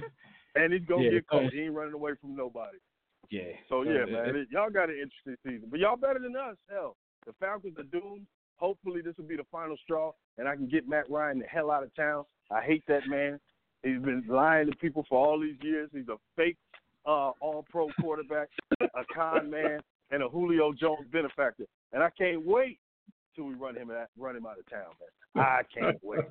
[0.55, 1.53] And he's gonna Yeah, get caught.
[1.53, 2.77] He ain't running away from nobody.
[3.29, 3.53] yeah.
[3.69, 6.35] So yeah, it- man, it- it, y'all got an interesting season, but y'all better than
[6.35, 6.57] us.
[6.69, 8.27] Hell, the Falcons are doomed.
[8.57, 11.71] Hopefully, this will be the final straw, and I can get Matt Ryan the hell
[11.71, 12.25] out of town.
[12.51, 13.39] I hate that man.
[13.81, 15.89] He's been lying to people for all these years.
[15.93, 16.57] He's a fake
[17.05, 18.49] uh, All-Pro quarterback,
[18.81, 19.79] a con man,
[20.11, 21.65] and a Julio Jones benefactor.
[21.93, 22.79] And I can't wait
[23.35, 24.93] till we run him out, run him out of town,
[25.35, 25.45] man.
[25.45, 26.21] I can't wait.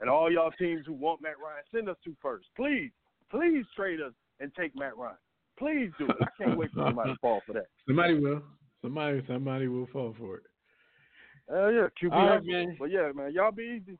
[0.00, 2.90] And all y'all teams who want Matt Ryan, send us two first, please.
[3.30, 5.16] Please trade us and take Matt Ryan.
[5.58, 6.16] Please do it.
[6.20, 7.66] I can't wait for somebody to fall for that.
[7.86, 8.42] Somebody will.
[8.82, 10.42] Somebody somebody will fall for it.
[11.48, 12.12] Oh yeah, QB.
[12.12, 12.76] All right, man.
[12.78, 13.98] But yeah, man, y'all be easy.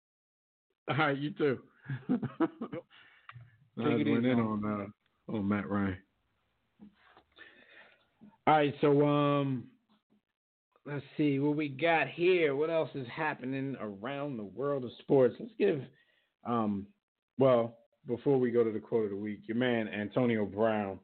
[0.89, 1.59] All right, you too.
[2.11, 4.91] I Take it easy, in on
[5.31, 5.97] uh, on Matt Ryan.
[8.47, 9.65] All right, so um,
[10.87, 12.57] let's see what we got here.
[12.57, 15.35] What else is happening around the world of sports?
[15.39, 15.83] Let's give
[16.45, 16.87] um,
[17.39, 17.77] well,
[18.07, 20.99] before we go to the quote of the week, your man Antonio Brown.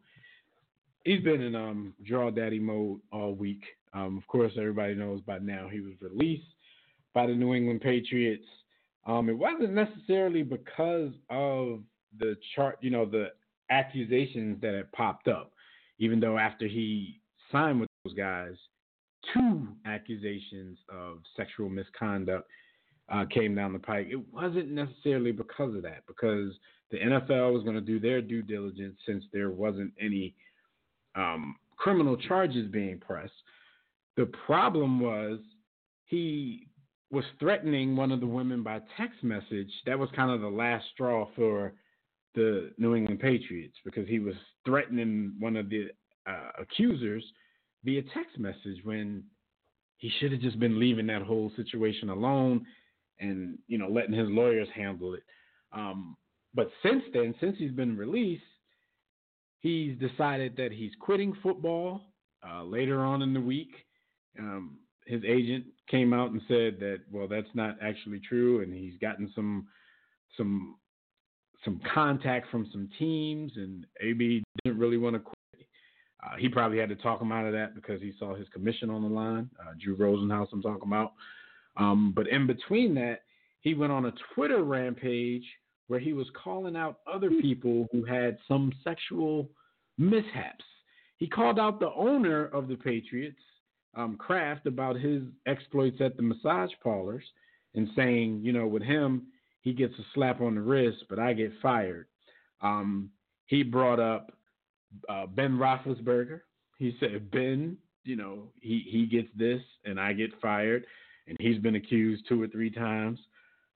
[1.05, 3.63] He's been in um draw daddy mode all week.
[3.95, 6.47] Um, of course, everybody knows by now he was released
[7.15, 8.45] by the New England Patriots.
[9.07, 11.81] Um, it wasn't necessarily because of
[12.19, 13.29] the chart, you know, the
[13.71, 15.53] accusations that had popped up.
[15.99, 18.55] Even though after he signed with those guys,
[19.35, 22.49] two accusations of sexual misconduct
[23.11, 24.09] uh, came down the pike.
[24.11, 26.53] It wasn't necessarily because of that, because
[26.91, 30.35] the NFL was going to do their due diligence since there wasn't any
[31.15, 33.33] um, criminal charges being pressed.
[34.17, 35.39] The problem was
[36.07, 36.67] he
[37.11, 39.71] was threatening one of the women by text message.
[39.87, 41.73] That was kind of the last straw for
[42.35, 44.35] the New England Patriots because he was
[44.65, 45.89] threatening one of the
[46.27, 47.25] uh, accusers
[47.85, 49.23] via text message when
[49.99, 52.65] he should have just been leaving that whole situation alone
[53.21, 55.23] and you know letting his lawyers handle it.
[55.73, 56.17] Um,
[56.55, 58.43] but since then, since he's been released,
[59.61, 62.03] he's decided that he's quitting football.
[62.49, 63.71] Uh, later on in the week,
[64.39, 68.95] um, his agent came out and said that well, that's not actually true, and he's
[69.01, 69.67] gotten some
[70.37, 70.77] some
[71.65, 75.38] some contact from some teams, and AB didn't really want to quit.
[76.29, 78.91] Uh, he probably had to talk him out of that because he saw his commission
[78.91, 79.49] on the line.
[79.61, 81.13] Uh, Drew Rosenhaus, I'm talking about.
[81.77, 83.23] Um, but in between that,
[83.61, 85.45] he went on a Twitter rampage
[85.87, 89.49] where he was calling out other people who had some sexual
[89.97, 90.65] mishaps.
[91.17, 93.41] He called out the owner of the Patriots,
[93.97, 97.25] um, Kraft, about his exploits at the massage parlors
[97.75, 99.27] and saying, you know, with him,
[99.63, 102.07] he gets a slap on the wrist, but I get fired.
[102.61, 103.11] Um,
[103.47, 104.33] he brought up
[105.09, 106.41] uh, Ben Roethlisberger.
[106.79, 110.87] He said, Ben, you know, he, he gets this and I get fired.
[111.27, 113.19] And he's been accused two or three times.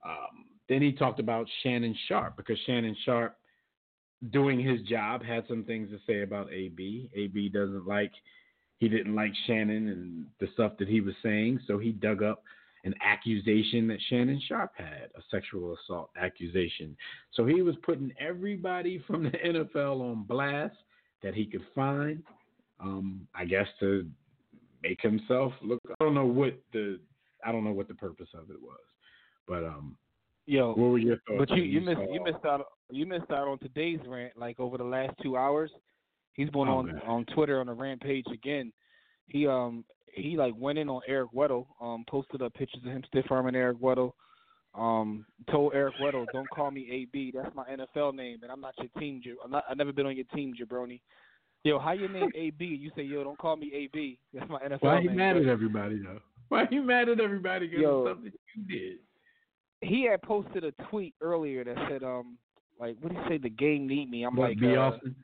[0.07, 3.37] Um, then he talked about Shannon Sharpe because Shannon Sharpe,
[4.31, 7.11] doing his job, had some things to say about AB.
[7.15, 8.13] AB doesn't like,
[8.79, 11.61] he didn't like Shannon and the stuff that he was saying.
[11.67, 12.43] So he dug up
[12.85, 16.97] an accusation that Shannon Sharpe had, a sexual assault accusation.
[17.33, 20.77] So he was putting everybody from the NFL on blast
[21.23, 22.23] that he could find,
[22.81, 24.07] um, I guess to
[24.83, 25.81] make himself look.
[25.89, 26.99] I don't know what the
[27.45, 28.81] I don't know what the purpose of it was,
[29.47, 29.97] but um,
[30.47, 31.39] Yo, what were your thoughts?
[31.39, 34.37] But you you missed you missed out you missed out on today's rant.
[34.37, 35.71] Like over the last two hours,
[36.33, 37.01] he's been Oh, on man.
[37.07, 38.73] on Twitter on a rampage again.
[39.29, 43.05] He um he like went in on Eric Weddle, um posted up pictures of him
[43.07, 44.13] stiff arming Eric Weddle.
[44.75, 47.33] Um, told Eric Weddle, "Don't call me AB.
[47.35, 49.21] That's my NFL name, and I'm not your team.
[49.23, 49.65] J- I'm not.
[49.69, 51.01] I've never been on your team, jabroni.
[51.65, 52.65] Yo, how your name AB?
[52.65, 54.19] You say, yo, don't call me AB.
[54.33, 54.79] That's my NFL name.
[54.81, 55.17] Why he name.
[55.17, 56.21] mad but- at everybody though?
[56.49, 58.07] Why he mad at everybody because Yo.
[58.09, 58.99] something you did?
[59.81, 62.37] he had posted a tweet earlier that said, um,
[62.79, 63.39] like, what did he say?
[63.39, 64.23] The game need me.
[64.23, 64.77] I'm What, like, B.
[64.77, 65.17] uh, Austin?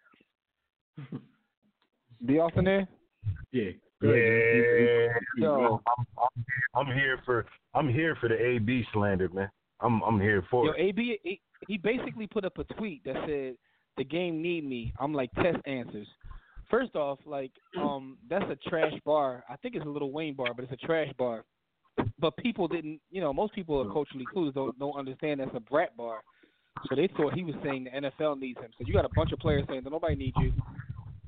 [2.24, 2.38] B.
[2.38, 2.88] Austin there?
[3.52, 3.70] Yeah.
[4.00, 5.48] Yeah.
[5.48, 6.44] I'm, I'm,
[6.74, 9.50] I'm here for I'm here for the AB slander, man.
[9.80, 10.80] I'm I'm here for Yo, it.
[10.80, 13.56] AB, he, he basically put up a tweet that said,
[13.96, 14.92] the game need me.
[14.98, 16.06] I'm like, test answers.
[16.70, 17.50] First off, like,
[17.80, 19.42] um, that's a trash bar.
[19.48, 21.44] I think it's a Lil Wayne bar, but it's a trash bar.
[22.20, 25.60] But people didn't, you know, most people are culturally clueless, don't don't understand that's a
[25.60, 26.20] brat bar.
[26.88, 28.70] So they thought he was saying the NFL needs him.
[28.78, 30.52] So you got a bunch of players saying that nobody needs you,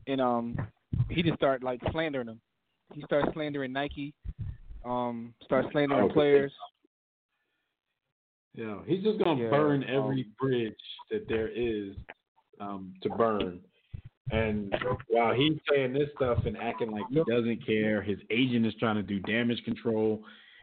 [0.06, 0.56] and um,
[1.08, 2.40] he just started like slandering them.
[2.94, 4.14] He starts slandering Nike,
[4.84, 6.52] um, started slandering Oh, players.
[8.54, 10.74] Yeah, he's just gonna Yeah, burn um, every bridge
[11.10, 11.94] that there is
[12.60, 13.60] um, to burn.
[14.32, 14.74] And
[15.08, 18.96] while he's saying this stuff and acting like he doesn't care, his agent is trying
[18.96, 20.22] to do damage control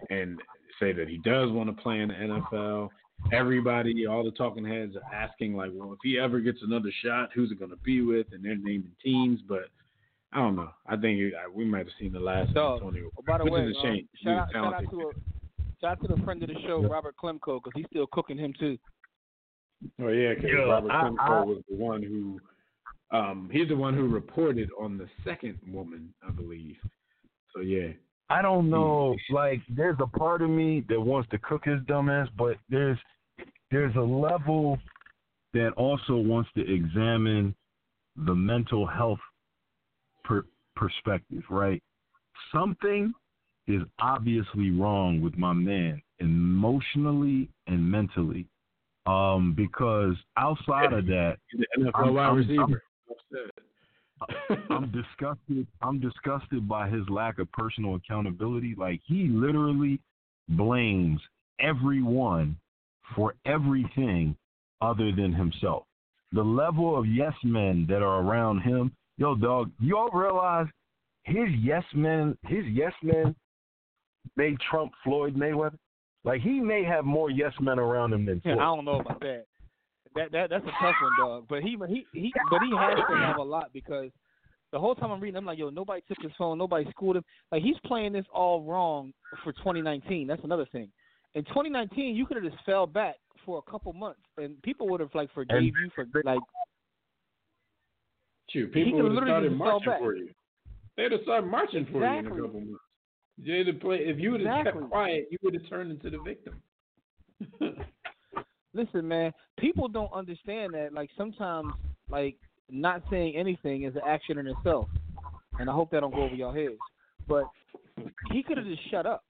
[0.09, 0.39] and
[0.79, 2.89] say that he does want to play in the NFL.
[3.33, 7.29] Everybody, all the talking heads are asking like, well, if he ever gets another shot,
[7.33, 8.27] who's it going to be with?
[8.31, 9.69] And they're naming teams, but
[10.38, 10.69] I don't know.
[10.85, 13.39] I think it, I- we might have seen the last So, of Antonio, oh, by
[13.39, 14.09] the which way, is a um, shame.
[14.14, 15.11] He shout, out, shout out to a
[15.81, 16.91] shout out to the friend of the show, Yep.
[16.91, 18.77] Robert Klemko, because he's still cooking him too.
[19.99, 22.39] Oh yeah, because Yo, Robert I- Klemko I- was the one who,
[23.18, 26.76] um, he's the one who reported on the second woman, I believe.
[27.55, 27.88] So yeah,
[28.30, 29.15] I don't know.
[29.31, 32.99] Like, there's a part of me that wants to cook his dumbass, but there's
[33.72, 34.77] there's a level
[35.53, 37.55] that also wants to examine
[38.18, 39.19] the mental health
[40.27, 40.43] per,
[40.75, 41.43] perspective.
[41.49, 41.81] Right?
[42.53, 43.13] Something
[43.67, 48.45] is obviously wrong with my man, emotionally and mentally.
[49.05, 51.37] Um, because outside of that,
[51.77, 52.83] NFL I'm- wide I'm- receiver.
[54.69, 55.67] I'm disgusted.
[55.81, 58.73] I'm disgusted by his lack of personal accountability.
[58.75, 59.99] Like he literally
[60.49, 61.21] blames
[61.59, 62.57] everyone
[63.15, 64.35] for everything
[64.81, 65.85] other than himself.
[66.31, 69.72] The level of yes men that are around him, yo, dog.
[69.80, 70.68] You all realize
[71.23, 73.35] his yes men, his yes men
[74.35, 75.77] made Trump Floyd Mayweather.
[76.23, 79.19] Like he may have more yes men around him than Yeah, I don't know about
[79.22, 79.45] that.
[80.15, 81.45] That that that's a tough one, dog.
[81.48, 84.10] But he he he but he has to have a lot because
[84.73, 87.23] the whole time I'm reading, I'm like, yo, nobody took his phone, nobody schooled him.
[87.52, 89.14] Like he's playing this all wrong
[89.44, 90.27] for 2019.
[90.27, 90.89] That's another thing.
[91.35, 93.15] In 2019, you could have just fell back
[93.45, 96.39] for a couple months, and people would have like forgave you for like.
[98.49, 99.99] Shoot, people would have started marching back.
[99.99, 100.30] for you.
[100.95, 102.41] They'd have started marching for you in a Exactly.
[102.41, 102.84] couple months.
[103.40, 104.82] You'd have if you would have Exactly.
[104.82, 106.61] kept quiet, you would have turned into the victim.
[108.74, 110.94] Listen, man, people don't understand that.
[110.94, 111.74] Like sometimes,
[112.10, 112.38] like
[112.69, 114.88] not saying anything is an action in itself,
[115.60, 116.82] and I hope that don't go over your heads.
[117.28, 117.45] But
[118.32, 119.24] he could have just shut up,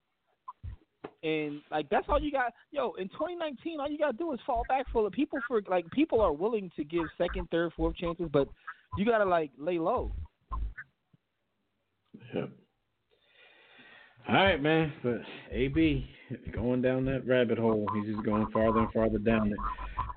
[1.23, 2.53] and like that's all you got.
[2.72, 5.41] Yo, in 2019, all you gotta do is fall back for of people.
[5.48, 8.48] For like people are willing to give second, third, fourth chances, but
[8.97, 10.14] you gotta like lay low.
[12.34, 12.49] Yep.
[14.30, 14.93] All right, man.
[15.03, 16.07] But AB
[16.51, 17.88] going down that rabbit hole.
[17.95, 19.57] He's just going farther and farther down it.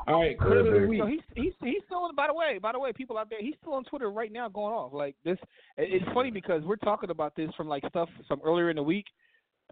[0.06, 1.00] All right, quote of the week.
[1.00, 2.10] So he's he's he's still.
[2.16, 4.48] By the way, by the way, people out there, he's still on Twitter right now,
[4.48, 5.36] going off like this.
[5.76, 9.06] It's funny because we're talking about this from like stuff from earlier in the week,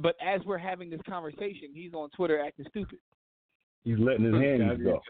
[0.01, 2.99] but as we're having this conversation, he's on Twitter acting stupid.
[3.83, 5.01] He's letting his hands go.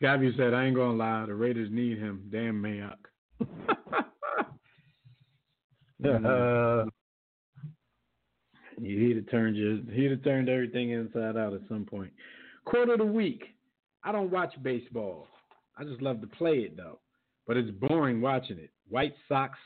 [0.00, 1.24] Said- Scotty said, "I ain't gonna lie.
[1.26, 2.28] The Raiders need him.
[2.30, 2.96] Damn Mayock."
[6.04, 6.84] Uh,
[8.78, 9.82] He'd have turned you.
[9.90, 12.12] He'd have turned everything inside out at some point.
[12.66, 13.42] Quote of the week.
[14.04, 15.26] I don't watch baseball.
[15.78, 16.98] I just love to play it though.
[17.46, 18.70] But it's boring watching it.
[18.90, 19.58] White Sox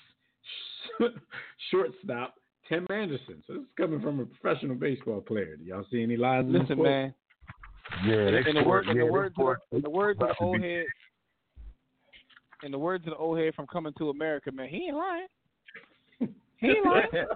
[1.71, 2.35] shortstop
[2.69, 3.43] Tim Anderson.
[3.49, 5.57] So this is coming from a professional baseball player.
[5.57, 6.87] Do y'all see any lies in this Listen, quote?
[6.89, 7.15] man.
[8.07, 9.91] Yeah, In, they in the scored- words, in yeah, the words, of the, in the
[9.91, 10.87] words of the old be- head,
[12.63, 15.27] in the words of the old head from Coming to America, man, he ain't lying.
[16.59, 17.07] He ain't lying.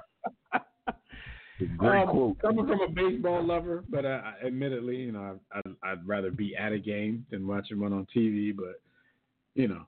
[1.78, 2.38] Great Um, quote.
[2.40, 6.54] Coming from a baseball lover, but uh, admittedly, you know, I, I, I'd rather be
[6.56, 8.54] at a game than watching one on TV.
[8.54, 8.80] But
[9.54, 9.86] you know,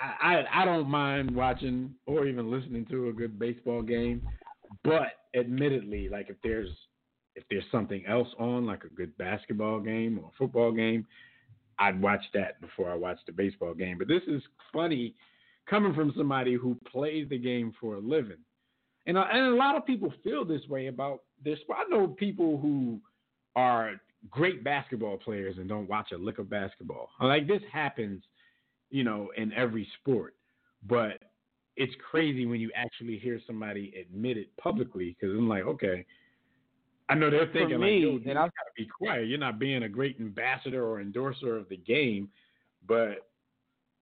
[0.00, 4.22] I, I I don't mind watching or even listening to a good baseball game.
[4.82, 6.68] But admittedly, like if there's
[7.36, 11.06] if there's something else on, like a good basketball game or football game,
[11.78, 13.98] I'd watch that before I watch the baseball game.
[13.98, 14.42] But this is
[14.72, 15.14] funny
[15.68, 18.38] coming from somebody who plays the game for a living.
[19.06, 21.58] And, uh, and a lot of people feel this way about this.
[21.70, 23.00] I know people who
[23.54, 23.92] are
[24.30, 27.10] great basketball players and don't watch a lick of basketball.
[27.20, 28.22] Like this happens,
[28.90, 30.34] you know, in every sport.
[30.88, 31.18] But
[31.76, 36.06] it's crazy when you actually hear somebody admit it publicly because I'm like, okay,
[37.08, 39.28] I know they're thinking me, like, yo, and you I- gotta be quiet.
[39.28, 42.28] You're not being a great ambassador or endorser of the game,
[42.86, 43.28] but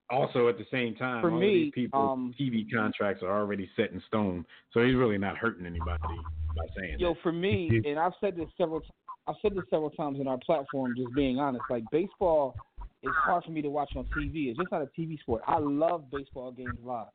[0.09, 3.69] also at the same time, For all me, these people um, TV contracts are already
[3.75, 7.21] set in stone, so he's really not hurting anybody by saying Yo, that.
[7.21, 8.81] for me, and I've said this several,
[9.27, 10.95] I've said this several times in our platform.
[10.95, 12.57] Just being honest, like baseball
[13.03, 14.47] is hard for me to watch on TV.
[14.49, 15.41] It's just not a TV sport.
[15.47, 17.07] I love baseball games live,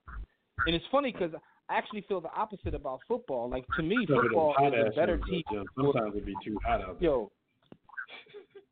[0.67, 1.33] and it's funny because
[1.71, 3.49] I actually feel the opposite about football.
[3.49, 5.41] Like to me, Some football is a better ones, TV.
[5.43, 5.67] sport.
[5.77, 7.09] Sometimes it'd be too hot out there.
[7.11, 7.31] Yo.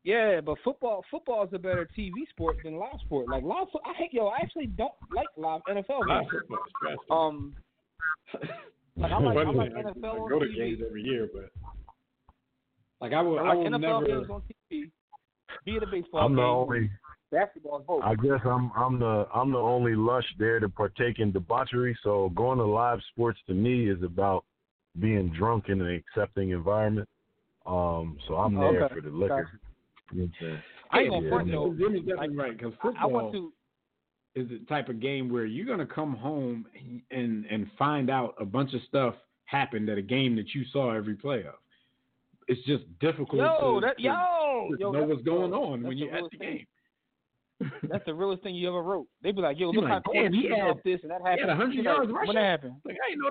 [0.04, 3.28] Yeah, but football football is a better TV sport than live sport.
[3.28, 4.28] Like live, fo- I hate yo.
[4.28, 6.42] I actually don't like live NFL Live games.
[6.48, 7.26] football.
[7.28, 7.54] Um,
[8.96, 10.56] like I like, I like I, NFL I on go to TV.
[10.56, 11.50] games every year, but
[13.02, 14.06] like I will, I I, like will NFL never.
[14.06, 14.42] games on
[14.72, 14.90] TV.
[15.66, 16.90] Be it a baseball I'm the only.
[17.30, 18.02] Basketball is both.
[18.02, 21.96] I guess I'm I'm the I'm the only lush there to partake in debauchery.
[22.02, 24.44] So going to live sports to me is about
[24.98, 27.08] being drunk in an accepting environment.
[27.66, 28.94] Um, so I'm Oh, there okay.
[28.94, 29.44] for the liquor.
[29.44, 30.14] Gotcha.
[30.14, 30.58] You know I'm saying?
[30.90, 31.74] I ain't gonna Yeah, front though.
[31.78, 33.52] Jimmy's definitely right because I football want to.
[34.34, 36.64] is the type of game where you're gonna come home
[37.10, 39.14] and and find out a bunch of stuff
[39.44, 41.54] happened at a game that you saw every play of.
[42.48, 45.82] It's just difficult Yo, to, that to- yo, to yo, know what's going yo, on
[45.82, 46.56] when you're at the thing.
[46.56, 46.66] game.
[47.88, 49.06] That's the realest thing you ever wrote.
[49.22, 51.38] They'd be like, "Yo, look like, how damn, he had- this and that he had
[51.40, 52.26] happened." 100 You yards like, rushing?
[52.28, 52.74] When that happened?
[52.84, 53.30] Like I didn't know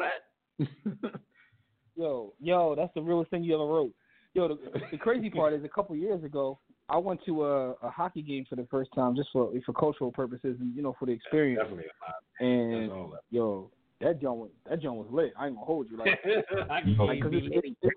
[1.14, 1.22] that.
[1.96, 3.92] Yo, yo, that's the realest thing you ever wrote.
[4.34, 4.58] Yo, the,
[4.92, 6.60] the crazy part is a couple years ago,
[6.90, 10.12] I went to a, a hockey game for the first time, just for for cultural
[10.12, 11.62] purposes and you know for the experience.
[11.64, 12.52] Definitely a lot.
[12.52, 13.20] And that.
[13.32, 13.72] yo,
[14.02, 15.34] that joint was that joint was lit.
[15.40, 16.20] I ain't gonna hold you like.
[17.00, 17.48] Like, 'cause it's,
[17.82, 17.96] it's,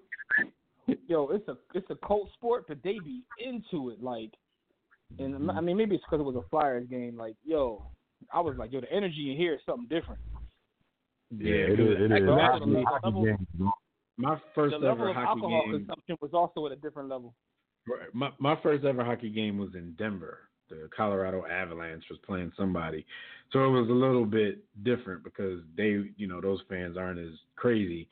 [0.86, 4.02] it's, yo, it's a it's a cult sport, but they be into it.
[4.02, 4.31] Like
[5.18, 5.50] and mm-hmm.
[5.50, 7.16] I mean maybe it's because it was a Flyers game.
[7.16, 7.82] Like yo,
[8.32, 10.20] I was like yo, the energy in here is something different.
[11.36, 11.96] Yeah, it is.
[12.00, 12.28] It Like, is.
[12.28, 12.64] Hockey-
[13.04, 13.72] level- level-
[14.16, 15.72] My first the level ever of hockey alcohol game.
[15.86, 17.34] consumption was also at a different level.
[17.88, 18.12] Right.
[18.12, 20.38] My my first ever hockey game was in Denver.
[20.68, 23.04] The Colorado Avalanche was playing somebody,
[23.52, 27.32] so it was a little bit different because they, you know, those fans aren't as
[27.56, 28.08] crazy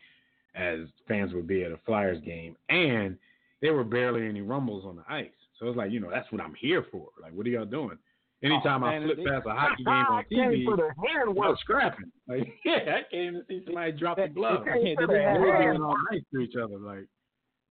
[0.56, 3.16] as fans would be at a Flyers game, and
[3.62, 5.30] there were barely any rumbles on the ice.
[5.58, 7.08] So it's like, you know, that's what I'm here for.
[7.20, 7.98] Like, what are y'all doing?
[8.42, 12.12] Anytime Oh, I flip past a hockey game on TV, for the hand I'm scrapping.
[12.28, 14.64] Like, yeah, I came to see somebody drop the glove.
[14.64, 16.78] They- did they They were being all nice to each other.
[16.78, 17.06] Like.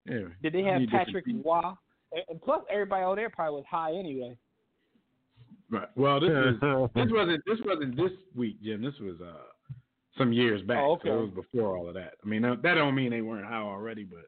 [0.07, 1.25] Did they have Patrick.
[1.27, 1.61] Roy?
[2.29, 4.37] And, plus, everybody out there probably was high anyway.
[5.69, 5.87] Right.
[5.95, 6.55] Well, this is
[6.95, 8.81] this wasn't this wasn't this week, Jim.
[8.81, 9.43] This was uh
[10.17, 10.79] some years back.
[10.81, 11.09] Oh, okay.
[11.09, 12.13] So it was before all of that.
[12.23, 14.25] I mean, that that don't mean they weren't high already, but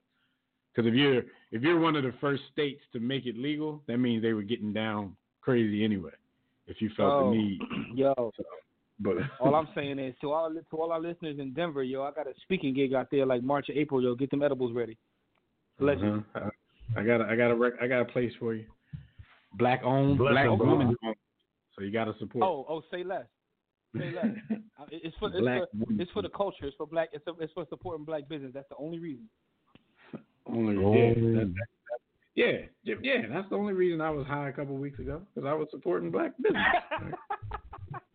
[0.75, 3.97] because if you're if you're one of the first states to make it legal, that
[3.97, 6.11] means they were getting down crazy anyway.
[6.67, 7.59] If you felt Oh, the need,
[7.95, 8.31] Yo,
[8.99, 12.11] but all I'm saying is to all to all our listeners in Denver, yo, I
[12.11, 14.01] got a speaking gig out there like March or April.
[14.01, 14.97] Yo, get them edibles ready.
[15.79, 16.23] Legend.
[16.35, 16.49] Uh-huh.
[16.95, 18.65] I, I got a, I got a rec- I got a place for you.
[19.57, 20.95] Black owned, Bless black them, woman.
[21.03, 21.15] Owned.
[21.75, 22.43] So you got to support.
[22.43, 23.25] Oh, oh, say less.
[23.97, 24.25] Say less.
[24.91, 26.65] It's for it's Black for, it's for the culture.
[26.65, 27.09] It's for black.
[27.11, 28.51] It's, it's for supporting black business.
[28.53, 29.29] That's the only reason.
[30.49, 31.13] Only, Oh, yeah, yeah.
[31.13, 31.67] that- that- that-
[32.35, 33.27] yeah, yeah, yeah.
[33.27, 35.67] That's the only reason I was high a couple of weeks ago because I was
[35.71, 36.63] supporting black business.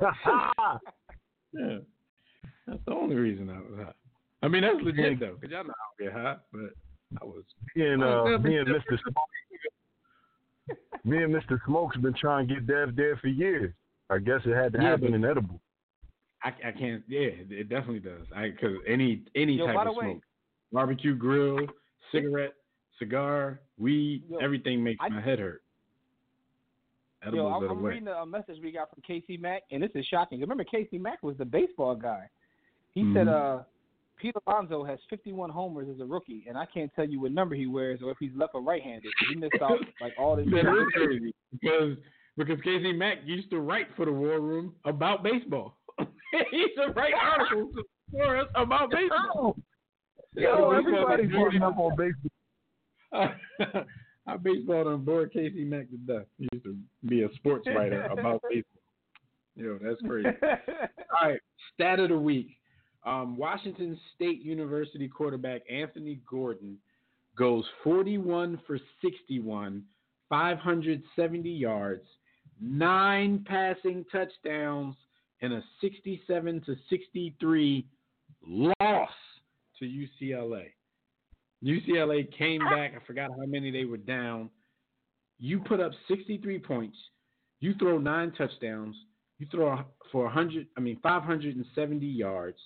[1.53, 1.79] yeah,
[2.67, 3.93] that's the only reason I was high.
[4.43, 6.71] I mean, that's legit though, because y'all know I don't get high, but
[7.21, 7.45] I was.
[7.77, 8.99] Me and I uh, was me and Mr.
[9.03, 11.59] Smoke, me and Mr.
[11.67, 13.73] Smoke's been trying to get Dev there for years.
[14.11, 15.61] I guess it had to Yeah, happen in edible.
[16.43, 17.03] I, I can't.
[17.09, 18.27] Yeah, it definitely does.
[18.35, 20.23] I because any any Yo, type of way- smoke,
[20.73, 21.59] barbecue grill,
[22.15, 22.55] cigarette,
[22.99, 25.63] cigar, weed, Yo, everything makes I- my head hurt.
[27.23, 30.05] Edibles Yo, I'm, I'm reading a, message we got from Casey Mack, and this is
[30.07, 30.41] shocking.
[30.41, 32.29] Remember, Casey Mack was the baseball guy.
[32.93, 33.61] He said, Mhm.
[33.61, 33.63] uh,
[34.21, 37.55] Pete Alonso has 51 homers as a rookie, and I can't tell you what number
[37.55, 39.11] he wears or if he's left or right-handed.
[39.29, 40.47] He missed out like all this.
[40.51, 41.97] That is crazy because
[42.37, 45.77] because Casey Mack used to write for the War Room about baseball.
[45.99, 47.75] he used to write articles
[48.11, 49.57] for us about baseball.
[50.35, 53.85] Yo, everybody's putting up on baseball.
[54.27, 56.27] I baseball on board Casey Mack to death.
[56.39, 58.83] He used to be a sports writer about baseball.
[59.57, 60.29] Yo, that's crazy.
[60.43, 61.41] All right,
[61.75, 62.57] stat of the week.
[63.07, 66.79] Um, Washington State University quarterback Anthony Gordon
[67.37, 69.85] goes 41 for 61,
[70.29, 72.05] 570 yards,
[72.61, 74.97] nine passing touchdowns,
[75.43, 77.87] and a 67 to 63
[78.47, 79.11] loss
[79.85, 80.67] to UCLA.
[81.63, 82.93] UCLA came back.
[82.95, 84.51] I forgot how many they were down.
[85.39, 86.97] You put up 63 points.
[87.61, 88.97] You throw nine touchdowns.
[89.39, 89.81] You throw
[90.13, 92.59] for 100, I mean 570 yards.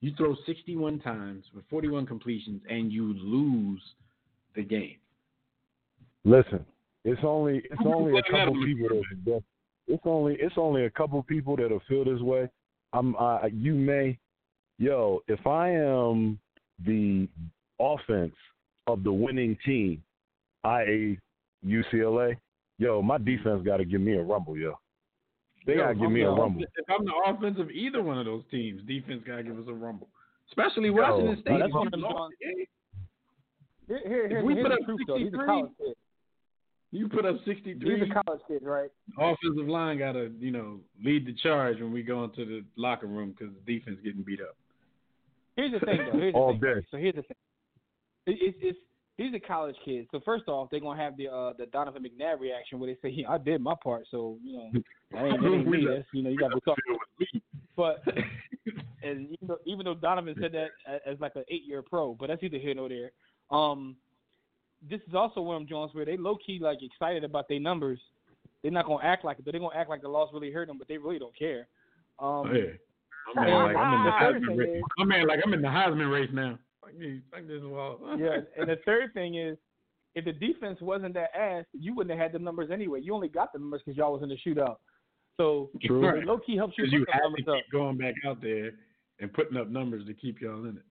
[0.00, 3.80] You throw 61 times with 41 completions, and you lose
[4.54, 4.96] the game.
[6.24, 6.64] Listen,
[7.04, 9.42] it's only it's only a couple people that, that
[9.86, 12.48] it's only it's only a couple people that'll feel this way.
[12.92, 14.18] I'm uh, you may,
[14.78, 16.38] yo, if I am
[16.84, 17.28] the
[17.80, 18.34] offense
[18.86, 20.02] of the winning team,
[20.64, 21.18] i.e.
[21.66, 22.36] UCLA,
[22.78, 24.78] yo, my defense got to give me a rumble, yo.
[25.66, 26.62] They got to give I'm me a rumble.
[26.62, 29.64] If I'm the offense of either one of those teams, defense got to give us
[29.66, 30.08] a rumble.
[30.50, 31.58] Especially Yo, Washington State.
[31.58, 32.66] that's if one you of them lost John- the game,
[33.88, 35.16] Here, here, here, If we here's put up truth, though.
[35.16, 35.94] He's a 63, college kid.
[36.92, 37.98] You put up 63.
[38.00, 38.90] He's a college kid, right?
[39.18, 43.06] offensive line got to, you know, lead the charge when we go into the locker
[43.06, 44.56] room because the defense getting beat up.
[45.56, 46.18] Here's the thing, though.
[46.18, 46.60] Here's the All thing.
[46.60, 46.86] day.
[46.90, 47.36] So here's the thing.
[48.26, 48.78] It, it's it's
[49.16, 50.06] he's a college kid.
[50.10, 53.12] So first off, they're gonna have the uh the Donovan McNabb reaction where they say,
[53.14, 54.70] yeah, "I did my part." So you know,
[55.12, 55.86] that ain't, that ain't me.
[55.88, 56.78] That's you know, you got to talk.
[57.76, 58.02] But
[59.02, 62.28] and even though, even though Donovan said that as like an eight year pro, but
[62.28, 63.10] that's either here nor there.
[63.50, 63.96] Um,
[64.88, 67.60] this is also one of them Jones where they low key like excited about their
[67.60, 68.00] numbers.
[68.62, 69.44] They're not gonna act like it.
[69.44, 71.68] but They're gonna act like the loss really hurt them, but they really don't care.
[72.18, 72.62] Um, Oh, yeah.
[73.34, 74.76] My man, like, I'm in the Heisman race.
[74.76, 76.58] is- My man, like I'm in the Heisman race now.
[76.82, 77.98] Like, me- like this wall.
[78.18, 79.56] yeah, and the third thing is,
[80.14, 83.00] if the defense wasn't that ass, you wouldn't have had the numbers anyway.
[83.00, 84.76] You only got the numbers because y'all was in the shootout.
[85.36, 86.06] So True.
[86.16, 87.62] it low key helps you Because you the have to numbers keep up.
[87.72, 88.70] going back out there
[89.18, 90.82] and putting up numbers to keep y'all in it.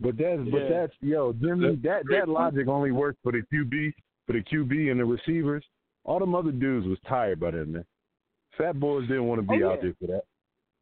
[0.00, 3.42] But that's but that's yo, Jimmy, That's that great that logic only works for the
[3.52, 3.92] QB,
[4.26, 5.64] for the QB and the receivers.
[6.04, 7.84] All them other dudes was tired by then, man.
[8.56, 10.22] Fat boys didn't want to be Oh, out there for that.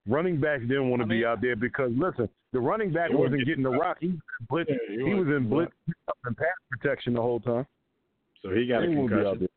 [0.06, 3.20] Running backs didn't want to I be out there because listen, the running back wasn't
[3.32, 3.96] wasn't getting the rock.
[4.00, 4.70] He was in blitz.
[4.70, 5.72] Yeah, he he was in getting blitz
[6.24, 7.66] and pass protection the whole time.
[8.42, 9.48] So he got a He won't out concussion.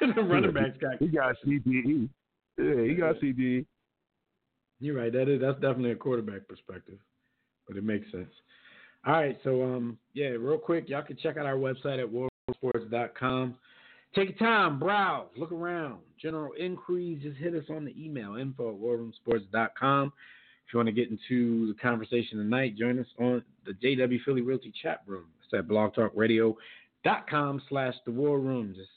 [0.00, 0.12] there.
[0.14, 0.98] the running backs got.
[0.98, 2.08] He got CTE.
[2.58, 3.66] Yeah, he got CTE.
[4.80, 5.12] You're right.
[5.12, 6.98] That is that's definitely a quarterback perspective,
[7.66, 8.30] but it makes sense.
[9.06, 13.54] All right, so um, yeah, real quick, y'all can check out our website at warsports.com.
[14.14, 15.98] Take your time, browse, look around.
[16.20, 20.12] General inquiries, just hit us on the email info at warroomsports.com.
[20.66, 24.42] If you want to get into the conversation tonight, join us on the JW Philly
[24.42, 25.26] Realty chat room.
[25.44, 28.74] It's at blogtalkradio.com slash the war room.
[28.76, 28.90] Just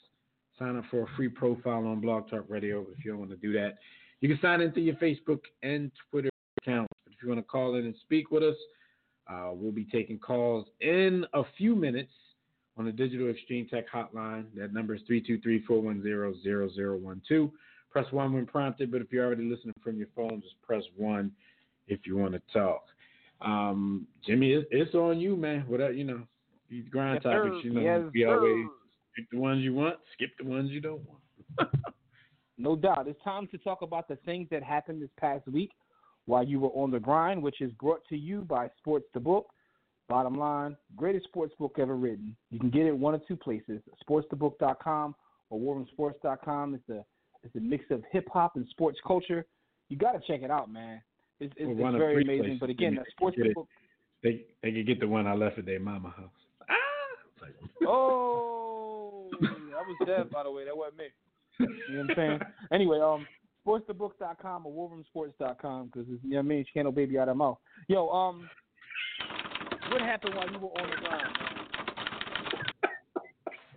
[0.58, 3.36] sign up for a free profile on Blog Talk Radio if you don't want to
[3.36, 3.78] do that.
[4.20, 6.30] You can sign into your Facebook and Twitter
[6.62, 6.92] accounts.
[7.04, 8.56] But if you want to call in and speak with us,
[9.28, 12.12] uh, we'll be taking calls in a few minutes
[12.76, 14.44] on the Digital Extreme Tech hotline.
[14.56, 17.50] That number is 323-410-0012.
[17.90, 21.30] Press 1 when prompted, but if you're already listening from your phone, just press 1
[21.88, 22.84] if you want to talk.
[23.42, 25.64] Um, Jimmy, it's, it's on you, man.
[25.66, 26.22] Whatever, you know,
[26.70, 28.64] these grind Yes, topics, you know, Yes, we always
[29.14, 31.20] pick the ones you want, skip the ones you don't want.
[32.58, 33.08] No doubt.
[33.08, 35.70] It's time to talk about the things that happened this past week
[36.26, 39.46] while you were on the grind, which is brought to you by Sports the Book.
[40.12, 42.36] Bottom line, greatest sports book ever written.
[42.50, 45.14] You can get it one of two places: sportsthebook.com
[45.48, 46.74] or warroomsports.com.
[46.74, 47.02] It's a
[47.42, 49.46] it's a mix of hip hop and sports culture.
[49.88, 51.00] You got to check it out, man.
[51.40, 52.42] It's, it's, Well, it's very amazing.
[52.42, 52.60] places.
[52.60, 53.54] But again, They that's Sports get the.
[53.54, 53.68] Book.
[54.22, 56.28] They they could get the one I left at their mama house.
[57.88, 60.66] Oh, that was Dev, by the way.
[60.66, 61.04] That wasn't me.
[61.58, 61.66] You
[61.96, 62.40] know what I'm saying?
[62.70, 63.26] Anyway, um,
[63.66, 66.64] sportsthebook.com or wolverinesports.com because you know what I mean.
[66.66, 67.56] She can't no baby out of mouth.
[67.88, 68.48] Yo, um,
[69.92, 71.36] what happened while you were on the ground?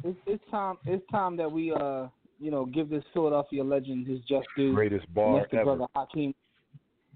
[0.03, 0.77] It's, it's time.
[0.85, 2.07] It's time that we uh,
[2.39, 4.73] you know, give this Philadelphia legend his just due.
[4.73, 5.75] Greatest And bar that's the ever.
[5.75, 6.33] brother Hakeem,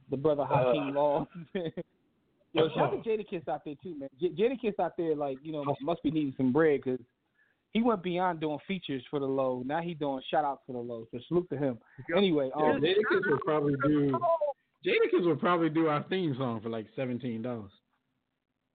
[0.10, 1.28] the brother Hakeem Law.
[2.54, 4.10] Yo, shout out to Jadakiss out there too, man.
[4.20, 7.00] J- Jadakiss out there, like you know, must be needing some bread because
[7.72, 9.62] he went beyond doing features for the low.
[9.66, 11.06] Now he doing shout outs for the low.
[11.12, 11.78] So salute to him.
[12.18, 14.18] Anyway, Yeah, um, Jadakiss would probably do.
[14.84, 17.70] Jadakiss would probably do our theme song for like seventeen dollars.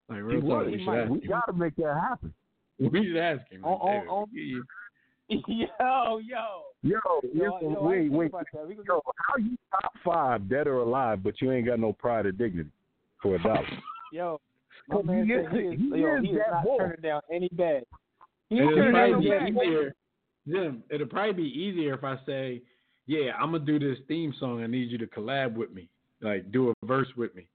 [0.09, 0.71] Like real He talk, would.
[0.71, 1.11] we He should ask.
[1.11, 1.27] We him.
[1.29, 2.33] gotta make that happen.
[2.79, 3.63] We should ask him.
[3.65, 4.65] On- like, on- hey, on- we give you-
[5.79, 6.45] yo, yo,
[6.83, 6.99] Yo,
[7.33, 8.31] yo, yo, wait, wait.
[8.31, 8.67] think about that.
[8.67, 11.93] We gonna Yo, how you top five, dead or alive, but you ain't got no
[11.93, 12.69] pride or dignity
[13.21, 13.65] for a dollar?
[14.13, 14.39] Yo,
[14.87, 16.77] my He man is- he is, he yo, is he is that not boy.
[16.77, 17.83] turning down any bag.
[18.49, 19.53] He It'll turning down no probably bag.
[19.55, 19.95] be easier.
[20.47, 22.61] Jim, it'll probably be easier if I say,
[23.07, 24.61] "Yeah, I'm gonna do this theme song.
[24.61, 25.89] I need you to collab with me,
[26.21, 27.47] like do a verse with me."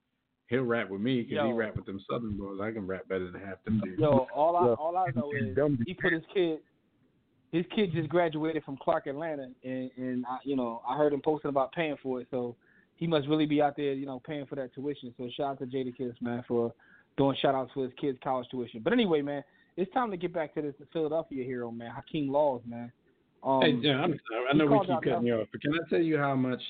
[0.50, 2.58] He'll rap with me because he rap with them Southern boys.
[2.60, 4.00] I can rap better than half them dudes.
[4.00, 5.56] Yo, all I all I know is
[5.86, 6.58] he put his kid.
[7.52, 11.22] His kid just graduated from Clark Atlanta, and and I, you know I heard him
[11.22, 12.56] posting about paying for it, so
[12.96, 15.14] he must really be out there, you know, paying for that tuition.
[15.16, 16.74] So shout out to Jadakiss, man, for
[17.16, 18.82] doing shout outs for his kids' college tuition.
[18.82, 19.42] But anyway, man,
[19.76, 22.92] it's time to get back to this Philadelphia hero, man, Hakeem Laws, man.
[23.42, 24.46] Um, hey, Jim, I'm sorry.
[24.50, 26.60] I know we keep cutting Mel- you off, but can I tell you how much,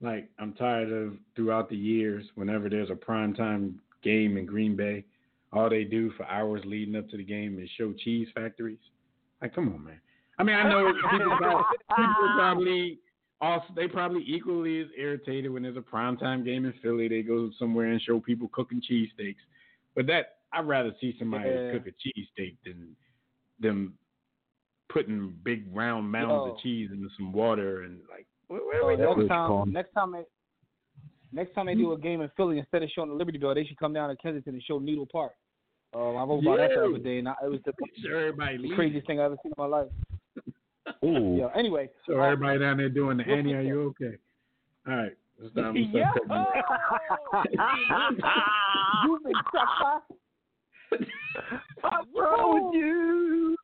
[0.00, 5.04] like, I'm tired of throughout the years, whenever there's a primetime game in Green Bay,
[5.52, 8.78] all they do for hours leading up to the game is show cheese factories.
[9.42, 10.00] Like, come on, man.
[10.38, 11.64] I mean, I know people, probably,
[11.96, 12.98] people probably
[13.40, 17.08] also they probably equally as irritated when there's a primetime game in Philly.
[17.08, 19.36] They go somewhere and show people cooking cheesesteaks.
[19.94, 21.72] But that I'd rather see somebody Yeah.
[21.72, 22.96] cook a cheesesteak than
[23.58, 23.94] them
[24.88, 26.44] putting big round mounds Yo.
[26.44, 26.60] of oh.
[26.62, 30.24] cheese into some water and like what, what are we next time, next time they,
[31.32, 33.64] next time they do a game in Philly, instead of showing the Liberty Bell, they
[33.64, 35.32] should come down to Kensington and show Needle Park.
[35.94, 37.72] Um, I wrote about that the other day, and I, it was the,
[38.02, 39.88] Sure, the craziest thing I ever seen in my life.
[41.04, 41.36] Ooh.
[41.38, 41.48] Yeah.
[41.58, 44.16] Anyway, So um, everybody down there doing the what's Annie, are you okay?
[44.86, 45.12] All right.
[45.40, 46.12] It's time to yeah.
[46.26, 46.48] start
[47.30, 48.14] cutting you off.
[49.04, 50.02] you been sucker.
[51.80, 53.56] What's wrong with you?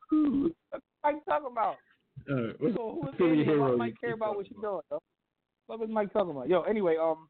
[0.71, 1.75] What are you talking about?
[2.29, 3.37] Uh, So who is Andy?
[3.37, 4.81] Why hero Mike you care about what you're doing?
[4.89, 5.01] Though?
[5.67, 6.47] What was Mike talking about?
[6.49, 7.27] Yo, anyway, um,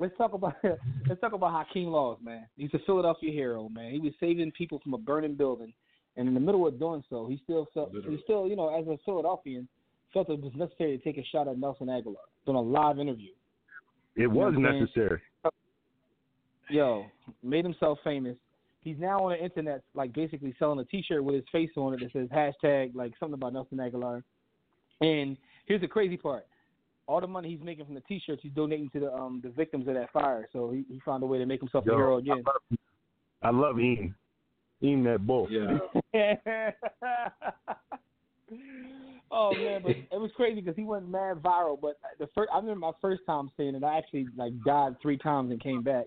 [0.00, 0.54] let's talk about
[1.08, 2.46] let's talk about Hakeem Laws, man.
[2.56, 3.92] He's a Philadelphia hero, man.
[3.92, 5.72] He was saving people from a burning building,
[6.16, 8.86] and in the middle of doing so, he still felt he still, you know, as
[8.86, 9.68] a Philadelphian,
[10.12, 12.14] felt it was necessary to take a shot at Nelson Agholor.
[12.46, 13.32] Doing a live interview.
[14.16, 14.80] It was You know what I'm saying?
[14.80, 15.20] necessary.
[16.70, 17.04] Yo,
[17.42, 18.36] made himself famous.
[18.84, 22.00] He's now on the internet, like basically selling a T-shirt with his face on it
[22.00, 24.22] that says hashtag like something about Nelson Agholor.
[25.00, 26.46] And here's the crazy part:
[27.06, 29.88] all the money he's making from the T-shirts, he's donating to the um the victims
[29.88, 30.46] of that fire.
[30.52, 32.44] So he, he found a way to make himself a hero again.
[33.42, 34.14] I love eating.
[34.82, 35.48] Eating that bull.
[35.50, 35.78] Yeah.
[39.30, 41.80] oh man, but it was crazy because he went mad viral.
[41.80, 43.82] But the first, I remember my first time seeing it.
[43.82, 46.06] I actually like died three times and came back.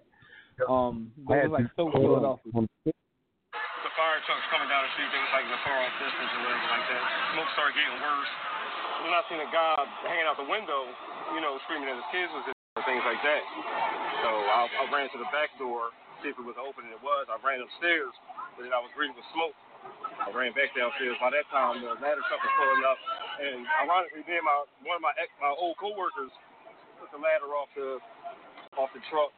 [0.65, 2.49] Um, but it was like so Philadelphia.
[2.49, 5.09] The fire trucks coming down the street.
[5.13, 7.03] They was like in the far off distance or whatever like that.
[7.37, 8.31] Smoke started getting worse.
[9.05, 9.77] Then I seen a guy
[10.09, 10.89] hanging out the window,
[11.37, 13.43] you know, screaming at his kids was in there, things like that.
[14.25, 15.93] So I, I ran to the back door,
[16.25, 17.29] see if it was open, and it was.
[17.29, 18.09] I ran upstairs,
[18.57, 19.53] but then I was greeted with smoke.
[20.17, 21.15] I ran back downstairs.
[21.21, 22.99] By that time, the ladder truck was pulling up,
[23.37, 26.33] and ironically, then my one of my ex, my old coworkers
[26.97, 28.01] took the ladder off the
[28.75, 29.31] off the truck,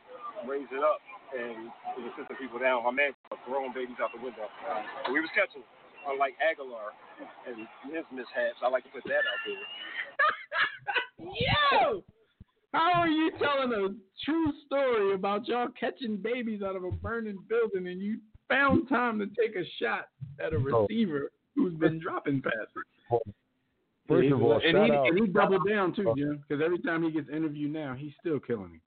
[0.48, 1.04] raised it up,
[1.36, 2.84] and it was assisting people down.
[2.84, 4.48] My man was throwing babies out the window.
[4.66, 4.82] Uh,
[5.14, 5.62] we was catching,
[6.08, 6.94] unlike Agholor
[7.48, 8.60] and his mishaps.
[8.64, 9.66] I like to put that out there.
[11.20, 12.04] Yo!
[12.74, 13.90] How are you telling a
[14.26, 19.20] true story about y'all catching babies out of a burning building and you found time
[19.20, 20.08] to take a shot
[20.44, 20.86] at a Oh.
[20.88, 23.22] receiver who's been dropping passes?
[24.08, 26.14] First of all, and shout he, out- and he doubled down too.
[26.18, 28.82] Jim, because every time he gets interviewed now, he's still killing him.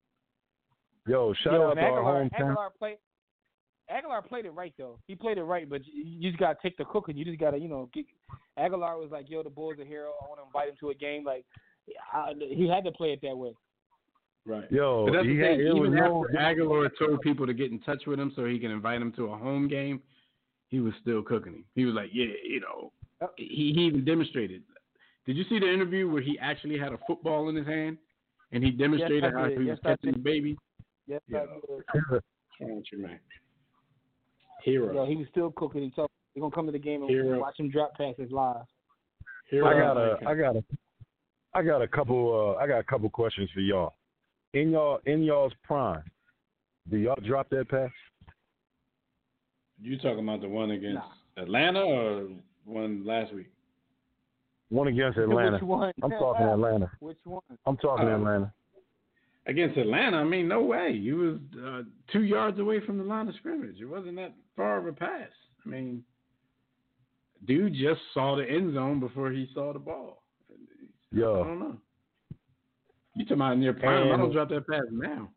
[1.07, 2.57] Yo, shout Yo, out and to our Agholor, hometown.
[2.57, 2.97] Agholor played.
[3.91, 4.99] Agholor played it right though.
[5.07, 7.17] He played it right, but you, you just gotta take the cooking.
[7.17, 8.07] You just gotta, you know, get,
[8.59, 10.13] Agholor was like, "Yo, the Bulls are hero.
[10.25, 11.45] I want to invite him to a game." Like,
[12.13, 13.53] I, he had to play it that way.
[14.47, 14.71] Right.
[14.73, 15.67] Yo, but that's he the had- thing.
[15.67, 18.45] it was Even no- after Agholor told people to get in touch with him so
[18.45, 20.01] he can invite him to a home game,
[20.69, 21.65] he was still cooking him.
[21.75, 22.93] He was like, "Yeah, you know."
[23.37, 24.63] He he even demonstrated.
[25.27, 27.99] Did you see the interview where he actually had a football in his hand
[28.51, 30.57] and he demonstrated Yes, how he Yes, was I catching the baby?
[31.13, 31.41] Yes, Yeah.
[31.41, 32.23] I did.
[32.59, 33.19] Can't you, man?
[34.65, 34.95] Hero.
[34.95, 35.83] Yo, he was still cooking.
[35.83, 37.39] He told they're gonna come to the game and Hero.
[37.39, 38.65] watch him drop passes live.
[39.51, 39.67] Hero.
[39.67, 40.65] I got a, I got a,
[41.55, 43.95] I got a couple, uh, I got a couple questions for y'all.
[44.55, 46.03] In y'all, in y'all's prime,
[46.91, 47.91] do y'all drop that pass?
[49.81, 51.03] You talking about the one against
[51.37, 52.29] Atlanta or
[52.65, 53.51] one last week?
[54.71, 55.53] One against Atlanta.
[55.57, 55.93] Which one?
[56.03, 56.91] I'm talking Atlanta.
[57.01, 57.43] Which one?
[57.67, 58.55] I'm talking Uh, Atlanta.
[59.47, 60.91] Against Atlanta, I mean, no way.
[60.93, 61.83] You was uh,
[62.13, 63.81] two yards away from the line of scrimmage.
[63.81, 65.31] It wasn't that far of a pass.
[65.65, 66.05] I mean,
[67.47, 70.23] dude just saw the end zone before he saw the ball.
[71.11, 71.27] Yeah.
[71.27, 71.77] I don't know.
[73.17, 74.13] You talking about near prime?
[74.13, 75.29] I don't drop that pass now.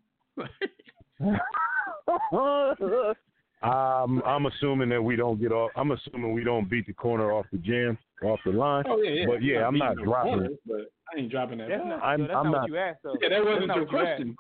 [3.72, 5.72] I'm, I'm assuming that we don't get off.
[5.76, 8.84] I'm assuming we don't beat the corner off the jam, off the line.
[8.88, 9.26] Oh yeah, yeah.
[9.28, 10.60] But yeah, I'm not beating no dropping corners, it.
[10.66, 10.82] But
[11.14, 13.00] I ain't dropping that That's not, I'm- yo, that's I'm not, not- what you asked
[13.04, 13.16] though.
[13.22, 14.36] Yeah, that wasn't your what you question.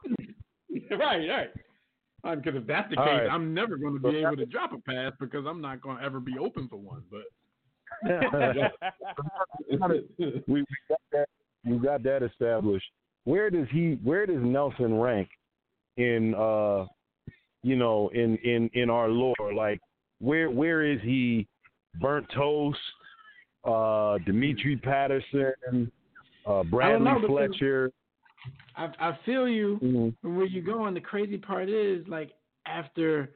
[0.99, 1.49] right, right.
[2.43, 3.30] Because if that's the All case, right.
[3.30, 5.97] I'm never going to be that- able to drop a pass because I'm not going
[5.97, 7.03] to ever be open for one.
[7.11, 7.22] But
[10.47, 11.27] we, we got that.
[11.65, 12.85] We got that established.
[13.23, 13.99] Where does he?
[14.03, 15.30] Where does Nelson rank
[15.97, 16.34] in?
[16.35, 16.85] uh
[17.65, 19.79] You know, in in in our lore, like
[20.19, 21.47] where where is he?
[21.99, 22.77] Burnt toast.
[23.63, 25.91] Uh, Dimitri Patterson.
[26.45, 27.91] Uh, Bradley know, Fletcher.
[28.75, 30.13] I, I feel you Mhm.
[30.21, 30.93] where you're going.
[30.93, 32.33] The crazy part is like
[32.67, 33.31] after,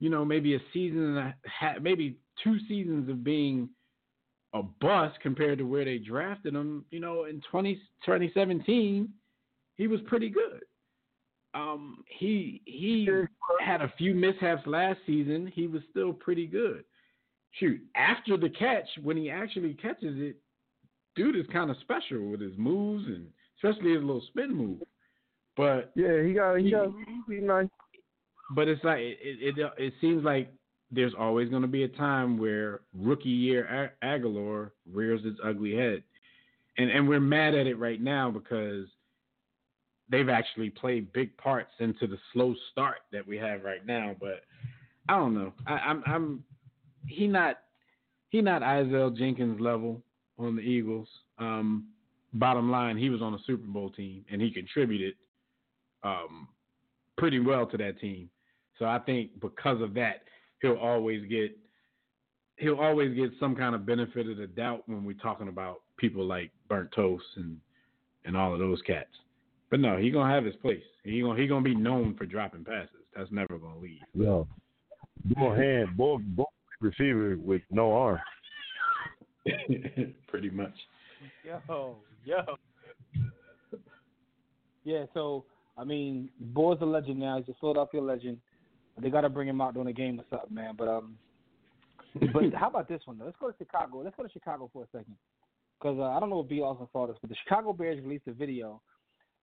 [0.00, 3.70] you know, maybe a season and a half, maybe two seasons of being
[4.52, 6.84] a bust compared to where they drafted him.
[6.90, 9.08] You know, in 20, 2017,
[9.76, 10.60] he was pretty good.
[11.54, 13.08] Um, he he
[13.64, 15.50] had a few mishaps last season.
[15.54, 16.84] He was still pretty good.
[17.58, 20.36] Shoot, after the catch, when he actually catches it,
[21.14, 23.26] dude is kind of special with his moves and
[23.62, 24.78] especially his little spin move.
[25.56, 26.88] But yeah, he got he got
[27.28, 27.66] he nice.
[28.54, 30.52] But it's like it it, it, it seems like
[30.90, 36.02] there's always going to be a time where rookie year Agholor rears its ugly head,
[36.78, 38.86] and and we're mad at it right now because
[40.12, 44.14] they've actually played big parts into the slow start that we have right now.
[44.20, 44.42] But
[45.08, 45.52] I don't know.
[45.66, 46.44] I, I'm I'm
[47.08, 47.58] he not
[48.28, 50.00] he not Isaiah Jenkins level
[50.38, 51.08] on the Eagles.
[51.38, 51.88] Um,
[52.34, 55.14] bottom line, he was on a Super Bowl team and he contributed
[56.04, 56.46] um,
[57.18, 58.28] pretty well to that team.
[58.78, 60.22] So I think because of that,
[60.60, 61.56] he'll always get
[62.58, 66.24] he'll always get some kind of benefit of the doubt when we're talking about people
[66.24, 67.56] like Burnt Toast and
[68.24, 69.08] and all of those cats.
[69.72, 70.82] But no, he gonna have his place.
[71.02, 72.90] He gonna he gonna be known for dropping passes.
[73.16, 74.02] That's never gonna leave.
[74.12, 74.46] Yo,
[75.34, 78.20] bull hand, bull, bull receiver with no arm.
[80.28, 80.74] Pretty much.
[81.42, 81.96] Yo,
[82.26, 82.36] yo.
[84.84, 85.46] Yeah, so
[85.78, 87.38] I mean, Boy's a legend now.
[87.38, 88.36] He's a Philadelphia legend.
[89.00, 90.74] They got to bring him out during a game or something, man.
[90.76, 91.16] But um,
[92.34, 93.24] but how about this one though?
[93.24, 94.02] Let's go to Chicago.
[94.04, 95.16] Let's go to Chicago for a second,
[95.80, 98.26] because uh, I don't know if B also saw this, but the Chicago Bears released
[98.26, 98.82] a video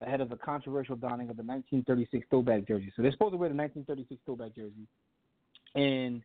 [0.02, 2.92] ahead of the controversial donning of the 1936 throwback jersey.
[2.96, 4.88] So they're supposed to wear the 1936 throwback jersey,
[5.76, 6.22] and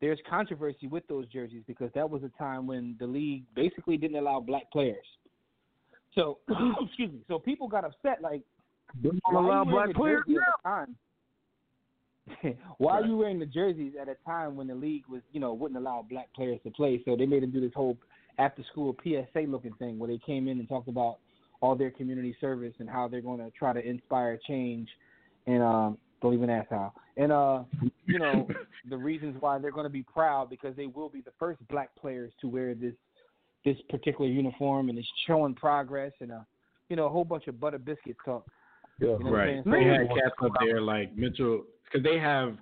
[0.00, 4.16] there's controversy with those jerseys because that was a time when the league basically didn't
[4.16, 5.06] allow black players.
[6.14, 6.38] So
[6.80, 7.20] excuse me.
[7.28, 8.42] So people got upset like
[9.02, 10.96] why allow black players jersey at the time?
[12.78, 15.52] why are you wearing the jerseys at a time when the league was, you know,
[15.52, 17.00] wouldn't allow black players to play?
[17.04, 17.96] So they made them do this whole
[18.38, 21.18] after school PSA looking thing where they came in and talked about
[21.60, 24.88] all their community service and how they're going to try to inspire change.
[25.46, 26.92] And um, don't even ask how.
[27.16, 27.62] And uh,
[28.06, 28.48] you know,
[28.90, 31.90] the reasons why they're going to be proud because they will be the first black
[32.00, 32.94] players to wear this
[33.64, 36.46] this particular uniform and it's showing progress and a
[36.88, 38.46] you know a whole bunch of butter biscuits talk.
[39.00, 39.62] Yeah, You know right.
[39.64, 39.84] saying?
[39.84, 42.56] They had cats up there like Mitchell because they have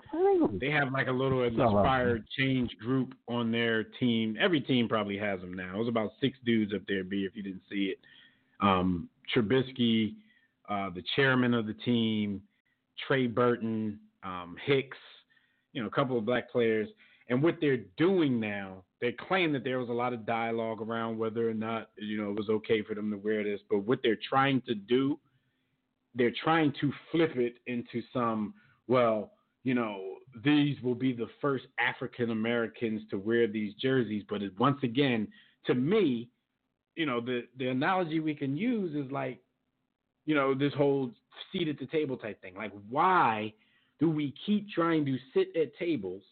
[0.60, 4.36] they have like a little inspired change group on their team.
[4.40, 5.74] Every team probably has them now.
[5.74, 7.04] It was about six dudes up there.
[7.04, 7.98] B if you didn't see it,
[8.60, 10.14] um, Trubisky,
[10.68, 12.42] uh, the chairman of the team,
[13.06, 14.98] Trey Burton, um, Hicks,
[15.72, 16.88] you know, a couple of black players.
[17.28, 21.18] And what they're doing now, they claim that there was a lot of dialogue around
[21.18, 23.60] whether or not you know it was okay for them to wear this.
[23.68, 25.18] But what they're trying to do
[26.16, 28.54] they're trying to flip it into some
[28.88, 30.00] well you know
[30.44, 35.28] these will be the first african americans to wear these jerseys but it, once again
[35.64, 36.28] to me
[36.96, 39.40] you know the the analogy we can use is like
[40.24, 41.10] you know this whole
[41.52, 43.52] seat at the table type thing like why
[44.00, 46.22] do we keep trying to sit at tables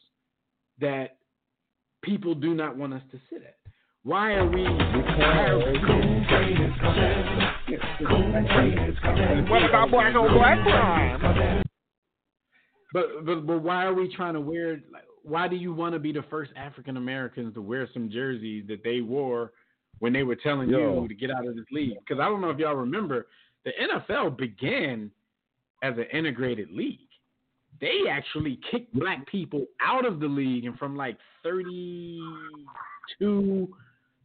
[0.80, 1.18] that
[2.02, 3.56] people do not want us to sit at
[4.02, 4.64] why are we
[9.48, 11.62] What about black on black crime?
[12.92, 14.74] But, but but why are we trying to wear?
[14.92, 18.64] Like, why do you want to be the first African Americans to wear some jerseys
[18.68, 19.52] that they wore
[20.04, 21.00] when they were telling Yo.
[21.00, 21.96] you to get out of this league?
[22.00, 23.26] Because I don't know if y'all remember,
[23.64, 25.10] the NFL began
[25.82, 26.98] as an integrated league.
[27.80, 32.18] They actually kicked black people out of the league, and from like thirty-two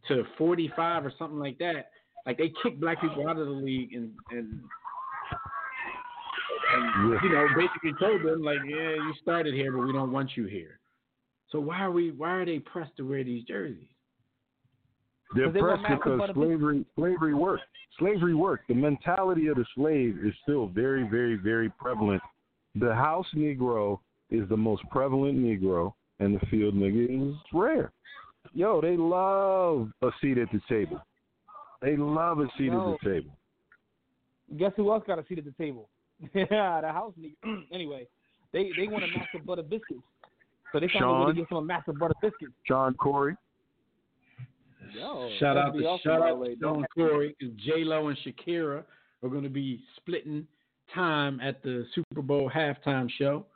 [0.08, 1.92] to forty-five or something like that,
[2.26, 4.60] like they kicked black people out of the league and and
[6.74, 10.36] and you know, basically told them like, yeah, you started here, but we don't want
[10.36, 10.78] you here.
[11.48, 12.10] So why are we?
[12.10, 13.88] Why are they pressed to wear these jerseys?
[15.34, 17.62] They're they want because slavery slavery worked.
[17.98, 18.68] Slavery worked.
[18.68, 22.22] The mentality of the slave is still very, very, very prevalent.
[22.74, 23.98] The house Negro
[24.30, 27.92] is the most prevalent Negro, and the field nigga is rare.
[28.54, 31.00] Yo, they love a seat at the table.
[31.82, 32.94] They love a seat Yo.
[32.94, 33.30] at the table.
[34.58, 35.88] Guess who else got a seat at the table?
[36.34, 36.46] yeah,
[36.80, 37.62] the house nigga.
[37.72, 38.06] anyway,
[38.52, 40.02] they they want a massive butter biscuits.
[40.72, 41.28] So they way Sean?
[41.28, 42.52] to get some massive butter biscuits.
[42.66, 43.36] Shawn Corey.
[44.94, 48.84] Yo, shout out to awesome, shout out to Don Corey because J Lo and Shakira
[49.22, 50.46] are going to be splitting
[50.94, 53.46] time at the Super Bowl halftime show.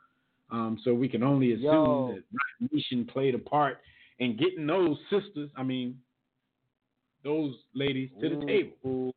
[0.51, 2.15] Um, so we can only assume Yo.
[2.15, 3.79] that Nation played a part
[4.19, 5.49] in getting those sisters.
[5.55, 5.99] I mean,
[7.23, 9.13] those ladies to the table.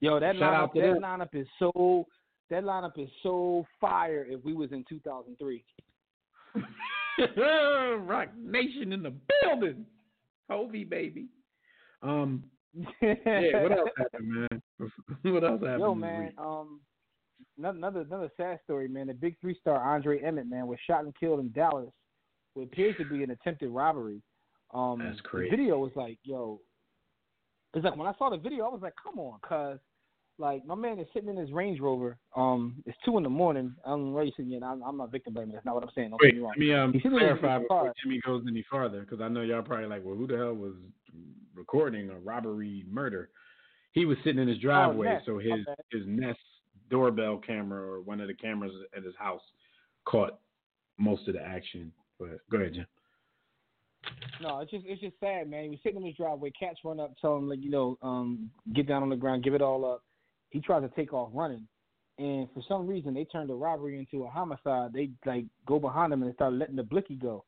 [0.00, 1.02] Yo, that Shout lineup, that them.
[1.02, 2.06] lineup is so
[2.50, 4.26] that lineup is so fire.
[4.28, 5.64] If we was in 2003,
[8.06, 9.86] Roc Nation in the building.
[10.50, 11.26] Hovi, baby.
[12.02, 12.44] Um,
[13.02, 14.62] yeah, what else happened, man?
[15.22, 15.80] what else happened?
[15.80, 16.80] Yo, man, um,
[17.58, 19.08] another another sad story, man.
[19.08, 21.90] The big three star Andre Emmett, man, was shot and killed in Dallas.
[22.54, 24.22] What appears to be an attempted robbery.
[24.74, 25.50] Um, That's The crazy.
[25.50, 26.60] video was like, yo,
[27.74, 29.78] it's like when I saw the video, I was like, come on, cuz.
[30.42, 32.18] Like my man is sitting in his Range Rover.
[32.34, 33.76] Um, it's two in the morning.
[33.86, 34.64] I'm racing yet.
[34.64, 35.52] I'm, I'm not victim blaming.
[35.52, 36.10] That's not what I'm saying.
[36.10, 36.50] Don't Wait, me wrong.
[36.50, 37.92] let me um, He's sitting in his clarify before car.
[38.02, 40.74] Jimmy goes any farther, because I know y'all probably like, well, who the hell was
[41.54, 43.30] recording a robbery murder?
[43.92, 45.26] He was sitting in his driveway, Nest.
[45.26, 45.76] so his bad.
[45.92, 46.40] his Nest
[46.90, 49.42] doorbell camera or one of the cameras at his house
[50.06, 50.40] caught
[50.98, 51.92] most of the action.
[52.18, 52.86] But go ahead, Jim.
[54.40, 55.62] No, it's just it's just sad, man.
[55.62, 56.50] He was sitting in his driveway.
[56.58, 59.54] Cats run up, tell him like you know, um, get down on the ground, give
[59.54, 60.02] it all up.
[60.52, 61.66] He tries to take off running,
[62.18, 64.92] and for some reason they turned the robbery into a homicide.
[64.92, 67.44] They like go behind him and start letting the blicky go.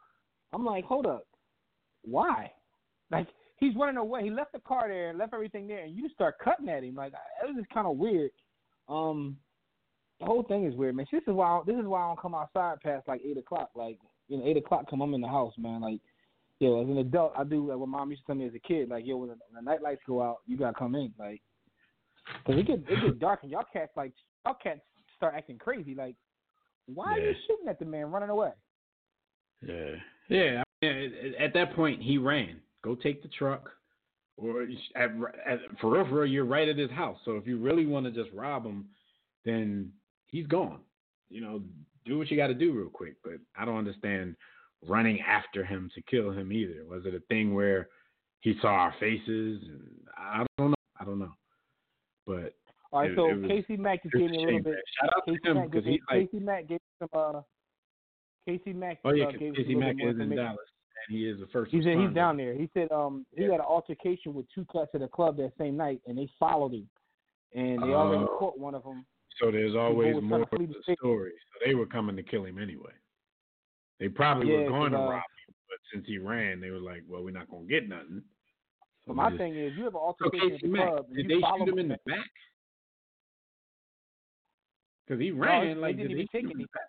[0.52, 1.26] I'm like, hold up,
[2.02, 2.51] why?
[3.10, 4.22] Like he's running away.
[4.24, 6.94] He left the car there, and left everything there, and you start cutting at him.
[6.94, 8.31] Like it was just kind of weird.
[8.89, 9.36] Um,
[10.20, 11.06] the whole thing is weird, man.
[11.10, 13.70] This is why I, this is why I don't come outside past like eight o'clock.
[13.74, 13.98] Like
[14.28, 15.81] you know, eight o'clock come I'm in the house, man.
[15.81, 16.01] Like
[16.60, 18.59] yo, as an adult, I do like what mom used to tell me as a
[18.59, 18.89] kid.
[18.89, 21.12] Like yo, when the, when the night lights go out, you gotta come in.
[21.18, 21.43] Like,
[22.46, 24.12] cause it get it get dark and y'all cats like
[24.44, 24.80] y'all cats
[25.16, 25.94] start acting crazy.
[25.94, 26.14] Like,
[26.86, 28.51] why are you shooting at the man running away?
[29.66, 29.94] Yeah,
[30.28, 30.62] yeah.
[30.82, 32.60] I mean, at- at that point, he ran.
[32.82, 33.70] Go take the truck,
[34.36, 35.10] or at,
[35.46, 37.18] at, for real, for real, you're right at his house.
[37.24, 38.86] So if you really want to just rob him,
[39.46, 39.90] then
[40.26, 40.80] he's gone.
[41.30, 41.62] You know,
[42.05, 43.14] do what you got to do real quick.
[43.24, 44.36] But I don't understand
[44.86, 46.84] running after him to kill him either.
[46.86, 47.88] Was it a thing where
[48.40, 49.62] he saw our faces?
[49.62, 50.74] And I don't know.
[51.01, 51.32] I don't know.
[52.26, 52.55] But
[52.92, 54.60] All right, It- so it was- Casey Mack just it gave me a a little
[54.62, 54.84] bit.
[55.01, 57.09] Shout out to Casey him, Mack 'cause gave he, like- Casey Mack gave some.
[57.12, 57.42] Uh,
[58.46, 59.01] Casey Mack.
[59.05, 60.28] Oh yeah, uh, 'cause gave Casey Mack is in.
[60.30, 60.59] Dallas,
[61.09, 61.72] and he is the first.
[61.72, 62.55] He said he's down there.
[62.55, 65.76] He said um he had an altercation with two cats at a club that same
[65.76, 66.88] night, and they followed him,
[67.52, 68.36] and they already Oh.
[68.38, 69.05] caught one of them.
[69.38, 71.32] So there's always more to to the the story.
[71.52, 72.92] So they were coming to kill him anyway.
[73.98, 76.78] They probably Yeah, were going to uh, rob him, but since he ran, they were
[76.78, 78.22] like, "Well, we're not going to get nothing."
[79.06, 81.06] So But my thing is, you have an So altercation at Casey the Mack, club,
[81.14, 82.31] did they shoot him in the back?
[85.06, 86.64] Because he No, ran they didn't did even take shoot him in any.
[86.64, 86.89] the back?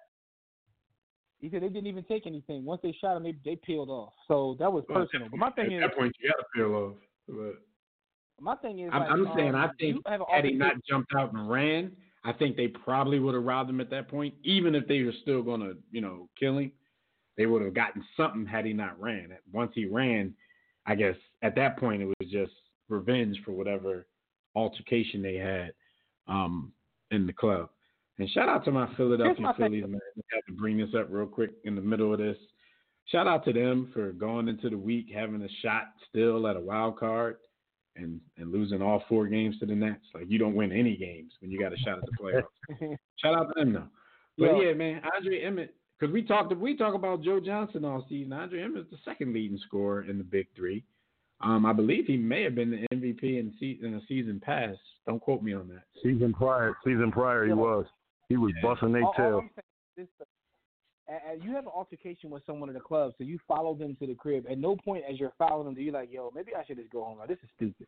[1.41, 2.63] He said they didn't even take anything.
[2.63, 4.13] Once they shot him, they they peeled off.
[4.27, 5.29] So that was Well, personal.
[5.29, 6.95] But my thing at is, that point, you got to peel off.
[7.27, 7.61] But
[8.41, 10.53] my thing is, I'm, like, I'm saying, um, I think you have an had he
[10.53, 11.91] not jumped out and ran,
[12.23, 14.33] I think they probably would have robbed him at that point.
[14.43, 16.71] Even if they were still going to, you know, kill him,
[17.37, 19.29] they would have gotten something had he not ran.
[19.51, 20.33] Once he ran,
[20.85, 21.15] I guess
[21.45, 22.53] at that point it was just
[22.89, 24.07] revenge for whatever
[24.55, 25.73] altercation they had
[26.27, 26.71] um,
[27.11, 27.69] in the club.
[28.17, 29.53] And shout out to my Philadelphia my.
[29.55, 29.99] Phillies, man.
[30.17, 32.37] I have to bring this up real quick in the middle of this.
[33.07, 36.59] Shout out to them for going into the week having a shot still at a
[36.59, 37.37] wild card
[37.95, 40.05] and and losing all four games to the Nats.
[40.13, 42.97] Like you don't win any games when you got a shot at the playoffs.
[43.17, 43.87] Shout out to them though.
[44.37, 44.61] But Yo.
[44.61, 48.33] yeah, man, Andre Emmett, because we talked we talk about Joe Johnson all season.
[48.33, 50.83] Andre Emmett's the second leading scorer in the Big Three.
[51.41, 54.79] Um, I believe he may have been the MVP in, se- in a season past.
[55.05, 55.83] Don't quote me on that.
[56.01, 57.85] Season prior, season prior, he was.
[58.29, 59.37] He was busting their all, all tail.
[59.39, 60.27] I'm saying is this,
[61.07, 64.07] uh, you have an altercation with someone at the club, so you follow them to
[64.07, 64.45] the crib.
[64.49, 66.89] At no point as you're following them do you like, yo, maybe I should just
[66.89, 67.19] go home.
[67.19, 67.85] Like, this is stupid.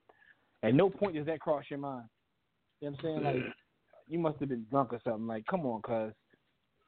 [0.62, 2.06] At no point does that cross your mind.
[2.82, 3.24] You know what I'm saying?
[3.24, 3.54] Like,
[4.08, 5.26] you must have been drunk or something.
[5.26, 6.14] Like, come on, cuz.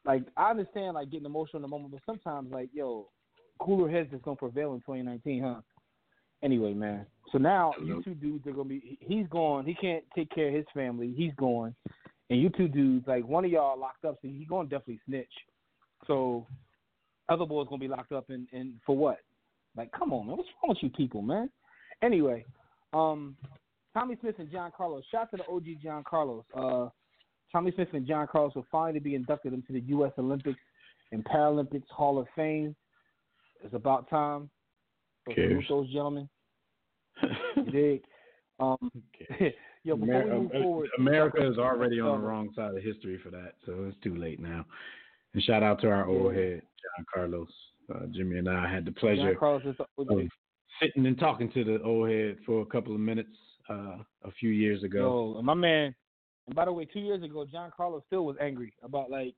[0.04, 3.08] Like, I understand, like, getting emotional in the moment, but sometimes, like, yo,
[3.58, 5.60] cooler heads is going to prevail in 2019, huh?
[6.42, 7.06] Anyway, man.
[7.32, 8.98] So now you two dudes are gonna be.
[9.00, 9.64] He's gone.
[9.64, 11.14] He can't take care of his family.
[11.16, 11.74] He's gone,
[12.28, 15.32] and you two dudes, like one of y'all locked up, so he's gonna definitely snitch.
[16.06, 16.46] So
[17.28, 19.18] other boys gonna be locked up, and and for what?
[19.76, 20.36] Like, come on, man.
[20.36, 21.48] What's wrong with you people, man?
[22.02, 22.44] Anyway,
[22.92, 23.36] um,
[23.94, 25.04] Tommie Smith and John Carlos.
[25.10, 26.44] Shout out to the OG John Carlos.
[26.54, 26.88] Uh,
[27.52, 30.12] Tommie Smith and John Carlos will finally be inducted into the U.S.
[30.18, 30.58] Olympics
[31.12, 32.74] and Paralympics Hall of Fame.
[33.62, 34.50] It's about time.
[35.28, 36.28] Okay, so those gentlemen.
[37.56, 38.02] You dig?
[38.58, 38.90] Um,
[39.84, 43.30] yo, before we move forward, America is already on the wrong side of history for
[43.30, 44.64] that, so it's too late now.
[45.34, 47.48] And shout out to our old head, John Carlos.
[47.92, 50.20] Uh, Jimmy and I had the pleasure John Carlos is of
[50.80, 53.36] sitting and talking to the old head for a couple of minutes
[53.68, 55.34] uh, a few years ago.
[55.36, 55.94] Yo, my man.
[56.46, 59.34] And by the way, two years ago, John Carlos still was angry about like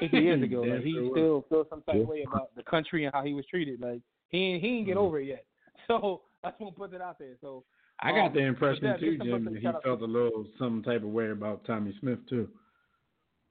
[0.00, 0.64] 50 years ago.
[0.64, 2.02] Yeah, like he still feels some type Yeah.
[2.02, 3.80] of way about the country and how he was treated.
[3.80, 5.00] Like he ain't, he ain't get Mhm.
[5.00, 5.44] over it yet.
[5.86, 7.36] So I just want to put that out there.
[7.40, 7.64] So
[8.00, 11.08] I got um, the impression too, Jim, that he felt a little some type of
[11.08, 12.48] way about Tommie Smith too.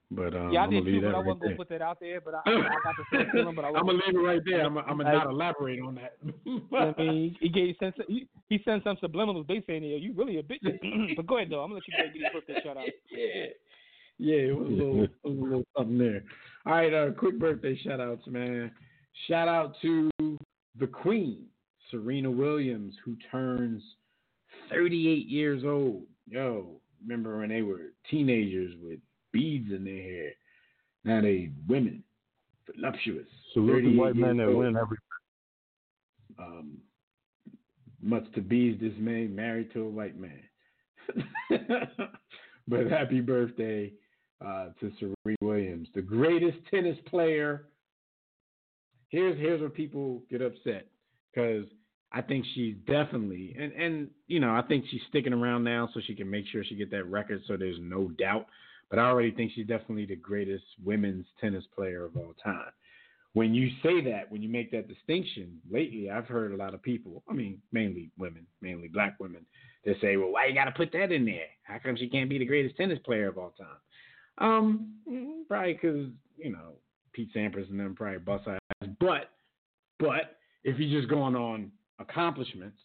[0.09, 2.21] But um, yeah, I did too, but I wasn't gonna put that out there.
[2.21, 3.55] But I, I, I got the feeling.
[3.55, 4.65] But I I'm gonna leave it right there.
[4.65, 6.15] I'm gonna, I'm not elaborate on that.
[6.97, 9.47] I mean, he gave sent he, he sent some subliminals.
[9.47, 10.61] They saying, "Yeah, you really a bitch."
[11.17, 11.61] but go ahead though.
[11.61, 12.85] I'm gonna let you go get your birthday shout out.
[13.11, 13.45] yeah,
[14.17, 16.23] yeah, it was a little, it was a little something there.
[16.65, 18.71] All right, uh, quick birthday shout outs, man.
[19.27, 20.09] Shout out to
[20.79, 21.45] the Queen,
[21.91, 23.81] Serena Williams, who turns
[24.69, 26.03] 38 years old.
[26.29, 28.99] Yo, remember when they were teenagers with
[29.31, 30.31] beads in their hair?
[31.03, 32.03] Now they women,
[32.73, 33.27] voluptuous.
[33.53, 34.97] Salute the white men that win every.
[36.39, 36.77] Um,
[38.01, 40.43] much to B's dismay, married to a white man.
[42.67, 43.91] but happy birthday
[44.45, 47.67] uh, to Serena Williams, the greatest tennis player.
[49.09, 50.87] Here's here's where people get upset
[51.33, 51.65] because
[52.11, 56.01] I think she's definitely and and you know I think she's sticking around now so
[56.05, 58.47] she can make sure she get that record so there's no doubt.
[58.89, 62.71] But I already think she's definitely the greatest women's tennis player of all time.
[63.33, 66.81] When you say that, when you make that distinction, lately I've heard a lot of
[66.81, 69.45] people, I mean, mainly women, mainly black women,
[69.85, 71.45] that say, well, why you got to put that in there?
[71.63, 73.67] How come she can't be the greatest tennis player of all time?
[74.39, 76.07] Um, mm, probably because,
[76.37, 76.75] you know,
[77.13, 78.47] Pete Sampras and them probably bust.
[78.99, 79.31] But,
[79.99, 82.77] but if you're just going on accomplishments,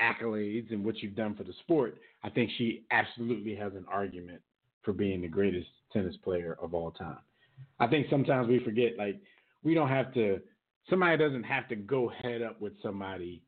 [0.00, 4.40] accolades, and what you've done for the sport, I think she absolutely has an argument
[4.82, 7.18] for being the greatest tennis player of all time.
[7.78, 9.20] I think sometimes we forget, like,
[9.62, 10.40] we don't have to,
[10.90, 13.42] somebody doesn't have to go head up with somebody,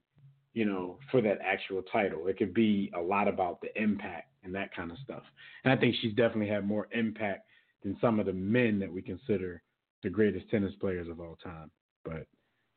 [0.52, 2.28] you know, for that actual title.
[2.28, 5.22] It could be a lot about the impact and that kind of stuff.
[5.64, 7.48] And I think she's definitely had more impact
[7.82, 9.62] than some of the men that we consider
[10.04, 11.70] the greatest tennis players of all time.
[12.04, 12.26] But,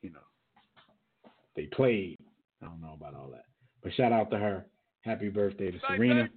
[0.02, 2.18] you know, they played.
[2.62, 3.44] I don't know about all that.
[3.82, 4.66] But shout out to her.
[5.02, 6.28] Happy birthday to Serena.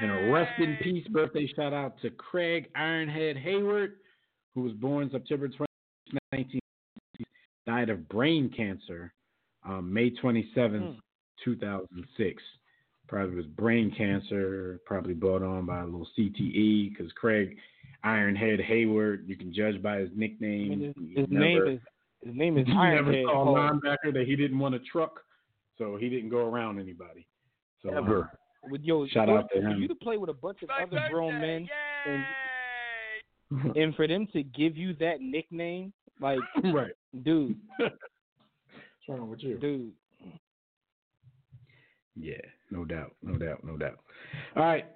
[0.00, 3.92] And a rest in peace birthday shout out to Craig Ironhead Heyward,
[4.54, 5.66] who was born September 20,
[6.30, 7.24] 1960,
[7.66, 9.12] died of brain cancer
[9.66, 10.96] um, May 27th,
[11.44, 12.42] 2006.
[13.06, 17.56] Probably was brain cancer, probably brought on by a little CTE, because Craig
[18.04, 20.72] Ironhead Heyward, you can judge by his nickname.
[20.72, 21.80] I mean, his, his never- name is
[22.24, 23.54] his name is he never saw a Hall.
[23.54, 25.20] linebacker that he didn't want to truck,
[25.78, 27.26] so he didn't go around anybody.
[27.82, 28.30] So uh, Ever.
[28.70, 29.82] With yo, Shout for- out to for him.
[29.82, 31.68] you to play with a bunch of other grown men,
[32.06, 36.38] and, and for them to give you that nickname, like,
[36.72, 36.92] right,
[37.24, 37.92] dude, What's
[39.08, 39.58] wrong with you?
[39.58, 39.92] dude.
[42.16, 42.34] Yeah,
[42.70, 43.98] no doubt, no doubt, no doubt.
[44.56, 44.86] All right,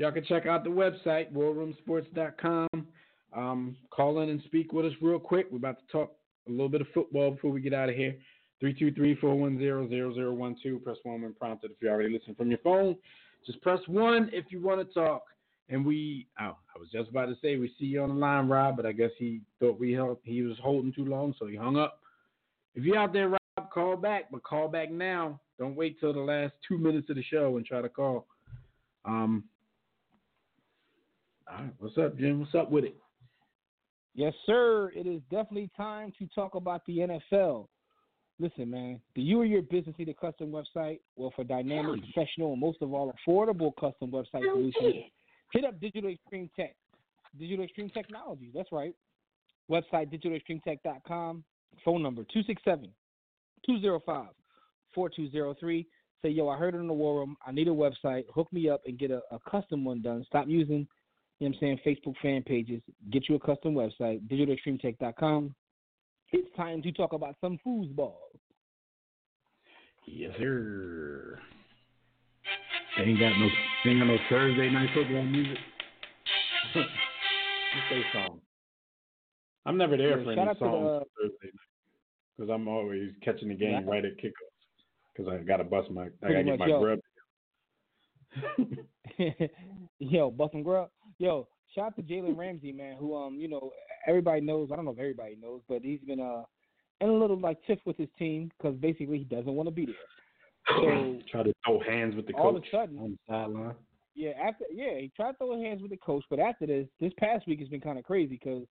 [0.00, 2.66] y'all can check out the website warroomsports.com.
[3.36, 5.48] Um, call in and speak with us real quick.
[5.50, 6.12] We're about to talk
[6.48, 8.16] a little bit of football before we get out of here.
[8.62, 10.82] 323-410-0012.
[10.82, 11.72] Press one when prompted.
[11.72, 12.96] If you already listen from your phone,
[13.46, 15.24] just press one if you want to talk.
[15.68, 18.48] And we, oh, I was just about to say we see you on the line,
[18.48, 21.56] Rob, but I guess he thought we held, he was holding too long, so he
[21.56, 22.00] hung up.
[22.74, 23.38] If you're out there, Rob,
[23.70, 25.38] call back, but call back now.
[25.58, 28.26] Don't wait till the last two minutes of the show and try to call.
[29.04, 29.44] Um,
[31.50, 32.40] all right, what's up, Jim?
[32.40, 32.96] What's up with it?
[34.14, 34.90] Yes, sir.
[34.94, 36.98] It is definitely time to talk about the
[37.32, 37.66] NFL.
[38.38, 41.00] Listen, man, do you or your business need a custom website?
[41.16, 45.04] Well, for dynamic, professional, and most of all, affordable custom website solutions,
[45.52, 46.74] hit up Digital Extreme Tech.
[47.38, 48.50] Digital Extreme Technology.
[48.54, 48.94] That's right.
[49.70, 51.44] Website digitalextremetech.com.
[51.84, 52.90] Phone number 267
[53.66, 54.26] 205
[54.94, 55.86] 4203.
[56.22, 57.36] Say, yo, I heard it in the war room.
[57.46, 58.24] I need a website.
[58.34, 60.24] Hook me up and get a, a custom one done.
[60.26, 60.86] Stop using,
[61.40, 62.82] you know what I'm saying, Facebook fan pages.
[63.10, 65.54] Get you a custom website, digitalextremetech.com.
[66.32, 68.12] It's time to talk about some foosball.
[70.06, 71.38] Yes, sir.
[72.98, 73.48] They ain't got no,
[73.84, 75.58] they ain't got no Thursday night football music.
[76.74, 76.88] Just
[77.90, 78.40] say song.
[79.64, 83.12] I'm never there Yeah, for any to the, songs uh, Thursday night because I'm always
[83.24, 83.90] catching the game Yeah.
[83.90, 84.32] right at kickoff
[85.16, 86.80] because I got to bust my, I gotta get my yo.
[86.80, 86.98] grub.
[89.98, 90.90] Yo, Buffin Grub.
[91.20, 93.72] Yo, shout out to Jalen Ramsey, man, who um, you know,
[94.08, 94.70] everybody knows.
[94.72, 96.44] I don't know if everybody knows, but he's been uh
[97.02, 99.84] in a little like tiff with his team because basically he doesn't want to be
[99.84, 99.94] there.
[100.68, 103.74] So Try to throw hands with the all of coach a sudden, on the sideline.
[104.14, 107.46] yeah, after yeah, he tried throwing hands with the coach, but after this, this past
[107.46, 108.64] week has been kind of crazy because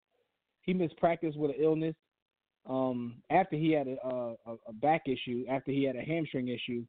[0.64, 1.96] he missed practice with an illness.
[2.68, 6.84] Um, after he had a, a a back issue, after he had a hamstring issue,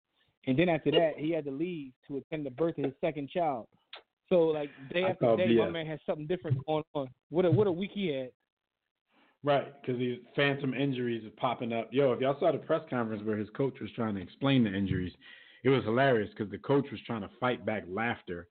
[0.47, 3.29] and then after that, he had to leave to attend the birth of his second
[3.29, 3.67] child.
[4.31, 7.09] So like day I after day, my man has something different going on.
[7.31, 8.31] What a what a week he had.
[9.43, 11.89] Right, because these phantom injuries are popping up.
[11.91, 14.75] Yo, if y'all saw the press conference where his coach was trying to explain the
[14.75, 15.13] injuries,
[15.65, 18.49] it was hilarious because the coach was trying to fight back laughter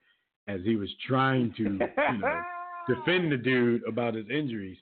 [0.47, 2.41] as he was trying to, you know,
[2.89, 4.77] defend the dude about his injuries.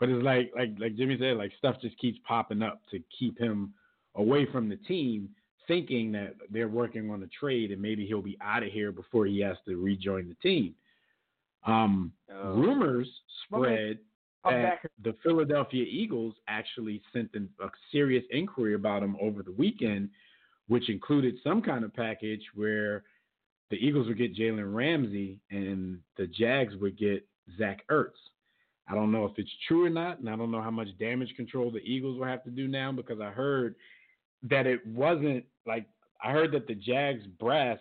[0.00, 3.38] But it's like, like, like Jimmy said, like stuff just keeps popping up to keep
[3.38, 3.74] him
[4.16, 5.28] away from the team,
[5.66, 9.26] thinking that they're working on a trade and maybe he'll be out of here before
[9.26, 10.74] he has to rejoin the team.
[11.66, 13.08] Um, rumors
[13.44, 13.98] spread
[14.44, 20.10] that the Philadelphia Eagles actually sent an, a serious inquiry about him over the weekend,
[20.68, 23.04] which included some kind of package where
[23.70, 27.26] the Eagles would get Jalen Ramsey and the Jags would get
[27.58, 28.10] Zach Ertz.
[28.86, 31.34] I don't know if it's true or not, and I don't know how much damage
[31.36, 33.76] control the Eagles will have to do now because I heard
[34.50, 35.86] that it wasn't like
[36.22, 37.78] I heard that the Jags brass,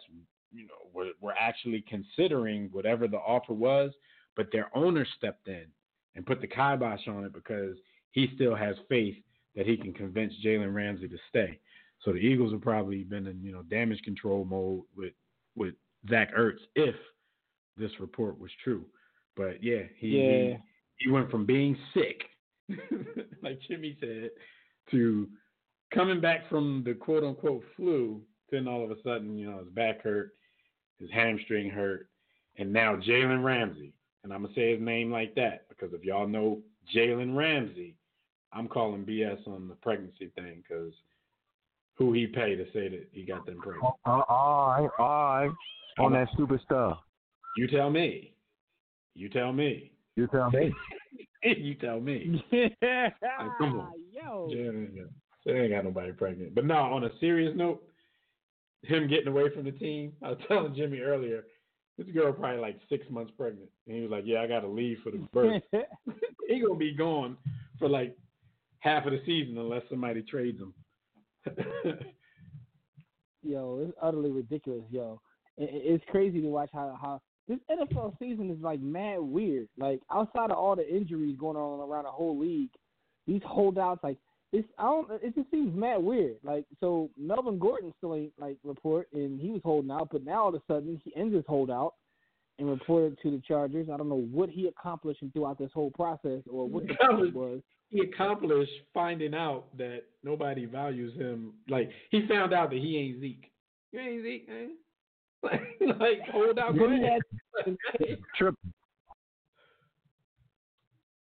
[0.51, 3.91] you know, were, were actually considering whatever the offer was,
[4.35, 5.65] but their owner stepped in
[6.15, 7.75] and put the kibosh on it because
[8.11, 9.15] he still has faith
[9.55, 11.59] that he can convince Jalen Ramsey to stay.
[12.03, 15.13] So the Eagles have probably been in you know damage control mode with
[15.55, 15.75] with
[16.09, 16.95] Zach Ertz if
[17.77, 18.85] this report was true.
[19.35, 20.57] But yeah, he Yeah.
[20.97, 22.23] he, he went from being sick,
[23.41, 24.29] like Jimmy said,
[24.91, 25.27] to
[25.93, 28.21] coming back from the quote unquote flu.
[28.51, 30.31] Then all of a sudden, you know, his back hurt,
[30.99, 32.07] his hamstring hurt,
[32.57, 33.93] and now Jalen Ramsey.
[34.23, 36.61] And I'm gonna say his name like that because if y'all know
[36.95, 37.95] Jalen Ramsey,
[38.51, 40.93] I'm calling BS on the pregnancy thing because
[41.95, 43.93] who he paid to say that he got them pregnant?
[44.05, 45.51] Uh, all right, all right.
[45.99, 46.97] On that stupid stuff.
[47.57, 48.33] You tell me.
[49.15, 49.91] You tell me.
[50.15, 50.73] You tell me.
[51.43, 52.43] you tell me.
[52.81, 53.91] Like, come on.
[54.11, 54.49] Yo.
[54.51, 55.07] Jalen,
[55.45, 55.53] yeah.
[55.53, 56.55] They ain't got nobody pregnant.
[56.55, 57.83] But no, on a serious note,
[58.83, 61.45] him getting away from the team, I was telling Jimmy earlier,
[61.97, 63.69] this girl probably like six months pregnant.
[63.87, 65.61] And he was like, Yeah, I gotta leave for the birth.
[66.47, 67.37] he gonna be gone
[67.79, 68.15] for like
[68.79, 70.73] half of the season unless somebody trades him.
[73.43, 75.21] yo, it's utterly ridiculous, yo.
[75.57, 79.67] it's crazy to watch how how this NFL season is like mad weird.
[79.77, 82.71] Like outside of all the injuries going on around the whole league,
[83.27, 84.17] these holdouts like
[84.53, 86.37] it's I don't it just seems mad weird.
[86.43, 90.43] Like so Melvin Gordon still ain't like report and he was holding out, but now
[90.43, 91.95] all of a sudden he ends his holdout
[92.59, 93.87] and reported to the Chargers.
[93.91, 97.61] I don't know what he accomplished throughout this whole process or what the point was.
[97.89, 101.53] He accomplished finding out that nobody values him.
[101.67, 103.51] Like he found out that he ain't Zeke.
[103.91, 104.69] You ain't Zeke, man.
[105.41, 105.61] Like,
[105.99, 106.77] like hold out.
[106.77, 107.21] Go ahead.
[108.37, 108.55] Trip.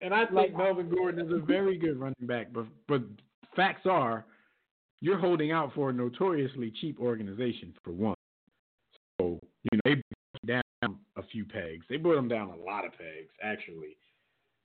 [0.06, 3.02] And I think Melvin Gordon is a very good running back, but but
[3.56, 4.24] facts are,
[5.02, 8.14] you're holding out for a notoriously cheap organization for one.
[9.20, 9.96] So you know they
[10.46, 11.88] brought down a few pegs.
[11.90, 13.98] They brought them down a lot of pegs actually,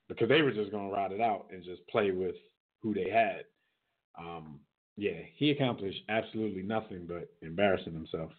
[0.07, 2.35] because they were just going to ride it out and just play with
[2.83, 3.45] who they had.
[4.19, 4.59] Um,
[4.95, 8.29] yeah, he accomplished absolutely nothing but embarrassing himself.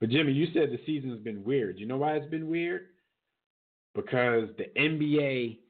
[0.00, 1.78] But Jimmy, you said the season's been weird.
[1.78, 2.88] You know why it's been weird?
[3.94, 5.61] Because the NBA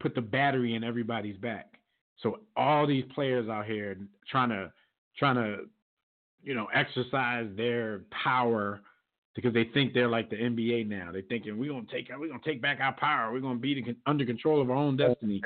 [0.00, 1.74] put the battery in everybody's back.
[2.22, 3.96] So all these players out here
[4.30, 4.72] trying to
[5.18, 5.64] trying to
[6.42, 8.80] you know exercise their power
[9.34, 11.10] because they think they're like the NBA now.
[11.12, 13.32] They're thinking we're gonna take we're gonna take back our power.
[13.32, 15.40] We're gonna be under control of our own destiny.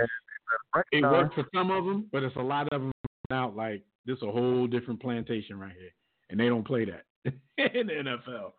[0.93, 2.93] It worked for some of them, but it's a lot of them
[3.31, 5.93] out like this a whole different plantation right here,
[6.31, 7.05] and they don't play that
[7.75, 8.53] in the NFL,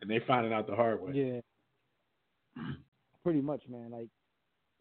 [0.00, 1.12] and they find it out the hard way.
[1.14, 2.62] Yeah,
[3.22, 3.90] pretty much, man.
[3.90, 4.08] Like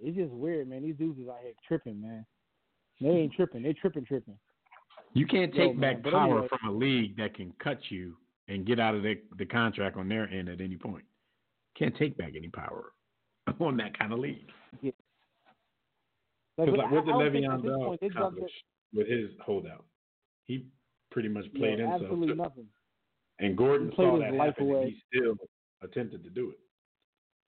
[0.02, 0.84] it's just weird, man.
[0.84, 2.26] These dudes is out here tripping, man.
[3.02, 3.64] They ain't tripping.
[3.64, 4.38] They tripping, tripping.
[5.14, 6.48] You can't take Yo, back man, power anyway.
[6.50, 8.16] from a league that can cut you
[8.48, 11.04] and get out of the, the contract on their end at any point.
[11.78, 12.92] Can't take back any power
[13.60, 14.50] on that kind of league.
[14.82, 14.92] Yeah.
[16.58, 18.52] Because like, what did I- I would think Le'Veon Bell point they dropped accomplish
[18.94, 19.86] with his holdout?
[20.46, 20.66] He
[21.12, 22.02] pretty much played yeah, himself.
[22.04, 22.66] absolutely nothing.
[23.40, 24.86] And Gordon saw his that life happen, and away.
[25.12, 25.36] he still
[25.82, 26.60] attempted to do it.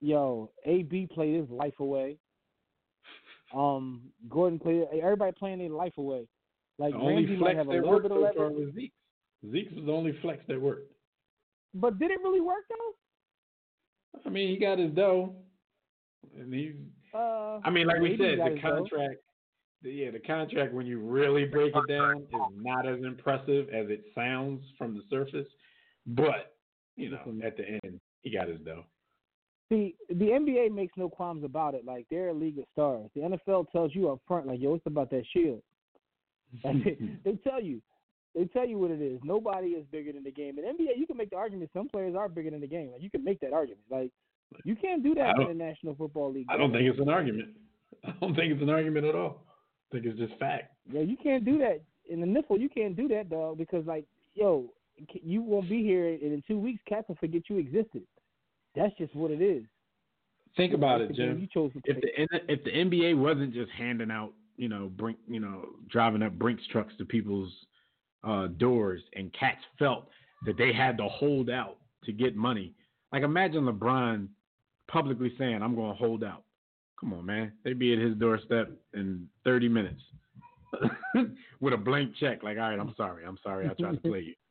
[0.01, 2.19] Yo, AB played his life away.
[3.55, 4.85] Um, Gordon played.
[5.03, 6.27] Everybody playing their life away.
[6.79, 8.67] Like the only Ramsey might flex have a that little worked bit of so leverage,
[8.67, 8.93] was Zeke.
[9.51, 10.93] Zeke's was the only flex that worked.
[11.75, 14.21] but did it really work though?
[14.25, 15.35] I mean, he got his dough,
[16.39, 16.75] and he.
[17.15, 19.17] Uh, I mean, like we said, the contract.
[19.83, 23.89] The, yeah, the contract when you really break it down is not as impressive as
[23.89, 25.47] it sounds from the surface,
[26.07, 26.57] but
[26.97, 28.85] you know, at the end, he got his dough.
[29.69, 31.85] See, the NBA makes no qualms about it.
[31.85, 33.11] Like they're a league of stars.
[33.15, 35.63] The NFL tells you up front, like, yo, it's about that shield.
[36.65, 37.83] Like, they, they tell you,
[38.35, 39.21] they tell you what it is.
[39.23, 40.59] Nobody is bigger than the game.
[40.59, 42.91] In NBA, you can make the argument some players are bigger than the game.
[42.93, 43.85] Like you can make that argument.
[43.91, 44.11] Like
[44.65, 46.47] you can't do that in the National Football League.
[46.49, 47.51] I don't think it's an argument.
[48.05, 49.45] I don't think it's an argument at all.
[49.91, 50.73] I think it's just fact.
[50.91, 52.61] Yeah, you can't do that in the NIFL.
[52.61, 54.05] You can't do that, dog, because like,
[54.35, 54.71] yo,
[55.23, 58.03] you won't be here, and in two weeks, cats will forget you existed.
[58.75, 59.65] That's just what it is.
[60.57, 61.49] Think about it, Jim.
[61.55, 66.23] If the if the NBA wasn't just handing out, you know, brink, you know, driving
[66.23, 67.53] up Brinks trucks to people's
[68.25, 70.09] uh, doors, and cats felt
[70.47, 72.73] that they had to hold out to get money.
[73.13, 74.29] Like imagine LeBron
[74.89, 76.43] publicly saying, "I'm going to hold out."
[76.99, 77.53] Come on, man.
[77.65, 80.01] They'd be at his doorstep in 30 minutes
[81.61, 82.43] with a blank check.
[82.43, 84.35] Like, all right, I'm sorry, I'm sorry, I tried to play you.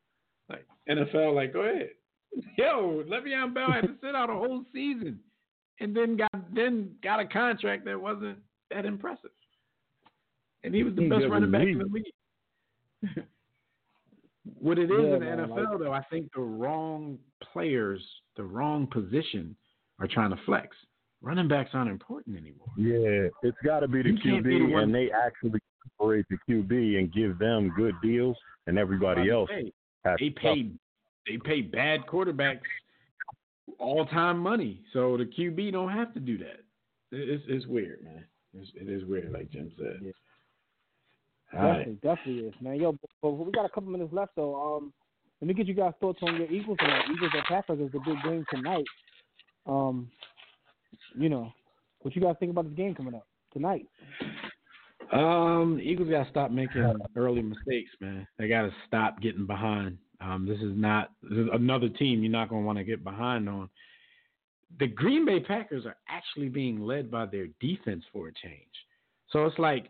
[0.50, 1.90] Like NFL, like, go ahead.
[2.58, 5.20] Yo, Le'Veon Bell had to sit out a whole season,
[5.80, 8.38] and then got then got a contract that wasn't
[8.72, 9.32] that impressive,
[10.64, 13.26] and he was the He best running back was in the league.
[14.60, 17.18] what it is Yeah, in the man, NFL, like- though, I think the wrong
[17.54, 18.02] players,
[18.36, 19.56] the wrong position,
[20.00, 20.76] are trying to flex.
[21.22, 22.68] Running backs aren't important anymore.
[22.78, 25.60] Yeah, it's got to be the You can't be the QB, and they actually
[25.98, 28.38] separate the QB and give them good deals,
[28.68, 29.50] and everybody else
[30.06, 30.72] has they to pay
[31.28, 32.62] they pay bad quarterbacks
[33.80, 36.64] all time money, so the QB don't have to do that.
[37.12, 38.26] It's it's weird, man.
[38.54, 40.14] It's, it is weird, like Jim said.
[41.54, 41.78] All right.
[41.78, 42.80] Definitely, definitely is, man.
[42.80, 44.78] Yo, but, we got a couple minutes left though.
[44.78, 44.94] Um,
[45.42, 47.06] let me get you guys' thoughts on your Eagles tonight.
[47.14, 48.86] Eagles and Packers is the big game tonight.
[49.66, 50.10] Um,
[51.18, 51.52] you know,
[52.02, 53.88] what you guys think about this game coming up tonight?
[55.14, 58.28] Um, Eagles got to stop making early mistakes, man.
[58.38, 59.98] They got to stop getting behind.
[60.20, 63.04] Um, this is not this is another team you're not going to want to get
[63.04, 63.70] behind on.
[64.80, 68.64] The Green Bay Packers are actually being led by their defense for a change.
[69.32, 69.90] So it's like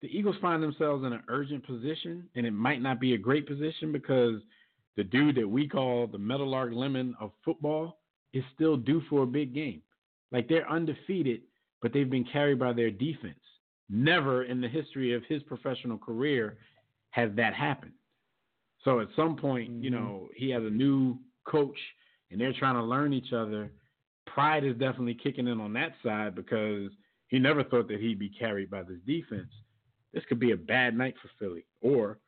[0.00, 3.46] the Eagles find themselves in an urgent position, and it might not be a great
[3.46, 4.40] position because
[4.96, 7.98] the dude that we call the Meadowlark Lemon of football
[8.32, 9.82] is still due for a big game.
[10.30, 11.42] Like they're undefeated,
[11.82, 13.38] but they've been carried by their defense.
[13.90, 16.58] Never in the history of his professional career
[17.10, 17.92] has that happened.
[18.84, 20.04] So at some point, you mm-hmm.
[20.04, 21.78] know, he has a new coach.
[22.30, 23.70] and they're trying to learn each other,
[24.26, 26.90] pride is definitely kicking in on that side because
[27.28, 29.48] he never thought that he'd be carried by this defense.
[30.12, 32.18] This could be a bad night for Philly, or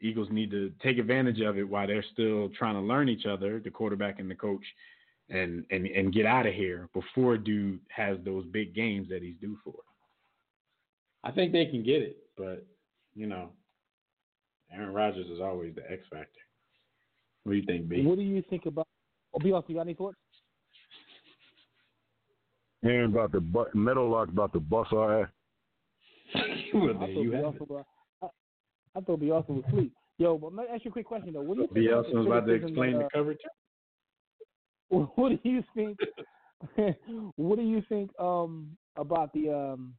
[0.00, 3.60] Eagles need to take advantage of it while they're still trying to learn each other,
[3.60, 4.64] the quarterback and the coach,
[5.30, 9.36] and and and get out of here before dude has those big games that he's
[9.40, 9.74] due for.
[11.24, 12.66] I think they can get it, but
[13.14, 13.50] you know,
[14.74, 16.28] Aaron Rodgers is always the X factor.
[17.44, 18.02] What do you think, B?
[18.04, 18.86] What do you think about?
[19.34, 19.64] Oh, be off.
[19.68, 20.16] You got any thoughts?
[22.84, 25.28] Aaron about the bu- Meadowlark about the bus our ass.
[26.74, 27.36] well, I there thought you B.
[27.36, 27.84] have Austin was-
[28.22, 28.26] I,
[28.96, 29.30] I thought B.
[29.30, 29.92] Austin was asleep.
[30.18, 31.42] Yo, but let me ask you a quick question though.
[31.42, 31.74] What do you think?
[31.86, 31.88] B.
[31.88, 33.48] about was about to explain that, the uh, cover too.
[35.16, 35.98] What do you think?
[37.36, 39.94] what do you think um, about the um,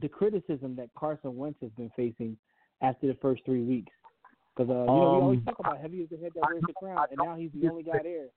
[0.00, 2.36] the criticism that Carson Wentz has been facing
[2.80, 3.92] after the first three weeks?
[4.56, 6.62] Because uh, you know we always Um, talk about heavy is the head that wears
[6.66, 8.28] the crown, and now he's the only guy there.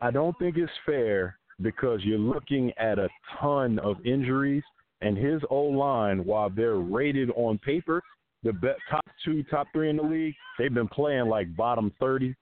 [0.00, 3.08] I don't think it's fair because you're looking at a
[3.40, 4.64] ton of injuries,
[5.00, 8.02] and his O line, while they're rated on paper,
[8.42, 8.52] the
[8.90, 12.34] top two, top three in the league, they've been playing like bottom 30.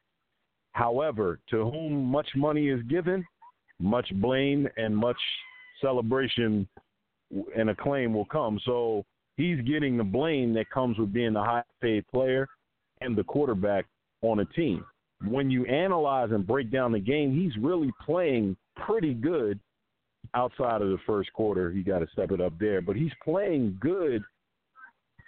[0.73, 3.25] However, to whom much money is given,
[3.81, 5.19] much blame and much
[5.81, 6.67] celebration
[7.57, 8.61] and acclaim will come.
[8.65, 9.05] So
[9.41, 12.47] he's getting the blame that comes with being the high paid player
[13.01, 13.87] and the quarterback
[14.23, 14.85] on a team.
[15.27, 19.59] When you analyze and break down the game, he's really playing pretty good
[20.35, 21.71] outside of the first quarter.
[21.71, 24.23] He got to step it up there, but he's playing good.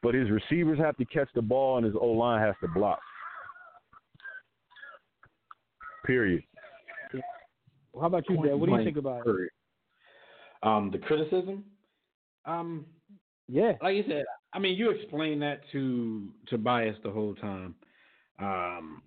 [0.02, 3.01] But his receivers have to catch the ball and his O line has to block.
[6.05, 6.43] Period.
[7.94, 8.55] How about you, Dad?
[8.55, 9.51] What do you think about it?
[10.62, 11.64] Um, the criticism.
[12.44, 12.86] Um,
[13.52, 14.24] yeah, like you said,
[14.54, 17.74] I mean, you explained that to to Bias the whole time.
[18.38, 19.02] Um,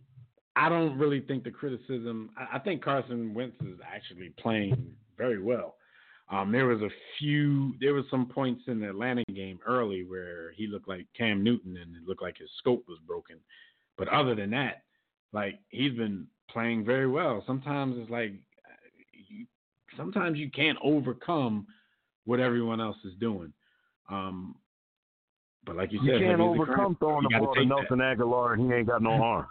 [0.56, 2.30] I don't really think the criticism.
[2.38, 5.78] I, I think Carson Wentz is actually playing very well.
[6.32, 7.74] Um, there was a few.
[7.80, 11.78] There was some points in the Atlanta game early where he looked like Cam Newton
[11.78, 13.38] and it looked like his scope was broken.
[13.98, 14.84] But other than that,
[15.34, 17.44] like he's been playing very well.
[17.48, 18.34] Sometimes it's like
[19.28, 19.48] you,
[19.98, 21.66] sometimes you can't overcome
[22.26, 23.52] what everyone else is doing.
[24.10, 24.56] Um,
[25.66, 27.70] but like you You said, can't heavy is the overcome throwing the ball to take
[27.70, 27.76] that.
[27.76, 29.48] Nelson Agholor and he ain't got no arms.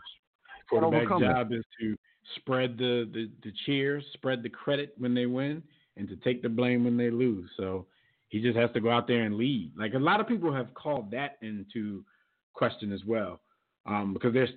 [0.70, 1.96] Can't Quarterback's job is to
[2.36, 5.62] spread the, the, the cheers, spread the credit when they win,
[5.96, 7.50] and to take the blame when they lose.
[7.56, 7.86] So
[8.28, 9.72] he just has to go out there and lead.
[9.76, 12.04] Like a lot of people have called that into
[12.52, 13.40] question as well,
[13.86, 14.50] um, because there's.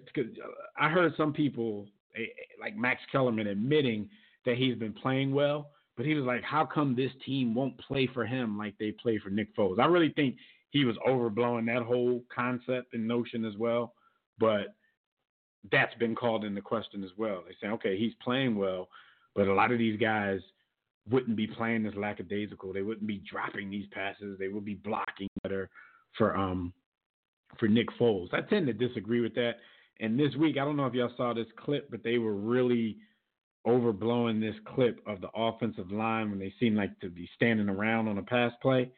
[0.79, 2.25] I heard some people eh, eh,
[2.59, 4.09] like Max Kellerman admitting
[4.45, 8.07] that he's been playing well, but he was like, "How come this team won't play
[8.07, 10.37] for him like they play for Nick Foles?" I really think
[10.69, 13.93] he was overblowing that whole concept and notion as well,
[14.39, 14.75] but
[15.71, 17.43] that's been called into question as well.
[17.47, 18.89] They say, okay, he's playing well,
[19.35, 20.39] but a lot of these guys
[21.09, 22.73] wouldn't be playing this lackadaisical.
[22.73, 24.37] They wouldn't be dropping these passes.
[24.37, 25.69] They would be blocking better
[26.17, 26.73] for um
[27.59, 28.33] for Nick Foles.
[28.33, 29.53] I tend to disagree with that.
[29.99, 32.97] And this week, I don't know if y'all saw this clip, but they were really
[33.65, 38.07] overblowing this clip of the offensive line when they seem like to be standing around
[38.07, 38.89] on a pass play.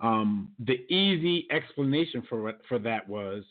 [0.00, 3.42] Um, the easy explanation for for that was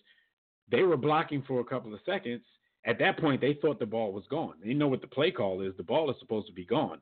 [0.72, 2.44] they were blocking for a couple of seconds.
[2.86, 4.54] At that point, they thought the ball was gone.
[4.64, 5.74] They know what the play call is?
[5.76, 7.02] The ball is supposed to be gone.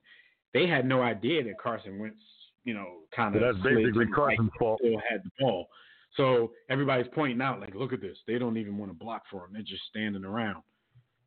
[0.53, 2.17] They had no idea that Carson Wentz,
[2.63, 4.79] you know, kind of So that's basically Carson's fault.
[4.81, 5.67] Still had the ball.
[6.15, 8.17] So everybody's pointing out, like, look at this.
[8.25, 9.53] They don't even want to block for him.
[9.53, 10.63] They're just standing around.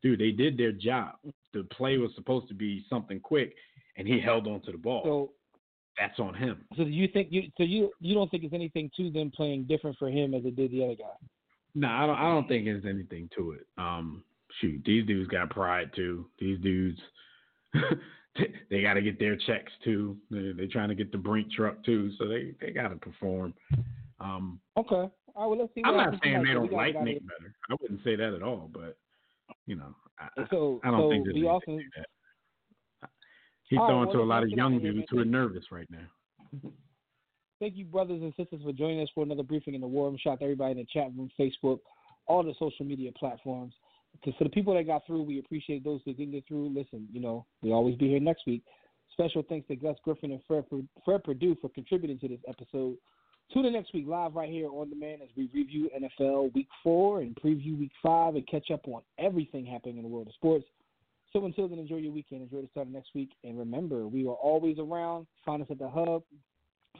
[0.02, 1.16] Dude, they did their job.
[1.52, 3.54] The play was supposed to be something quick,
[3.96, 5.02] and he held on to the ball.
[5.04, 5.32] So
[5.98, 6.64] that's on him.
[6.76, 9.64] So do you think you so you you don't think it's anything to them playing
[9.64, 11.28] different for him as it did the other guy?
[11.74, 12.16] No, I don't.
[12.16, 13.66] I don't think there's anything to it.
[13.76, 14.22] Um,
[14.60, 16.26] shoot, these dudes got pride too.
[16.38, 17.00] These dudes,
[18.70, 20.16] they got to get their checks too.
[20.30, 23.54] They're, they're trying to get the Brink truck too, so they they got to perform.
[24.20, 24.94] Um, Okay.
[24.94, 25.46] All right.
[25.46, 25.82] Well, let's see.
[25.84, 27.54] I'm not saying they don't like Nick better.
[27.70, 28.68] I wouldn't say that at all.
[28.72, 28.96] But
[29.68, 33.10] you know, I, So I don't so think there's we anything also to that.
[33.68, 36.70] He's right, throwing well, to a lot of young dudes who are nervous right now.
[37.60, 40.16] Thank you, brothers and sisters, for joining us for another briefing in the war room.
[40.18, 41.80] Shout out to everybody in the chat room, Facebook,
[42.26, 43.74] all the social media platforms.
[44.24, 46.68] To, for the people that got through, we appreciate those that didn't get through.
[46.74, 48.62] Listen, you know, we'll always be here next week.
[49.12, 50.64] Special thanks to Gus Griffin and Fred,
[51.04, 52.96] Fred Perdue for contributing to this episode.
[53.52, 57.20] Tune in next week live right here on demand as we review NFL Week Four
[57.20, 60.66] and preview Week Five and catch up on everything happening in the world of sports.
[61.32, 62.42] So until then, enjoy your weekend.
[62.42, 63.30] Enjoy the start of next week.
[63.44, 65.26] And remember, we are always around.
[65.46, 66.24] Find us at the Hub.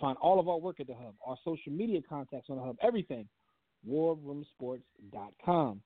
[0.01, 1.15] Find all of our work at the Hub.
[1.27, 2.77] Our social media contacts on the Hub.
[2.83, 3.27] Everything.
[3.89, 5.81] WarRoomSports.com.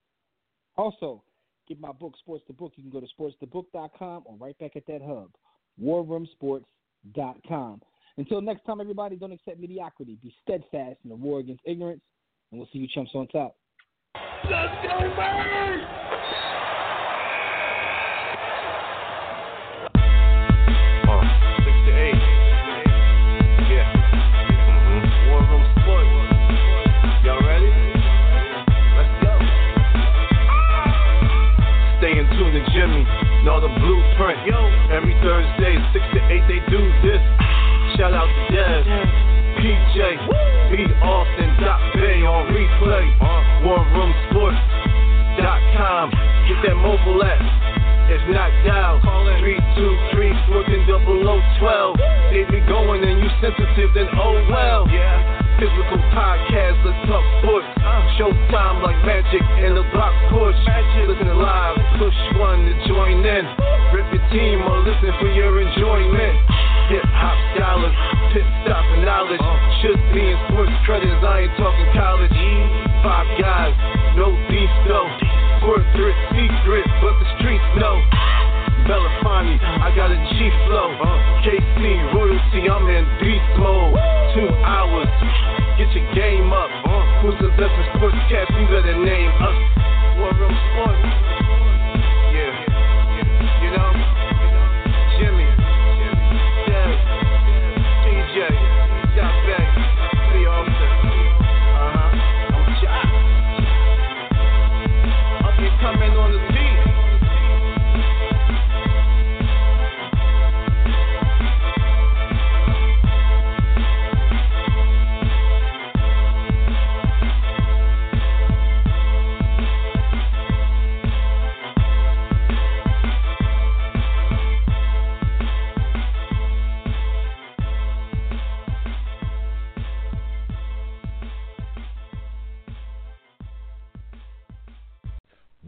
[0.76, 1.22] Also,
[1.68, 4.86] get my book, Sports the Book, you can go to sportsthebook.com or right back at
[4.86, 5.30] that hub,
[5.82, 7.80] warroomsports.com.
[8.18, 10.18] Until next time, everybody, don't accept mediocrity.
[10.22, 12.02] Be steadfast in the war against ignorance,
[12.50, 13.56] and we'll see you chumps on top.
[14.44, 15.82] Let's go, Birds!
[21.62, 22.20] Six to eight.
[23.70, 23.86] Yeah.
[24.68, 25.30] Mm-hmm.
[25.30, 26.12] War Room Sports.
[27.24, 27.70] Y'all ready?
[28.98, 29.32] Let's go.
[31.98, 33.06] Stay in to Jimmy.
[33.44, 34.46] Know the blueprint.
[34.46, 34.60] Yo.
[34.90, 37.51] Every Thursday, six to eight, they do this.
[37.96, 38.84] Shout out to Dev.
[39.60, 39.96] PJ,
[40.72, 40.88] B.
[41.04, 43.04] Austin, Doc Bay on replay.
[43.68, 46.06] WarRoomSports.com.
[46.48, 47.44] Get that mobile app.
[48.08, 50.32] If not, dial 323
[51.60, 51.96] 12.
[52.32, 54.88] They be going and you sensitive, then oh well.
[54.88, 55.20] Yeah.
[55.60, 57.66] Physical podcast, let's talk sports.
[57.76, 58.00] Uh.
[58.16, 60.56] Showtime like magic in the block push.
[61.08, 63.44] Listen live, push one to join in.
[63.92, 66.40] Rip your team or listen for your enjoyment.
[66.92, 67.96] Hip hop scholars,
[68.36, 69.40] pit stop and knowledge.
[69.80, 72.36] Should be in sports credits, I ain't talking college.
[73.00, 73.72] Five guys,
[74.12, 75.08] no beef though.
[75.64, 77.96] Word threat, secret, but the streets know.
[78.84, 80.92] Belafonte, I got a G flow.
[81.40, 81.80] KC
[82.12, 83.96] royalty, I'm in beast mode.
[84.36, 85.08] Two hours,
[85.80, 86.68] get your game up.
[87.24, 88.52] Who's the best in sportscast?
[88.52, 89.58] You better name us.
[90.20, 91.31] War Room Sports.